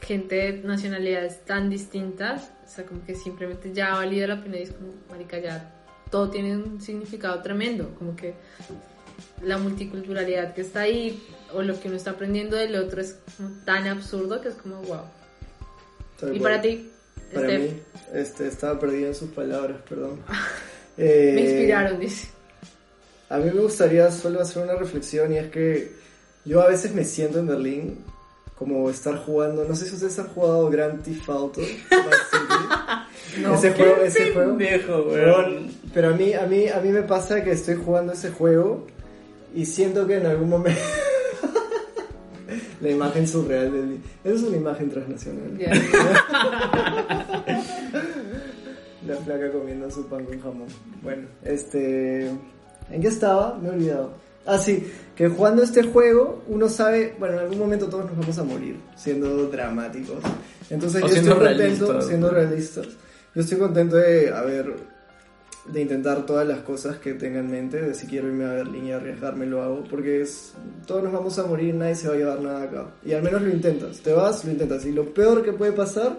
gente 0.00 0.34
de 0.36 0.52
nacionalidades 0.62 1.44
tan 1.44 1.68
distintas, 1.70 2.50
o 2.64 2.68
sea, 2.68 2.84
como 2.86 3.04
que 3.04 3.14
simplemente 3.14 3.72
ya 3.72 3.92
ha 3.92 3.96
valido 3.96 4.26
la 4.28 4.42
pena 4.42 4.58
y 4.58 4.62
es 4.62 4.72
como, 4.72 4.92
marica, 5.10 5.38
ya 5.38 5.72
todo 6.10 6.30
tiene 6.30 6.56
un 6.56 6.80
significado 6.80 7.42
tremendo, 7.42 7.94
como 7.98 8.14
que 8.14 8.34
la 9.42 9.58
multiculturalidad 9.58 10.54
que 10.54 10.60
está 10.60 10.80
ahí 10.82 11.20
o 11.52 11.62
lo 11.62 11.80
que 11.80 11.88
uno 11.88 11.96
está 11.96 12.12
aprendiendo 12.12 12.56
del 12.56 12.76
otro 12.76 13.00
es 13.00 13.18
como 13.36 13.50
tan 13.64 13.86
absurdo 13.88 14.40
que 14.40 14.48
es 14.48 14.54
como, 14.54 14.76
wow. 14.82 15.00
Tal 16.20 16.34
Y 16.34 16.38
cual. 16.38 16.52
para 16.52 16.62
ti, 16.62 16.90
Para 17.34 17.46
Steph, 17.48 17.60
mí, 17.72 17.80
este, 18.14 18.46
estaba 18.48 18.78
perdido 18.78 19.08
en 19.08 19.14
sus 19.14 19.30
palabras, 19.30 19.78
perdón. 19.88 20.20
Eh, 20.98 21.32
me 21.34 21.40
inspiraron, 21.42 22.00
dice. 22.00 22.28
A 23.28 23.38
mí 23.38 23.50
me 23.52 23.60
gustaría 23.60 24.10
solo 24.10 24.40
hacer 24.40 24.62
una 24.62 24.74
reflexión 24.74 25.32
y 25.32 25.38
es 25.38 25.50
que 25.50 25.92
yo 26.44 26.62
a 26.62 26.68
veces 26.68 26.94
me 26.94 27.04
siento 27.04 27.40
en 27.40 27.48
Berlín 27.48 27.98
como 28.56 28.88
estar 28.88 29.16
jugando, 29.18 29.64
no 29.64 29.74
sé 29.74 29.86
si 29.86 29.94
ustedes 29.94 30.18
han 30.18 30.28
jugado 30.28 30.70
Grand 30.70 31.02
Theft 31.02 31.28
Auto. 31.28 31.60
No. 33.42 33.54
ese 33.54 33.72
juego, 33.72 33.96
ese 34.02 34.32
juego. 34.32 34.56
Pendejo, 34.56 35.02
weón. 35.02 35.10
Weón, 35.10 35.70
Pero 35.92 36.08
a 36.08 36.12
mí, 36.12 36.32
a 36.32 36.46
mí, 36.46 36.68
a 36.68 36.80
mí 36.80 36.88
me 36.88 37.02
pasa 37.02 37.44
que 37.44 37.52
estoy 37.52 37.74
jugando 37.74 38.14
ese 38.14 38.30
juego 38.30 38.86
y 39.54 39.66
siento 39.66 40.06
que 40.06 40.16
en 40.16 40.24
algún 40.24 40.48
momento 40.48 40.80
la 42.80 42.88
imagen 42.88 43.28
surreal 43.28 43.70
de 43.72 43.96
Esa 44.24 44.36
es 44.36 44.42
una 44.42 44.56
imagen 44.56 44.88
transnacional. 44.90 45.58
Ya. 45.58 45.70
La 49.06 49.16
flaca 49.16 49.50
comiendo 49.52 49.90
su 49.90 50.06
pan 50.06 50.24
con 50.24 50.40
jamón. 50.40 50.68
Bueno, 51.02 51.28
este. 51.44 52.28
¿En 52.90 53.00
qué 53.00 53.08
estaba? 53.08 53.58
Me 53.60 53.68
he 53.68 53.72
olvidado. 53.72 54.12
Ah, 54.46 54.58
sí, 54.58 54.86
que 55.16 55.28
jugando 55.28 55.62
este 55.64 55.82
juego 55.82 56.44
uno 56.46 56.68
sabe, 56.68 57.16
bueno, 57.18 57.34
en 57.34 57.40
algún 57.40 57.58
momento 57.58 57.88
todos 57.88 58.06
nos 58.06 58.16
vamos 58.16 58.38
a 58.38 58.44
morir, 58.44 58.76
siendo 58.96 59.48
dramáticos. 59.48 60.18
Entonces 60.70 61.02
O 61.02 61.08
yo 61.08 61.14
estoy 61.14 61.30
contento, 61.30 61.44
realistas. 61.44 62.06
siendo 62.06 62.30
realistas. 62.30 62.86
Yo 63.34 63.42
estoy 63.42 63.58
contento 63.58 63.96
de 63.96 64.30
haber 64.30 64.74
de 65.68 65.80
intentar 65.80 66.24
todas 66.26 66.46
las 66.46 66.60
cosas 66.60 66.98
que 66.98 67.14
tenga 67.14 67.40
en 67.40 67.50
mente, 67.50 67.82
de 67.82 67.94
si 67.94 68.06
quiero 68.06 68.28
irme 68.28 68.44
a 68.44 68.52
Berlín 68.52 68.86
y 68.86 68.92
arriesgarme 68.92 69.46
lo 69.46 69.62
hago, 69.62 69.84
porque 69.90 70.22
es, 70.22 70.52
todos 70.86 71.02
nos 71.02 71.12
vamos 71.12 71.38
a 71.38 71.46
morir, 71.46 71.74
nadie 71.74 71.96
se 71.96 72.08
va 72.08 72.14
a 72.14 72.16
llevar 72.16 72.40
nada 72.40 72.62
acá. 72.62 72.86
Y 73.04 73.12
al 73.12 73.22
menos 73.22 73.42
lo 73.42 73.50
intentas, 73.50 73.98
te 74.00 74.12
vas, 74.12 74.44
lo 74.44 74.52
intentas. 74.52 74.84
Y 74.86 74.92
lo 74.92 75.12
peor 75.12 75.42
que 75.42 75.52
puede 75.52 75.72
pasar 75.72 76.18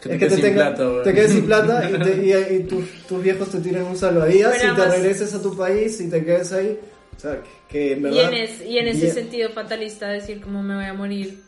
Que 0.00 0.08
te 0.08 0.14
es 0.14 0.18
que 0.20 0.26
quedes 0.28 0.28
te, 0.28 0.34
sin 0.36 0.44
tenga- 0.56 0.74
plata, 0.74 1.02
te 1.02 1.14
quedes 1.14 1.32
sin 1.32 1.44
plata 1.46 1.90
y, 1.90 1.98
te- 2.02 2.26
y- 2.52 2.56
y 2.56 2.62
tus, 2.64 3.06
tus 3.06 3.22
viejos 3.22 3.50
te 3.50 3.58
tiran 3.60 3.84
un 3.84 3.96
salvavidas 3.96 4.56
Pero 4.60 4.72
y 4.72 4.76
te 4.76 4.86
regreses 4.88 5.34
a 5.34 5.42
tu 5.42 5.56
país 5.56 6.00
y 6.00 6.08
te 6.10 6.24
quedes 6.24 6.52
ahí. 6.52 6.78
O 7.16 7.20
sea, 7.20 7.42
que, 7.42 7.48
que 7.68 7.92
en 7.92 7.98
Y 7.98 8.02
verdad... 8.02 8.32
en, 8.32 8.34
es- 8.34 8.62
y 8.66 8.78
en 8.78 8.88
ese 8.88 9.00
bien. 9.02 9.14
sentido 9.14 9.50
fatalista, 9.50 10.08
decir 10.08 10.40
como 10.40 10.62
me 10.62 10.74
voy 10.74 10.86
a 10.86 10.94
morir, 10.94 11.40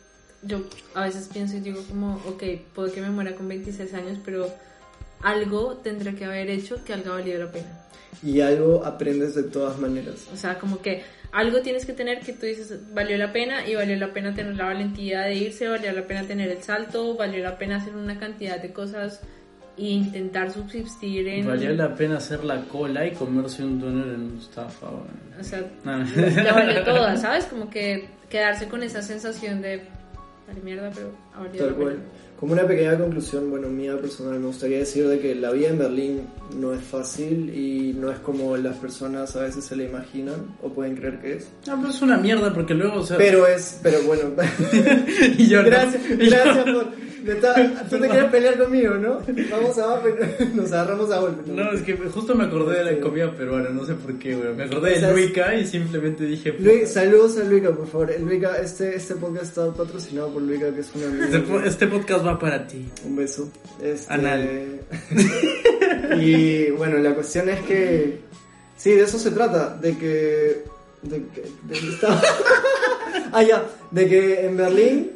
yo 0.43 0.61
a 0.93 1.05
veces 1.05 1.29
pienso 1.33 1.57
y 1.57 1.61
digo 1.61 1.81
como, 1.89 2.15
ok, 2.27 2.43
puedo 2.75 2.91
que 2.91 3.01
me 3.01 3.09
muera 3.09 3.33
con 3.35 3.47
26 3.47 3.93
años, 3.95 4.19
pero 4.23 4.47
algo 5.21 5.77
tendré 5.77 6.15
que 6.15 6.25
haber 6.25 6.49
hecho 6.49 6.83
que 6.83 6.93
algo 6.93 7.11
valió 7.11 7.39
la 7.39 7.51
pena. 7.51 7.79
Y 8.21 8.41
algo 8.41 8.85
aprendes 8.85 9.35
de 9.35 9.43
todas 9.43 9.79
maneras. 9.79 10.27
O 10.33 10.37
sea, 10.37 10.59
como 10.59 10.81
que 10.81 11.03
algo 11.33 11.61
tienes 11.61 11.85
que 11.85 11.93
tener 11.93 12.19
que 12.19 12.33
tú 12.33 12.45
dices, 12.45 12.79
valió 12.93 13.17
la 13.17 13.33
pena 13.33 13.67
y 13.67 13.73
valió 13.75 13.97
la 13.97 14.13
pena 14.13 14.33
tener 14.33 14.55
la 14.55 14.65
valentía 14.65 15.21
de 15.21 15.33
irse, 15.35 15.67
valió 15.67 15.91
la 15.91 16.05
pena 16.05 16.23
tener 16.23 16.49
el 16.49 16.61
salto, 16.61 17.15
valió 17.17 17.43
la 17.43 17.57
pena 17.57 17.77
hacer 17.77 17.95
una 17.95 18.19
cantidad 18.19 18.61
de 18.61 18.71
cosas 18.71 19.19
e 19.75 19.85
intentar 19.85 20.51
subsistir 20.51 21.27
en... 21.27 21.47
Valió 21.47 21.73
la 21.73 21.95
pena 21.95 22.17
hacer 22.17 22.43
la 22.43 22.61
cola 22.61 23.07
y 23.07 23.11
comerse 23.11 23.63
un 23.63 23.79
doner 23.79 24.13
en 24.13 24.35
Mustafa, 24.35 24.87
weón. 24.87 25.07
O 25.39 25.43
sea, 25.43 25.63
Nah. 25.83 26.05
la 26.43 26.53
valió 26.53 26.83
toda, 26.83 27.17
¿sabes? 27.17 27.45
Como 27.45 27.67
que 27.69 28.09
quedarse 28.29 28.67
con 28.67 28.83
esa 28.83 29.01
sensación 29.01 29.61
de, 29.63 29.81
vale 30.47 30.61
mierda, 30.63 30.91
pero 30.93 31.09
Tal 31.57 31.75
cual. 31.75 31.97
Como 32.39 32.53
una 32.53 32.67
pequeña 32.67 32.97
conclusión, 32.97 33.49
bueno, 33.49 33.69
mía 33.69 33.97
personal, 33.97 34.37
me 34.37 34.47
gustaría 34.47 34.79
decir 34.79 35.07
de 35.07 35.19
que 35.19 35.33
la 35.33 35.51
vida 35.51 35.69
en 35.69 35.77
Berlín 35.79 36.21
no 36.59 36.73
es 36.73 36.83
fácil 36.83 37.49
y 37.55 37.93
no 37.93 38.11
es 38.11 38.19
como 38.19 38.57
las 38.57 38.75
personas 38.77 39.33
a 39.37 39.43
veces 39.43 39.63
se 39.63 39.77
la 39.77 39.83
imaginan 39.83 40.55
o 40.61 40.69
pueden 40.69 40.95
creer 40.95 41.19
que 41.21 41.33
es. 41.37 41.47
No, 41.65 41.77
pero 41.77 41.89
es 41.89 42.01
una 42.01 42.17
mierda 42.17 42.53
porque 42.53 42.73
luego, 42.73 42.99
o 42.99 43.03
sea... 43.05 43.17
Pero 43.17 43.47
es, 43.47 43.79
pero 43.81 44.03
bueno, 44.03 44.23
y 45.37 45.47
yo 45.47 45.61
no. 45.61 45.69
gracias, 45.69 46.01
gracias 46.17 46.65
por... 46.65 47.12
tú 47.89 47.99
te 47.99 48.09
quieres 48.09 48.31
pelear 48.31 48.57
conmigo, 48.57 48.95
¿no? 48.95 49.19
Vamos 49.51 49.77
y 49.77 50.55
nos 50.55 50.71
agarramos 50.71 51.11
a 51.11 51.19
golpe. 51.19 51.51
No, 51.51 51.71
es 51.71 51.81
que 51.81 51.95
justo 51.95 52.35
me 52.35 52.45
acordé 52.45 52.83
de 52.83 52.95
la 52.95 52.99
comida 53.01 53.33
peruana, 53.35 53.69
no 53.69 53.85
sé 53.85 53.93
por 53.95 54.17
qué, 54.19 54.35
güey. 54.35 54.53
Me 54.53 54.63
acordé 54.63 54.99
de 54.99 55.11
Luica 55.11 55.55
y 55.55 55.65
simplemente 55.65 56.25
dije... 56.25 56.55
Luis, 56.59 56.89
saludos 56.89 57.37
a 57.37 57.43
Luica, 57.43 57.71
por 57.71 57.87
favor. 57.87 58.13
Luica, 58.19 58.57
este, 58.57 58.95
este 58.95 59.15
podcast 59.15 59.45
está 59.45 59.71
patrocinado 59.73 60.29
por 60.33 60.41
Luica, 60.41 60.73
que 60.73 60.81
es 60.81 60.91
una 60.95 61.07
amiga. 61.07 61.25
Este, 61.25 61.67
este 61.67 61.87
podcast 61.87 62.25
va 62.25 62.39
para 62.39 62.67
ti. 62.67 62.89
Un 63.05 63.15
beso. 63.15 63.49
Este... 63.81 64.13
Anal. 64.13 64.79
y 66.19 66.71
bueno, 66.71 66.97
la 66.97 67.13
cuestión 67.13 67.49
es 67.49 67.59
que. 67.61 68.19
Sí, 68.77 68.91
de 68.91 69.03
eso 69.03 69.17
se 69.17 69.31
trata. 69.31 69.75
De 69.77 69.97
que. 69.97 70.63
De 71.01 71.23
que. 71.33 71.41
de 71.63 71.79
que 71.79 71.89
está- 71.89 72.21
ah, 73.31 73.43
ya. 73.43 73.63
De 73.91 74.07
que 74.07 74.45
en 74.45 74.57
Berlín. 74.57 75.11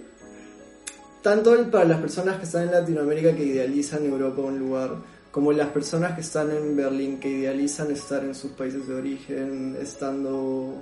Tanto 1.28 1.54
para 1.70 1.84
las 1.84 2.00
personas 2.00 2.38
que 2.38 2.46
están 2.46 2.64
en 2.64 2.72
Latinoamérica 2.72 3.36
que 3.36 3.44
idealizan 3.44 4.06
Europa 4.06 4.42
un 4.42 4.60
lugar, 4.60 4.92
como 5.30 5.52
las 5.52 5.68
personas 5.68 6.16
que 6.16 6.22
están 6.22 6.52
en 6.52 6.74
Berlín 6.74 7.20
que 7.20 7.28
idealizan 7.28 7.92
estar 7.92 8.24
en 8.24 8.34
sus 8.34 8.52
países 8.52 8.88
de 8.88 8.96
origen, 8.96 9.76
estando 9.82 10.76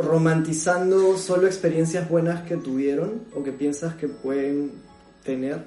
romantizando 0.00 1.18
solo 1.18 1.48
experiencias 1.48 2.08
buenas 2.08 2.44
que 2.46 2.56
tuvieron 2.56 3.22
o 3.34 3.42
que 3.42 3.50
piensas 3.50 3.96
que 3.96 4.06
pueden 4.06 4.74
tener, 5.24 5.64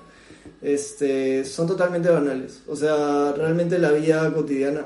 este, 0.61 1.43
son 1.43 1.67
totalmente 1.67 2.07
banales. 2.07 2.61
O 2.67 2.77
sea, 2.77 3.33
realmente 3.33 3.77
la 3.77 3.91
vida 3.91 4.33
cotidiana. 4.33 4.85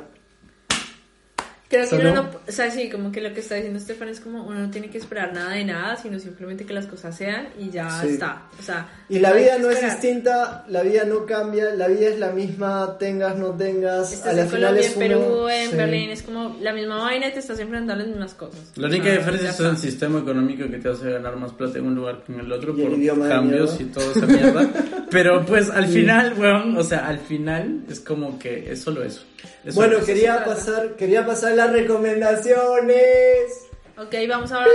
Creo 1.76 1.90
que 1.90 1.96
uno 2.08 2.14
no, 2.24 2.30
o 2.48 2.52
sea, 2.52 2.72
sí, 2.72 2.90
como 2.90 3.12
que 3.12 3.22
lo 3.22 3.34
que 3.34 3.40
está 3.42 3.56
diciendo 3.56 3.80
Estefan 3.80 4.10
es 4.10 4.20
como 4.20 4.44
uno 4.46 4.60
no 4.60 4.70
tiene 4.72 4.90
que 4.90 4.98
esperar 4.98 5.34
nada 5.34 5.52
de 5.56 5.66
nada, 5.66 5.96
sino 5.98 6.20
simplemente 6.20 6.66
que 6.66 6.74
las 6.74 6.86
cosas 6.86 7.16
sean 7.16 7.48
y 7.60 7.70
ya 7.70 7.90
Sí. 8.02 8.10
está. 8.10 8.44
O 8.60 8.64
sea, 8.64 8.88
Y 9.10 9.20
la 9.20 9.34
vida 9.34 9.58
no 9.60 9.70
es 9.70 9.82
distinta, 9.82 10.66
la 10.68 10.82
vida 10.82 11.04
no 11.06 11.26
cambia, 11.26 11.74
la 11.76 11.88
vida 11.88 12.08
es 12.10 12.20
la 12.20 12.32
misma, 12.32 12.98
tengas, 12.98 13.36
no 13.38 13.52
tengas. 13.52 14.12
Estás 14.12 14.34
a 14.34 14.36
la 14.36 14.42
en 14.44 14.48
final 14.50 14.62
Colombia, 14.70 14.88
es 14.88 14.94
en 14.94 15.00
Perú, 15.00 15.20
uno- 15.20 15.50
en 15.50 15.70
sí. 15.70 15.76
Berlín, 15.76 16.10
es 16.10 16.22
como 16.24 16.58
la 16.62 16.74
misma 16.74 16.98
vaina 17.04 17.28
y 17.28 17.34
te 17.34 17.40
estás 17.40 17.60
enfrentando 17.60 17.94
a 17.94 17.96
las 17.98 18.08
mismas 18.08 18.34
cosas. 18.34 18.60
La 18.76 18.88
única 18.88 19.06
sea, 19.06 19.18
diferencia 19.18 19.50
es 19.52 19.60
el 19.60 19.78
sistema 19.78 20.20
económico 20.20 20.70
que 20.70 20.78
te 20.78 20.90
hace 20.90 21.12
ganar 21.12 21.36
más 21.38 21.52
plata 21.54 21.78
en 21.80 21.86
un 21.88 21.96
lugar 21.96 22.24
que 22.26 22.34
en 22.34 22.40
el 22.40 22.52
otro 22.52 22.74
Y 22.78 22.82
el 22.82 22.88
por 22.90 22.98
de 22.98 23.30
cambios 23.30 23.80
y 23.80 23.86
toda 23.86 24.12
esa 24.12 24.26
mierda. 24.26 24.70
Pero 25.12 25.46
pues 25.46 25.70
al 25.70 25.86
final, 25.88 26.34
weón, 26.38 26.76
o 26.78 26.84
sea, 26.84 27.08
al 27.08 27.20
final 27.20 27.82
es 27.90 28.00
como 28.00 28.40
que 28.40 28.72
es 28.72 28.82
solo 28.82 29.04
eso. 29.04 29.22
Es 29.64 29.76
Bueno, 29.76 29.94
solo 29.96 30.06
quería 30.06 30.44
pasar, 30.44 30.96
quería 30.96 31.26
pasar 31.26 31.54
las 31.66 31.74
recomendaciones. 31.74 33.68
Ok, 33.98 34.14
vamos 34.28 34.52
ahora. 34.52 34.68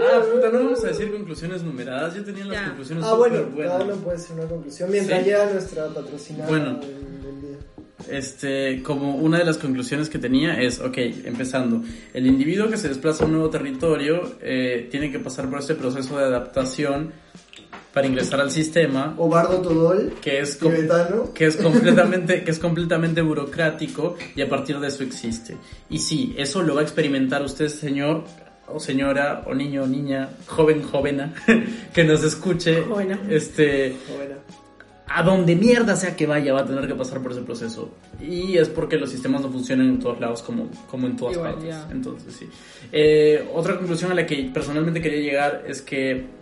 Ah, 0.00 0.22
puta, 0.32 0.48
no 0.50 0.58
vamos 0.64 0.84
a 0.84 0.88
decir 0.88 1.10
conclusiones 1.12 1.62
numeradas. 1.62 2.14
Yo 2.14 2.24
tenía 2.24 2.44
las 2.46 2.56
Ya. 2.56 2.66
conclusiones 2.68 3.04
Ah, 3.06 3.14
bueno, 3.14 3.36
superbuenas. 3.36 3.72
cada 3.72 3.84
uno 3.84 3.94
puede 3.96 4.16
decir 4.16 4.36
una 4.38 4.48
conclusión 4.48 4.90
mientras 4.90 5.18
Sí. 5.18 5.24
llega 5.26 5.52
nuestra 5.52 5.88
patrocinada 5.88 6.48
Bueno. 6.48 6.74
del, 6.80 7.22
del 7.22 7.40
día. 7.42 7.56
Este, 8.08 8.82
como 8.82 9.16
una 9.16 9.38
de 9.38 9.44
las 9.44 9.58
conclusiones 9.58 10.08
que 10.08 10.18
tenía 10.18 10.60
es, 10.62 10.80
ok, 10.80 10.96
empezando, 11.24 11.82
el 12.14 12.26
individuo 12.26 12.68
que 12.70 12.76
se 12.78 12.88
desplaza 12.88 13.24
a 13.24 13.26
un 13.26 13.32
nuevo 13.34 13.50
territorio 13.50 14.36
eh, 14.40 14.88
tiene 14.90 15.10
que 15.12 15.18
pasar 15.18 15.50
por 15.50 15.58
este 15.58 15.74
proceso 15.74 16.16
de 16.16 16.24
adaptación 16.24 17.12
para 17.98 18.06
ingresar 18.06 18.40
al 18.40 18.52
sistema, 18.52 19.16
O 19.18 19.28
Bardo 19.28 19.60
Todol, 19.60 20.12
que 20.22 20.38
es, 20.38 20.56
tibetano. 20.56 21.34
que 21.34 21.46
es 21.46 21.56
completamente, 21.56 22.44
que 22.44 22.50
es 22.52 22.60
completamente 22.60 23.22
burocrático 23.22 24.14
y 24.36 24.40
a 24.40 24.48
partir 24.48 24.78
de 24.78 24.86
eso 24.86 25.02
existe. 25.02 25.56
Y 25.90 25.98
sí, 25.98 26.32
eso 26.38 26.62
lo 26.62 26.76
va 26.76 26.82
a 26.82 26.84
experimentar 26.84 27.42
usted, 27.42 27.66
señor 27.66 28.22
o 28.68 28.78
señora 28.78 29.42
o 29.48 29.52
niño 29.52 29.82
o 29.82 29.86
niña, 29.88 30.28
joven, 30.46 30.84
jovena, 30.84 31.34
que 31.92 32.04
nos 32.04 32.22
escuche, 32.22 32.82
Jovena. 32.82 33.18
este, 33.28 33.96
Buena. 34.16 34.36
a 35.08 35.22
donde 35.24 35.56
mierda 35.56 35.96
sea 35.96 36.14
que 36.14 36.24
vaya 36.28 36.52
va 36.52 36.60
a 36.60 36.66
tener 36.66 36.86
que 36.86 36.94
pasar 36.94 37.20
por 37.20 37.32
ese 37.32 37.40
proceso. 37.42 37.90
Y 38.20 38.58
es 38.58 38.68
porque 38.68 38.96
los 38.96 39.10
sistemas 39.10 39.40
no 39.42 39.50
funcionan 39.50 39.88
en 39.88 39.98
todos 39.98 40.20
lados 40.20 40.42
como, 40.42 40.70
como 40.88 41.08
en 41.08 41.16
todas 41.16 41.34
Igual, 41.34 41.54
partes. 41.54 41.68
ya. 41.70 41.88
Entonces, 41.90 42.32
sí. 42.32 42.48
Eh, 42.92 43.44
otra 43.52 43.76
conclusión 43.76 44.12
a 44.12 44.14
la 44.14 44.24
que 44.24 44.48
personalmente 44.54 45.00
quería 45.00 45.18
llegar 45.20 45.64
es 45.66 45.82
que 45.82 46.37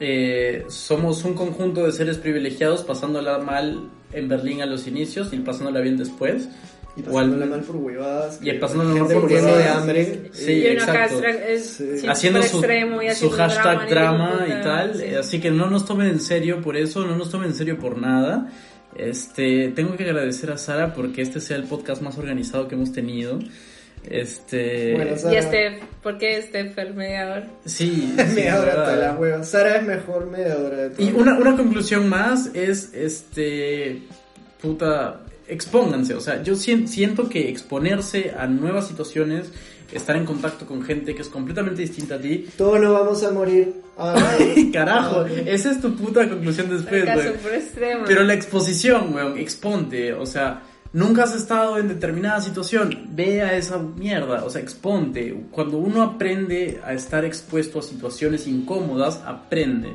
eh, 0.00 0.64
somos 0.68 1.24
un 1.24 1.34
conjunto 1.34 1.84
de 1.86 1.92
seres 1.92 2.18
privilegiados 2.18 2.82
pasándola 2.82 3.38
mal 3.38 3.88
en 4.12 4.28
Berlín 4.28 4.62
a 4.62 4.66
los 4.66 4.86
inicios 4.86 5.32
y 5.32 5.38
pasándola 5.38 5.80
bien 5.80 5.96
después. 5.96 6.48
Y 6.96 7.00
O 7.00 7.18
al- 7.18 7.26
pasándola 7.30 7.46
mal 7.46 7.60
por 7.62 7.76
huevadas. 7.76 8.38
Y 8.40 8.52
pasándola 8.52 8.90
mal 9.00 9.12
por 9.12 9.22
muriendo 9.22 9.48
de 9.48 9.54
huevadas. 9.54 9.76
hambre. 9.78 10.30
Sí, 10.32 10.52
y 10.52 10.66
exacto. 10.66 11.24
es, 11.24 11.40
es 11.40 11.66
Sí. 11.66 11.84
siempre 11.84 12.10
haciendo 12.10 12.42
su, 12.42 12.58
extremo 12.58 13.02
y 13.02 13.06
su 13.06 13.10
haciendo 13.10 13.36
hashtag 13.36 13.88
drama 13.88 14.44
y 14.46 14.62
tal. 14.62 14.94
sí. 14.94 15.14
Así 15.14 15.40
que 15.40 15.50
no 15.50 15.68
nos 15.70 15.84
tomen 15.86 16.08
en 16.08 16.20
serio 16.20 16.60
por 16.60 16.76
eso, 16.76 17.04
no 17.04 17.16
nos 17.16 17.30
tomen 17.30 17.48
en 17.50 17.54
serio 17.56 17.78
por 17.78 17.98
nada. 17.98 18.48
Este, 18.96 19.70
tengo 19.74 19.96
que 19.96 20.04
agradecer 20.04 20.52
a 20.52 20.56
Sara 20.58 20.94
porque 20.94 21.22
este 21.22 21.40
sea 21.40 21.56
el 21.56 21.64
podcast 21.64 22.00
más 22.00 22.16
organizado 22.16 22.68
que 22.68 22.76
hemos 22.76 22.92
tenido. 22.92 23.40
Este, 24.10 24.94
Bueno, 24.94 25.16
Sara- 25.16 25.34
Y 25.34 25.36
este, 25.38 25.80
¿por 26.02 26.18
qué 26.18 26.70
fue 26.74 26.82
el 26.84 26.94
mediador? 26.94 27.44
sí, 27.64 28.12
sí, 28.16 28.22
Mediadora 28.34 28.72
hasta 28.72 28.96
la 28.96 29.12
hueva. 29.14 29.42
Sara 29.44 29.76
es 29.76 29.86
mejor 29.86 30.26
mediadora 30.30 30.76
de 30.76 30.90
todo. 30.90 31.06
Y 31.06 31.12
una, 31.12 31.38
una 31.38 31.56
conclusión 31.56 32.08
más 32.08 32.50
es, 32.54 32.92
este, 32.94 34.02
puta, 34.60 35.20
expónganse. 35.48 36.14
O 36.14 36.20
sea, 36.20 36.42
yo 36.42 36.54
sien- 36.54 36.86
siento 36.88 37.28
que 37.28 37.48
exponerse 37.48 38.32
a 38.38 38.46
nuevas 38.46 38.86
situaciones, 38.88 39.46
estar 39.92 40.16
en 40.16 40.24
contacto 40.24 40.66
con 40.66 40.82
gente 40.82 41.14
que 41.14 41.22
es 41.22 41.28
completamente 41.28 41.82
distinta 41.82 42.16
a 42.16 42.18
ti, 42.18 42.48
Todos 42.56 42.80
nos 42.80 42.92
vamos 42.92 43.22
a 43.24 43.30
morir. 43.30 43.74
Ah, 43.96 44.16
Carajo, 44.72 45.24
esa 45.24 45.70
es 45.70 45.80
tu 45.80 45.94
puta 45.94 46.28
conclusión 46.28 46.68
después, 46.68 47.04
güey. 47.04 47.28
súper 47.28 47.54
extremo. 47.54 48.02
Pero 48.04 48.24
la 48.24 48.34
exposición, 48.34 49.14
weón, 49.14 49.38
exponte, 49.38 50.12
o 50.12 50.26
sea, 50.26 50.62
nunca 50.94 51.24
has 51.24 51.34
estado 51.34 51.76
en 51.76 51.88
determinada 51.88 52.40
situación, 52.40 53.08
ve 53.10 53.42
a 53.42 53.54
esa 53.54 53.76
mierda, 53.78 54.44
o 54.44 54.48
sea, 54.50 54.62
exponte. 54.62 55.36
Cuando 55.50 55.76
uno 55.76 56.00
aprende 56.02 56.80
a 56.82 56.94
estar 56.94 57.24
expuesto 57.26 57.80
a 57.80 57.82
situaciones 57.82 58.46
incómodas, 58.46 59.20
aprende. 59.26 59.90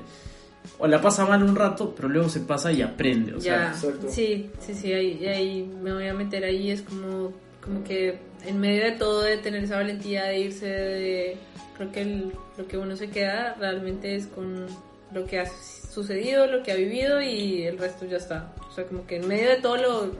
O 0.77 0.85
la 0.87 1.01
pasa 1.01 1.25
mal 1.25 1.41
un 1.41 1.55
rato, 1.55 1.93
pero 1.95 2.07
luego 2.09 2.29
se 2.29 2.41
pasa 2.41 2.71
y 2.71 2.81
aprende, 2.83 3.33
o 3.33 3.41
sea, 3.41 3.55
ya, 3.57 3.69
exacto. 3.71 4.07
sí, 4.11 4.49
sí, 4.59 4.73
sí, 4.75 4.93
ahí, 4.93 5.25
ahí 5.25 5.69
me 5.81 5.91
voy 5.93 6.07
a 6.07 6.13
meter 6.13 6.43
ahí, 6.43 6.69
es 6.71 6.81
como, 6.83 7.33
como 7.63 7.83
que 7.83 8.19
en 8.45 8.59
medio 8.59 8.83
de 8.83 8.91
todo, 8.91 9.21
de 9.23 9.37
tener 9.37 9.63
esa 9.63 9.77
valentía 9.77 10.25
de 10.25 10.39
irse, 10.39 10.67
de, 10.67 11.37
creo 11.75 11.91
que 11.91 12.01
el- 12.01 12.33
lo 12.57 12.67
que 12.67 12.77
uno 12.77 12.95
se 12.95 13.09
queda 13.09 13.55
realmente 13.59 14.15
es 14.15 14.27
con 14.27 14.67
lo 15.13 15.25
que 15.25 15.39
ha 15.39 15.45
sucedido, 15.93 16.45
lo 16.47 16.61
que 16.63 16.71
ha 16.71 16.75
vivido 16.75 17.21
y 17.21 17.63
el 17.63 17.77
resto 17.77 18.05
ya 18.05 18.17
está. 18.17 18.53
O 18.69 18.71
sea, 18.73 18.85
como 18.85 19.05
que 19.07 19.17
en 19.17 19.27
medio 19.27 19.49
de 19.49 19.55
todo 19.57 19.75
lo, 19.77 20.11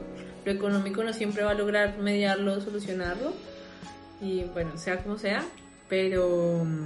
lo 0.49 0.55
económico 0.57 1.01
uno 1.01 1.13
siempre 1.13 1.43
va 1.43 1.51
a 1.51 1.55
lograr 1.55 1.97
mediarlo, 1.99 2.59
solucionarlo 2.61 3.33
y 4.21 4.43
bueno, 4.53 4.77
sea 4.77 4.97
como 5.03 5.17
sea, 5.17 5.43
pero... 5.87 6.63
mm, 6.65 6.85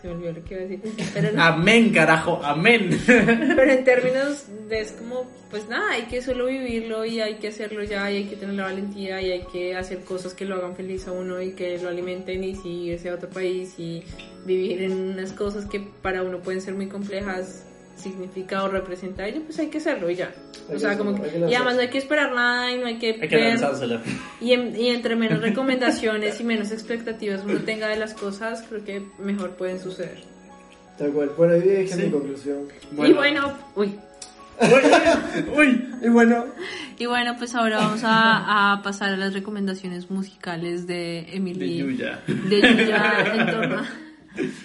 se 0.00 0.08
me 0.08 0.14
olvidó 0.16 0.32
lo 0.34 0.44
que 0.44 0.54
iba 0.54 0.62
a 0.62 0.66
decir. 0.66 0.94
Pero, 1.14 1.32
no- 1.32 1.42
Amén, 1.42 1.90
carajo, 1.90 2.38
amén. 2.44 2.90
pero 3.06 3.70
en 3.72 3.84
términos 3.84 4.44
de 4.68 4.80
es 4.80 4.92
como, 4.92 5.24
pues 5.50 5.66
nada, 5.68 5.92
hay 5.92 6.02
que 6.02 6.20
solo 6.20 6.44
vivirlo 6.44 7.06
y 7.06 7.20
hay 7.22 7.36
que 7.36 7.48
hacerlo 7.48 7.82
ya 7.84 8.10
y 8.10 8.16
hay 8.18 8.24
que 8.24 8.36
tener 8.36 8.54
la 8.54 8.64
valentía 8.64 9.22
y 9.22 9.30
hay 9.32 9.44
que 9.50 9.74
hacer 9.74 10.00
cosas 10.00 10.34
que 10.34 10.44
lo 10.44 10.56
hagan 10.56 10.76
feliz 10.76 11.08
a 11.08 11.12
uno 11.12 11.40
y 11.40 11.52
que 11.52 11.78
lo 11.78 11.88
alimenten 11.88 12.44
y 12.44 12.54
si 12.54 12.68
irse 12.68 13.08
a 13.08 13.14
otro 13.14 13.30
país 13.30 13.74
y 13.78 14.02
vivir 14.44 14.82
en 14.82 14.92
unas 14.92 15.32
cosas 15.32 15.64
que 15.64 15.80
para 16.02 16.22
uno 16.22 16.38
pueden 16.40 16.60
ser 16.60 16.74
muy 16.74 16.86
complejas 16.88 17.64
significa 17.96 18.64
o 18.64 18.68
representa 18.68 19.26
ello, 19.26 19.42
pues 19.44 19.58
hay 19.58 19.68
que 19.68 19.78
hacerlo 19.78 20.10
y 20.10 20.16
ya. 20.16 20.26
Hay 20.26 20.70
O 20.70 20.72
que 20.74 20.78
sea, 20.78 20.96
como 20.98 21.14
que, 21.20 21.28
y 21.38 21.54
además 21.54 21.74
no 21.74 21.80
hay 21.80 21.88
que 21.88 21.98
esperar 21.98 22.32
nada 22.32 22.70
y 22.72 22.78
no 22.78 22.86
hay 22.86 22.98
que, 22.98 23.18
Hay 23.20 23.28
que 23.28 23.36
ver- 23.36 24.00
y, 24.40 24.52
en- 24.52 24.74
y 24.78 24.88
entre 24.90 25.16
menos 25.16 25.40
recomendaciones 25.40 26.40
y 26.40 26.44
menos 26.44 26.70
expectativas 26.70 27.42
uno 27.44 27.60
tenga 27.60 27.88
de 27.88 27.96
las 27.96 28.14
cosas, 28.14 28.64
creo 28.68 28.84
que 28.84 29.02
mejor 29.18 29.50
pueden 29.56 29.78
suceder. 29.80 30.22
Tal 30.98 31.10
cual. 31.10 31.30
Bueno, 31.36 31.54
ahí 31.54 31.60
dije 31.60 31.88
Sí. 31.88 32.02
mi 32.04 32.10
conclusión. 32.10 32.58
Y 32.92 33.12
bueno, 33.12 33.52
uy. 33.74 33.94
Uy, 34.60 34.68
uy. 35.56 35.88
Y 36.02 36.08
bueno, 36.08 36.46
Y 36.98 37.06
bueno, 37.06 37.34
pues 37.36 37.54
ahora 37.56 37.78
vamos 37.78 38.02
a, 38.04 38.72
a 38.72 38.82
pasar 38.82 39.12
a 39.14 39.16
las 39.16 39.34
recomendaciones 39.34 40.10
musicales 40.10 40.86
de 40.86 40.94
De 40.94 41.26
Emily. 41.36 41.78
Yuya. 41.78 42.20
De 42.26 42.60
Yuya 42.60 43.34
en 43.34 43.46
torno 43.50 43.78
a- 43.80 43.88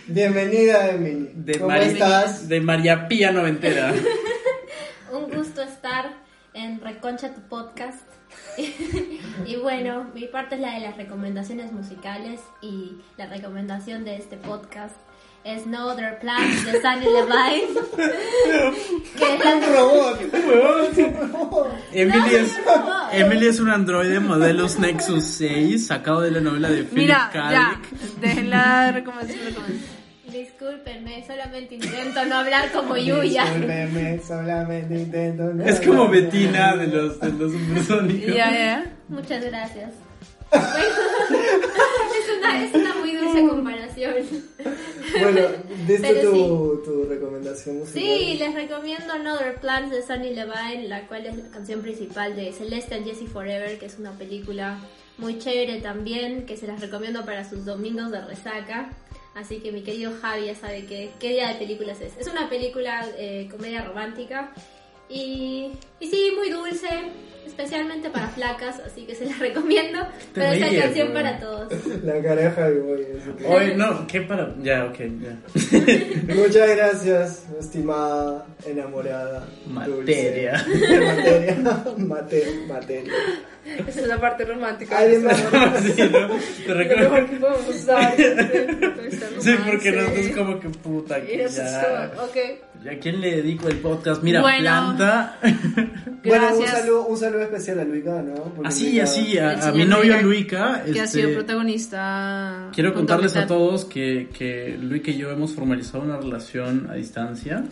bienvenida 0.08 0.90
Emily. 0.90 1.32
De, 1.36 1.54
¿Cómo 1.60 1.68
Mari- 1.70 1.86
estás? 1.92 2.48
de 2.48 2.62
María 2.62 3.08
Pía 3.08 3.32
Noventera. 3.32 3.94
Un 5.12 5.30
gusto 5.30 5.62
estar 5.62 6.12
en 6.54 6.82
Reconcha 6.82 7.34
tu 7.34 7.42
podcast. 7.42 8.02
y 9.46 9.56
bueno, 9.58 10.10
mi 10.14 10.26
parte 10.28 10.56
es 10.56 10.62
la 10.62 10.74
de 10.76 10.82
las 10.82 10.98
recomendaciones 10.98 11.72
musicales 11.72 12.42
y 12.62 12.98
la 13.18 13.26
recomendación 13.28 14.04
de 14.04 14.18
este 14.18 14.38
podcast 14.38 14.96
es 15.44 15.66
No 15.66 15.88
Other 15.88 16.20
Plans 16.20 16.66
de 16.66 16.82
Sunny 16.82 17.06
Levine. 17.06 17.74
que 19.18 19.34
es 19.36 19.46
Un 19.46 19.62
la 19.62 19.68
robot. 21.34 21.78
Emily 21.92 22.36
es, 22.36 22.60
no. 22.66 23.12
Emily 23.12 23.48
es 23.48 23.60
un 23.60 23.70
androide 23.70 24.20
modelo 24.20 24.68
Nexus 24.80 25.24
6 25.24 25.88
sacado 25.88 26.22
de 26.22 26.32
la 26.32 26.42
novela 26.42 26.70
de 26.70 26.84
Philip 26.84 26.94
Mira, 26.94 27.30
K. 27.32 27.52
ya, 27.52 27.82
dejen 28.22 28.50
la 28.50 28.92
recomendación. 28.92 29.46
recomendación. 29.46 30.00
Discúlpenme, 30.32 31.26
solamente 31.26 31.76
intento 31.76 32.24
no 32.26 32.36
hablar 32.36 32.72
como 32.72 32.96
Yuya. 32.98 33.46
Discúlpeme, 33.46 34.20
solamente 34.20 34.94
intento. 34.96 35.44
no 35.54 35.64
Es 35.64 35.80
como. 35.82 36.08
Betina 36.08 36.76
de 36.76 36.88
los, 36.88 37.20
de 37.20 37.32
los 37.32 37.52
supersónicos. 37.52 38.36
Ya, 38.36 38.52
ya. 38.52 38.94
Muchas 39.08 39.44
gracias. 39.44 39.92
Bueno, 40.52 40.68
es 42.20 42.38
una, 42.38 42.64
es 42.64 42.74
una 42.74 42.96
muy 42.96 43.16
dulce 43.16 43.48
comparación. 43.48 44.14
Bueno, 45.22 45.48
¿diste 45.88 46.16
tu, 46.16 46.82
tu 46.84 47.06
recomendación 47.06 47.80
musical? 47.80 48.02
Sí, 48.02 48.36
les 48.38 48.54
recomiendo 48.54 49.14
Another 49.14 49.56
Plans 49.60 49.92
de 49.92 50.02
Sunny 50.02 50.34
Levine, 50.34 50.88
la 50.88 51.08
cual 51.08 51.26
es 51.26 51.38
la 51.38 51.50
canción 51.50 51.82
principal 51.82 52.36
de 52.36 52.52
Celeste 52.52 52.96
and 52.96 53.06
Jesse 53.06 53.30
Forever, 53.30 53.78
que 53.78 53.86
es 53.86 53.98
una 54.00 54.12
película 54.18 54.80
muy 55.18 55.38
chévere 55.38 55.82
también, 55.82 56.46
que 56.46 56.58
se 56.58 56.68
las 56.68 56.80
recomiendo 56.80 57.26
para 57.26 57.48
sus 57.48 57.66
domingos 57.66 58.12
de 58.12 58.22
resaca. 58.22 58.90
Así 59.36 59.60
que 59.60 59.72
mi 59.72 59.84
querido 59.84 60.12
Javi 60.22 60.48
ya 60.48 60.56
sabe 60.56 60.86
que, 60.86 61.12
qué 61.20 61.30
día 61.30 61.50
de 61.50 61.56
películas 61.56 62.02
es. 62.02 62.18
Es 62.18 62.28
una 62.28 62.50
película 62.50 63.06
eh, 63.18 63.48
comedia 63.52 63.84
romántica 63.84 64.52
y, 65.10 65.72
y 66.00 66.08
sí, 66.08 66.32
muy 66.38 66.50
dulce, 66.50 66.88
especialmente 67.46 68.10
para 68.10 68.28
flacas, 68.30 68.80
así 68.80 69.06
que 69.06 69.16
se 69.16 69.26
las 69.26 69.40
recomiendo. 69.40 70.00
Te 70.34 70.42
Pero 70.42 70.46
esta 70.54 70.68
ríes, 70.68 70.84
canción 70.84 71.12
güey. 71.12 71.24
para 71.24 71.40
todos. 71.40 71.74
La 72.04 72.22
careja 72.22 72.70
de 72.70 72.76
que- 73.38 73.46
Oye, 73.46 73.76
no, 73.76 74.08
¿qué 74.08 74.22
para...? 74.22 74.54
Ya, 74.62 74.86
ok, 74.86 74.98
ya. 75.00 76.34
Muchas 76.36 76.70
gracias, 76.76 77.44
estimada 77.60 78.46
enamorada. 78.66 79.46
Materia. 79.68 80.64
dulce. 80.66 81.00
Materia. 81.02 81.56
Mate- 81.98 82.66
materia. 82.68 83.14
Esa 83.88 84.02
es 84.02 84.08
la 84.08 84.20
parte 84.20 84.46
romántica. 84.46 84.98
Alguien 84.98 85.26
más. 85.26 85.38
este. 85.86 86.04
Sí, 86.06 86.10
¿no? 86.12 86.28
Te 86.30 86.68
Lo 86.70 86.74
recuerdo. 86.76 87.10
mejor 87.12 87.30
que 87.30 87.36
podemos 87.36 87.86
dar. 87.86 88.16
Sí, 88.16 89.52
porque 89.66 89.92
nosotros 89.92 90.28
como 90.36 90.60
que 90.60 90.70
puta, 90.70 91.20
Y 91.20 91.24
que 91.28 91.44
eso 91.44 91.62
es 91.62 91.72
ya... 91.72 92.10
como, 92.16 92.24
ok. 92.24 92.38
¿A 92.86 92.98
quién 93.00 93.20
le 93.20 93.38
dedico 93.38 93.68
el 93.68 93.78
podcast? 93.78 94.24
Mira, 94.24 94.42
Bueno. 94.42 94.62
planta. 94.62 95.38
Bueno, 96.22 96.48
un 96.50 96.60
Gracias. 96.60 96.82
saludo, 96.82 97.06
un 97.08 97.18
saludo 97.18 97.42
especial 97.44 97.80
a 97.80 97.84
Luica, 97.86 98.22
¿no? 98.22 98.34
Porque 98.36 98.68
Así, 98.68 98.88
Luica- 98.90 99.04
así, 99.04 99.38
a, 99.38 99.72
mi 99.72 99.86
novio 99.86 100.22
Luica, 100.22 100.84
que 100.84 101.00
ha 101.00 101.06
este, 101.06 101.22
sido 101.22 101.34
protagonista. 101.34 102.68
Quiero 102.74 102.94
contarles 102.94 103.38
a 103.38 103.48
todos 103.48 103.86
que, 103.86 104.28
que 104.38 104.78
Luica 104.82 105.12
y 105.12 105.18
yo 105.18 105.32
hemos 105.32 105.54
formalizado 105.56 106.04
una 106.04 106.18
relación 106.18 106.88
a 106.92 106.96
distancia. 106.96 107.64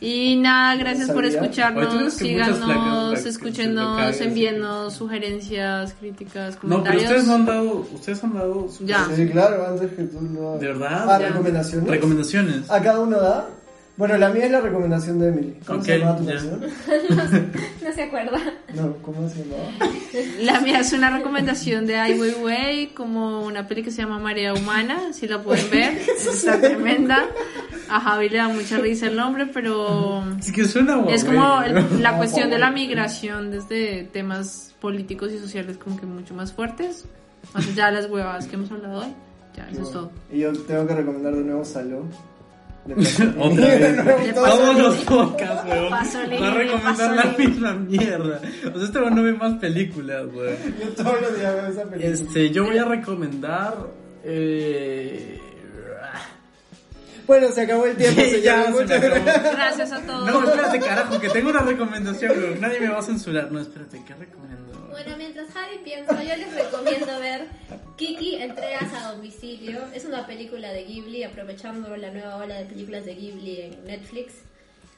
Y 0.00 0.36
nada, 0.36 0.76
gracias 0.76 1.10
por 1.10 1.24
¿Sabía? 1.24 1.40
Oye, 1.40 1.40
¿tú 1.40 1.44
escucharnos. 1.46 2.14
Síganos, 2.14 3.26
escúchenos, 3.26 4.20
enviándonos 4.20 4.94
sugerencias, 4.94 5.94
críticas, 5.98 6.54
No, 6.54 6.60
pero 6.60 6.70
comentarios. 6.84 7.02
ustedes 7.04 7.26
no 7.26 7.34
han 7.34 7.46
dado. 7.46 7.86
Ustedes 7.92 8.22
han 8.24 8.34
dado. 8.34 8.68
su- 8.68 8.84
Ya. 8.86 9.08
Sí, 9.16 9.26
claro, 9.28 9.66
antes 9.66 9.90
que 9.92 10.02
tú 10.04 10.20
no. 10.20 10.58
¿De 10.58 10.66
verdad? 10.68 11.10
Ah, 11.10 11.18
recomendaciones. 11.18 11.88
Recomendaciones. 11.90 12.70
¿A 12.70 12.80
cada 12.96 13.00
uno 13.06 13.20
da? 13.20 13.46
Bueno, 13.98 14.18
la 14.18 14.28
mía 14.28 14.44
es 14.44 14.50
la 14.52 14.60
recomendación 14.60 15.18
de 15.18 15.28
Emily. 15.28 15.56
¿Cómo 15.66 15.78
Ok, 15.78 15.86
se 15.86 15.98
llamaba 15.98 16.18
tu 16.18 16.24
ya. 16.24 16.32
canción? 16.32 16.60
No 17.82 17.92
se 17.92 18.02
acuerda. 18.02 18.38
No, 18.74 18.92
¿cómo 19.02 19.28
se 19.28 19.36
llamaba? 19.44 19.68
La 20.40 20.60
mía 20.60 20.80
es 20.80 20.92
una 20.92 21.16
recomendación 21.16 21.86
de 21.86 21.96
Ai 21.96 22.18
Weiwei, 22.18 22.88
como 22.94 23.44
una 23.44 23.66
peli 23.68 23.82
que 23.82 23.90
se 23.90 24.02
llama 24.02 24.18
Marea 24.18 24.52
Humana, 24.54 25.12
si 25.14 25.26
la 25.28 25.42
pueden 25.42 25.70
ver, 25.70 25.98
está 26.18 26.60
tremenda. 26.60 27.24
A 27.88 28.00
Javi 28.00 28.28
le 28.28 28.36
da 28.38 28.48
mucha 28.48 28.76
risa 28.78 29.06
el 29.06 29.16
nombre, 29.16 29.46
pero 29.46 30.22
Es 30.40 30.52
que 30.52 30.64
suena 30.66 31.02
es 31.08 31.24
guau, 31.24 31.36
como 31.36 31.62
el- 31.62 32.02
la 32.02 32.16
cuestión 32.18 32.50
de 32.50 32.58
la 32.58 32.70
migración 32.70 33.50
desde 33.50 34.04
temas 34.12 34.74
políticos 34.80 35.32
y 35.32 35.38
sociales 35.38 35.78
como 35.78 35.98
que 35.98 36.04
mucho 36.04 36.34
más 36.34 36.52
fuertes, 36.52 37.04
más 37.54 37.66
allá 37.66 37.86
de 37.86 37.92
las 37.92 38.10
huevadas 38.10 38.46
que 38.46 38.56
hemos 38.56 38.70
hablado 38.72 39.00
hoy. 39.02 39.14
Ya, 39.56 39.66
eso 39.70 39.82
es 39.82 39.90
todo. 39.90 40.10
Y 40.30 40.40
yo 40.40 40.52
tengo 40.52 40.86
que 40.86 40.94
recomendar 40.96 41.34
de 41.34 41.42
nuevo 41.44 41.64
Saló. 41.64 42.02
Otra 43.38 43.66
vez. 43.66 44.34
Todos 44.34 44.78
los 44.78 44.96
podcasts, 45.04 45.64
weón. 45.68 45.92
Va 45.92 46.48
a 46.48 46.54
recomendar 46.54 47.16
la 47.16 47.36
misma 47.36 47.74
mierda. 47.74 48.40
O 48.74 48.78
sea, 48.78 48.86
este 48.86 48.98
weón 48.98 49.14
no 49.14 49.22
ve 49.22 49.32
más 49.32 49.54
películas, 49.54 50.26
weón. 50.32 50.56
Yo 50.80 51.02
todos 51.02 51.20
los 51.20 51.38
días 51.38 51.54
veo 51.54 51.66
esa 51.66 51.82
película. 51.84 52.14
Este, 52.14 52.50
yo 52.50 52.64
voy 52.64 52.78
a 52.78 52.84
recomendar. 52.84 53.74
Eh... 54.24 55.40
Bueno, 57.26 57.48
se 57.48 57.62
acabó 57.62 57.86
el 57.86 57.96
tiempo, 57.96 58.20
Sí, 58.30 58.40
ya, 58.40 58.72
se 58.72 58.84
gracias. 58.84 59.42
Gracias 59.52 59.92
a 59.92 60.00
todos. 60.02 60.30
No, 60.30 60.44
espérate, 60.44 60.78
carajo, 60.78 61.20
que 61.20 61.28
tengo 61.28 61.50
una 61.50 61.60
recomendación, 61.60 62.38
weón. 62.38 62.60
Nadie 62.60 62.80
me 62.80 62.88
va 62.88 62.98
a 63.00 63.02
censurar. 63.02 63.50
No, 63.50 63.60
espérate, 63.60 64.02
¿qué 64.06 64.14
recomiendo? 64.14 64.65
Bueno, 64.96 65.16
mientras 65.18 65.48
Javi 65.52 65.78
piensa, 65.84 66.22
yo 66.22 66.36
les 66.36 66.54
recomiendo 66.54 67.20
ver 67.20 67.46
Kiki 67.96 68.36
Entregas 68.36 68.92
a 68.94 69.12
Domicilio. 69.12 69.80
Es 69.94 70.04
una 70.06 70.26
película 70.26 70.72
de 70.72 70.84
Ghibli, 70.84 71.22
aprovechando 71.22 71.94
la 71.96 72.10
nueva 72.10 72.36
ola 72.36 72.54
de 72.58 72.64
películas 72.64 73.04
de 73.04 73.14
Ghibli 73.14 73.60
en 73.60 73.84
Netflix. 73.84 74.32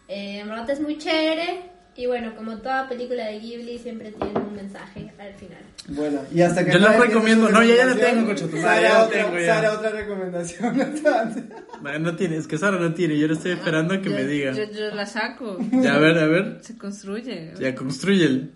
Eh, 0.06 0.38
en 0.40 0.48
verdad 0.48 0.70
es 0.70 0.80
muy 0.80 0.98
chévere. 0.98 1.62
Y 1.96 2.06
bueno, 2.06 2.36
como 2.36 2.58
toda 2.58 2.88
película 2.88 3.26
de 3.26 3.40
Ghibli, 3.40 3.76
siempre 3.78 4.12
tiene 4.12 4.38
un 4.38 4.54
mensaje 4.54 5.10
al 5.18 5.34
final. 5.34 5.58
Bueno, 5.88 6.20
y 6.32 6.42
hasta 6.42 6.64
que 6.64 6.70
Yo 6.72 6.78
les 6.78 6.96
recomiendo- 6.96 7.48
no, 7.48 7.60
ya- 7.64 7.74
ya 7.74 7.86
la 7.86 7.96
tengo, 7.96 8.22
madre, 8.32 8.48
Sara 8.62 9.02
otra, 9.04 9.24
tengo 9.24 9.38
ya. 9.40 9.54
Sara, 9.54 9.72
otra 9.72 9.90
recomendación. 9.90 11.02
No, 11.82 11.98
no 11.98 12.14
tiene, 12.16 12.36
es 12.36 12.46
que 12.46 12.56
Sara 12.56 12.78
no 12.78 12.94
tiene. 12.94 13.18
Yo 13.18 13.26
le 13.26 13.34
estoy 13.34 13.50
esperando 13.52 13.94
a 13.94 14.00
que 14.00 14.10
Yo- 14.10 14.14
me 14.16 14.24
diga. 14.26 14.52
Yo, 14.52 14.70
yo 14.70 14.94
la 14.94 15.06
saco. 15.06 15.58
Ya, 15.72 15.94
a 15.94 15.98
ver, 15.98 16.18
a 16.18 16.26
ver. 16.26 16.58
Se 16.62 16.78
construye. 16.78 17.52
Ya, 17.58 17.74
construye 17.74 18.48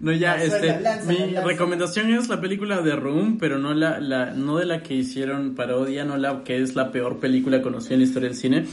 No, 0.00 0.12
ya, 0.12 0.42
este, 0.42 0.80
mi 1.06 1.36
recomendación 1.36 2.10
es 2.12 2.28
la 2.28 2.40
película 2.40 2.80
de 2.80 2.96
Room, 2.96 3.38
pero 3.38 3.58
no 3.58 3.74
la, 3.74 4.00
la, 4.00 4.32
no 4.32 4.58
de 4.58 4.66
la 4.66 4.82
que 4.82 4.94
hicieron 4.94 5.54
parodia, 5.54 6.04
no 6.04 6.16
la 6.16 6.42
que 6.42 6.60
es 6.60 6.74
la 6.74 6.90
peor 6.90 7.20
película 7.20 7.62
conocida 7.62 7.94
en 7.94 8.00
la 8.00 8.06
historia 8.06 8.28
del 8.28 8.38
cine, 8.38 8.66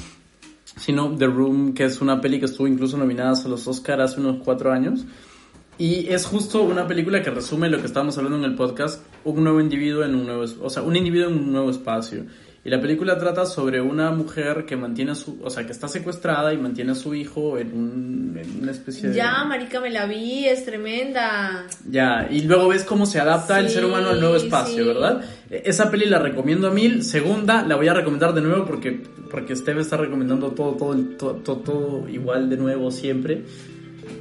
sino 0.75 1.15
The 1.15 1.27
Room, 1.27 1.73
que 1.73 1.85
es 1.85 2.01
una 2.01 2.19
peli 2.21 2.39
que 2.39 2.45
estuvo 2.45 2.67
incluso 2.67 2.97
nominada 2.97 3.33
a 3.33 3.47
los 3.47 3.67
Oscar 3.67 4.01
hace 4.01 4.19
unos 4.19 4.37
cuatro 4.43 4.71
años. 4.71 5.05
Y 5.77 6.07
es 6.07 6.25
justo 6.25 6.63
una 6.63 6.87
película 6.87 7.21
que 7.21 7.29
resume 7.29 7.69
lo 7.69 7.79
que 7.79 7.85
estábamos 7.85 8.17
hablando 8.17 8.37
en 8.37 8.43
el 8.45 8.55
podcast, 8.55 9.01
un 9.23 9.43
nuevo 9.43 9.61
individuo 9.61 10.03
en 10.03 10.15
un 10.15 10.25
nuevo, 10.25 10.43
o 10.61 10.69
sea, 10.69 10.83
un 10.83 10.95
individuo 10.95 11.29
en 11.29 11.37
un 11.37 11.51
nuevo 11.51 11.69
espacio. 11.69 12.25
Y 12.69 12.71
la 12.71 12.79
película 12.79 13.17
trata 13.17 13.47
sobre 13.47 13.81
una 13.81 14.11
mujer 14.11 14.63
que 14.67 14.77
mantiene 14.77 15.15
su, 15.15 15.39
o 15.43 15.49
sea, 15.49 15.65
que 15.65 15.71
está 15.71 15.87
secuestrada 15.87 16.53
y 16.53 16.57
mantiene 16.57 16.91
a 16.91 16.95
su 16.95 17.15
hijo 17.15 17.57
en, 17.57 17.73
un, 17.73 18.39
en 18.39 18.61
una 18.61 18.69
especie 18.69 19.09
de... 19.09 19.15
Ya, 19.15 19.43
marica, 19.43 19.81
me 19.81 19.89
la 19.89 20.05
vi, 20.05 20.45
es 20.45 20.65
tremenda. 20.65 21.65
Ya, 21.89 22.27
y 22.29 22.41
luego 22.41 22.67
ves 22.67 22.83
cómo 22.83 23.07
se 23.07 23.19
adapta 23.19 23.59
el 23.59 23.71
ser 23.71 23.85
humano 23.85 24.09
al 24.09 24.19
nuevo 24.19 24.35
espacio, 24.35 24.83
sí. 24.83 24.87
¿verdad? 24.87 25.23
E- 25.49 25.63
Esa 25.65 25.89
peli 25.89 26.05
la 26.05 26.19
recomiendo 26.19 26.67
a 26.67 26.69
mil. 26.69 27.01
Segunda, 27.01 27.65
la 27.65 27.75
voy 27.75 27.87
a 27.87 27.95
recomendar 27.95 28.35
de 28.35 28.41
nuevo 28.41 28.65
porque, 28.65 29.01
porque 29.31 29.55
Steve 29.55 29.81
está 29.81 29.97
recomendando 29.97 30.51
todo, 30.51 30.73
todo, 30.73 30.95
todo, 31.43 31.57
todo 31.57 32.07
igual 32.07 32.51
de 32.51 32.57
nuevo 32.57 32.91
siempre. 32.91 33.45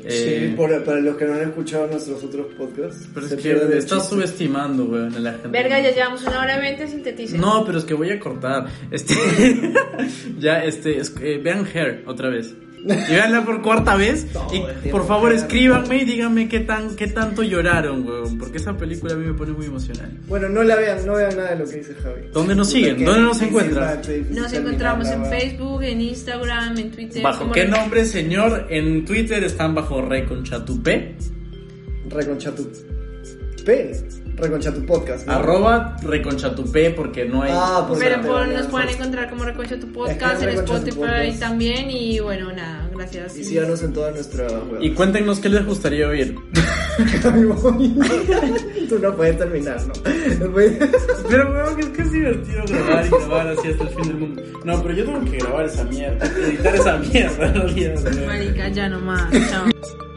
Eh, 0.05 0.49
Sí, 0.51 0.55
por- 0.57 0.85
para 0.85 1.01
los 1.01 1.17
que 1.17 1.25
no 1.27 1.35
han 1.35 1.43
escuchado 1.43 1.87
nuestros 1.87 2.23
otros 2.25 2.47
podcasts. 2.57 3.07
pero 3.13 3.27
es 3.27 3.33
se 3.33 3.39
que 3.39 3.53
estás 3.53 3.99
chiste. 4.01 4.15
subestimando, 4.15 4.85
weón, 4.85 5.15
a 5.15 5.19
la 5.21 5.33
gente. 5.33 5.49
Verga, 5.49 5.81
ya 5.81 5.91
llevamos 5.93 6.23
una 6.23 6.41
hora 6.41 6.59
veinte, 6.59 6.87
sintetice. 6.89 7.37
No, 7.39 7.65
pero 7.65 7.79
es 7.79 7.85
que 7.85 7.95
voy 7.95 8.11
a 8.11 8.19
cortar. 8.21 8.67
Este, 8.91 9.15
ya, 10.39 10.65
este, 10.65 10.99
es- 10.99 11.15
eh, 11.21 11.41
vean 11.43 11.67
Hair 11.67 12.03
otra 12.07 12.29
vez. 12.29 12.55
Y 12.85 13.45
por 13.45 13.63
cuarta 13.63 13.97
vez. 13.97 14.27
Todo 14.33 14.49
y 14.55 14.89
por 14.91 15.07
favor, 15.07 15.33
escríbanme 15.33 16.03
y 16.03 16.05
díganme 16.05 16.49
qué 16.49 16.61
tan, 16.61 16.95
qué 16.97 17.07
tanto 17.09 17.43
lloraron, 17.43 18.07
weón. 18.07 18.39
Porque 18.39 18.59
esa 18.59 18.77
película 18.77 19.15
a 19.15 19.17
mí 19.17 19.27
me 19.27 19.35
pone 19.35 19.53
muy 19.53 19.67
emocional. 19.67 20.11
Bueno, 20.29 20.49
no 20.49 20.63
la 20.63 20.77
vean, 20.77 21.05
no 21.07 21.15
vean 21.15 21.37
nada 21.37 21.51
de 21.51 21.59
lo 21.59 21.65
que 21.69 21.77
dice 21.77 21.95
Javi. 21.95 22.23
¿Dónde 22.33 22.55
nos 22.55 22.71
siguen? 22.71 22.91
Porque 22.97 23.05
¿Dónde 23.05 23.23
nos 23.23 23.43
encuentran? 23.43 24.01
Nos 24.31 24.53
encontramos 24.53 25.09
en. 25.09 25.25
Facebook, 25.27 25.83
en 25.83 26.01
Instagram, 26.01 26.79
en 26.79 26.91
Twitter. 26.91 27.23
¿Bajo 27.23 27.51
qué 27.53 27.65
re- 27.65 27.69
nombre, 27.71 28.05
señor? 28.07 28.67
En 28.71 29.05
Twitter 29.05 29.43
están 29.45 29.75
bajo 29.75 30.01
Reconchatupé. 30.03 31.17
Reconcha 32.09 32.55
tu 32.55 32.71
P. 33.65 33.93
Reconcha 34.39 34.73
tu 34.73 34.85
podcast. 34.87 35.27
¿no? 35.27 35.33
Arroba 35.33 35.97
Reconchatupé 36.03 36.91
porque 36.91 37.25
no 37.25 37.43
hay. 37.43 37.51
Ah, 37.53 37.85
por 37.89 37.99
Pero 37.99 38.21
por- 38.23 38.47
nos 38.49 38.67
pueden 38.67 38.87
pues. 38.89 38.97
encontrar 38.97 39.31
como 39.31 39.45
Reconcha 39.45 39.79
tu 39.79 39.87
Es 39.87 39.93
podcast, 39.93 40.41
que 40.43 40.51
en 40.51 40.59
Spotify 40.59 40.97
podcast. 40.97 41.41
también. 41.41 41.91
Y 41.91 42.21
bueno, 42.21 42.53
nada, 42.53 42.89
gracias. 42.95 43.37
Y 43.37 43.45
síganos 43.45 43.83
en 43.83 43.93
toda 43.93 44.11
nuestra 44.13 44.47
web. 44.47 44.79
Y 44.81 44.93
cuéntenos 44.95 45.41
qué 45.41 45.49
les 45.49 45.67
gustaría 45.67 46.09
oír. 46.09 46.37
Tú 48.89 48.99
no 48.99 49.15
puedes 49.15 49.39
terminar, 49.39 49.77
¿no? 49.87 49.93
No 50.47 50.53
puedes- 50.53 50.79
Pero 51.29 51.53
weón, 51.53 51.79
es 51.81 51.87
que 51.87 52.03
es 52.03 52.13
divertido 52.13 52.63
grabar 52.69 53.07
y 53.07 53.09
grabar 53.11 53.49
así 53.49 53.69
hasta 53.69 53.85
el 53.85 53.91
fin 53.91 54.03
del 54.09 54.17
mundo. 54.17 54.43
No, 54.65 54.83
pero 54.83 54.95
yo 54.95 55.05
tengo 55.05 55.25
que 55.31 55.39
grabar 55.39 55.65
esa 55.67 55.85
mierda, 55.85 56.27
editar 56.27 56.75
esa 56.75 56.97
mierda. 56.97 57.53
Marica, 58.27 58.69
ya 58.69 58.89
nomás. 58.89 59.31
Chao. 59.51 60.08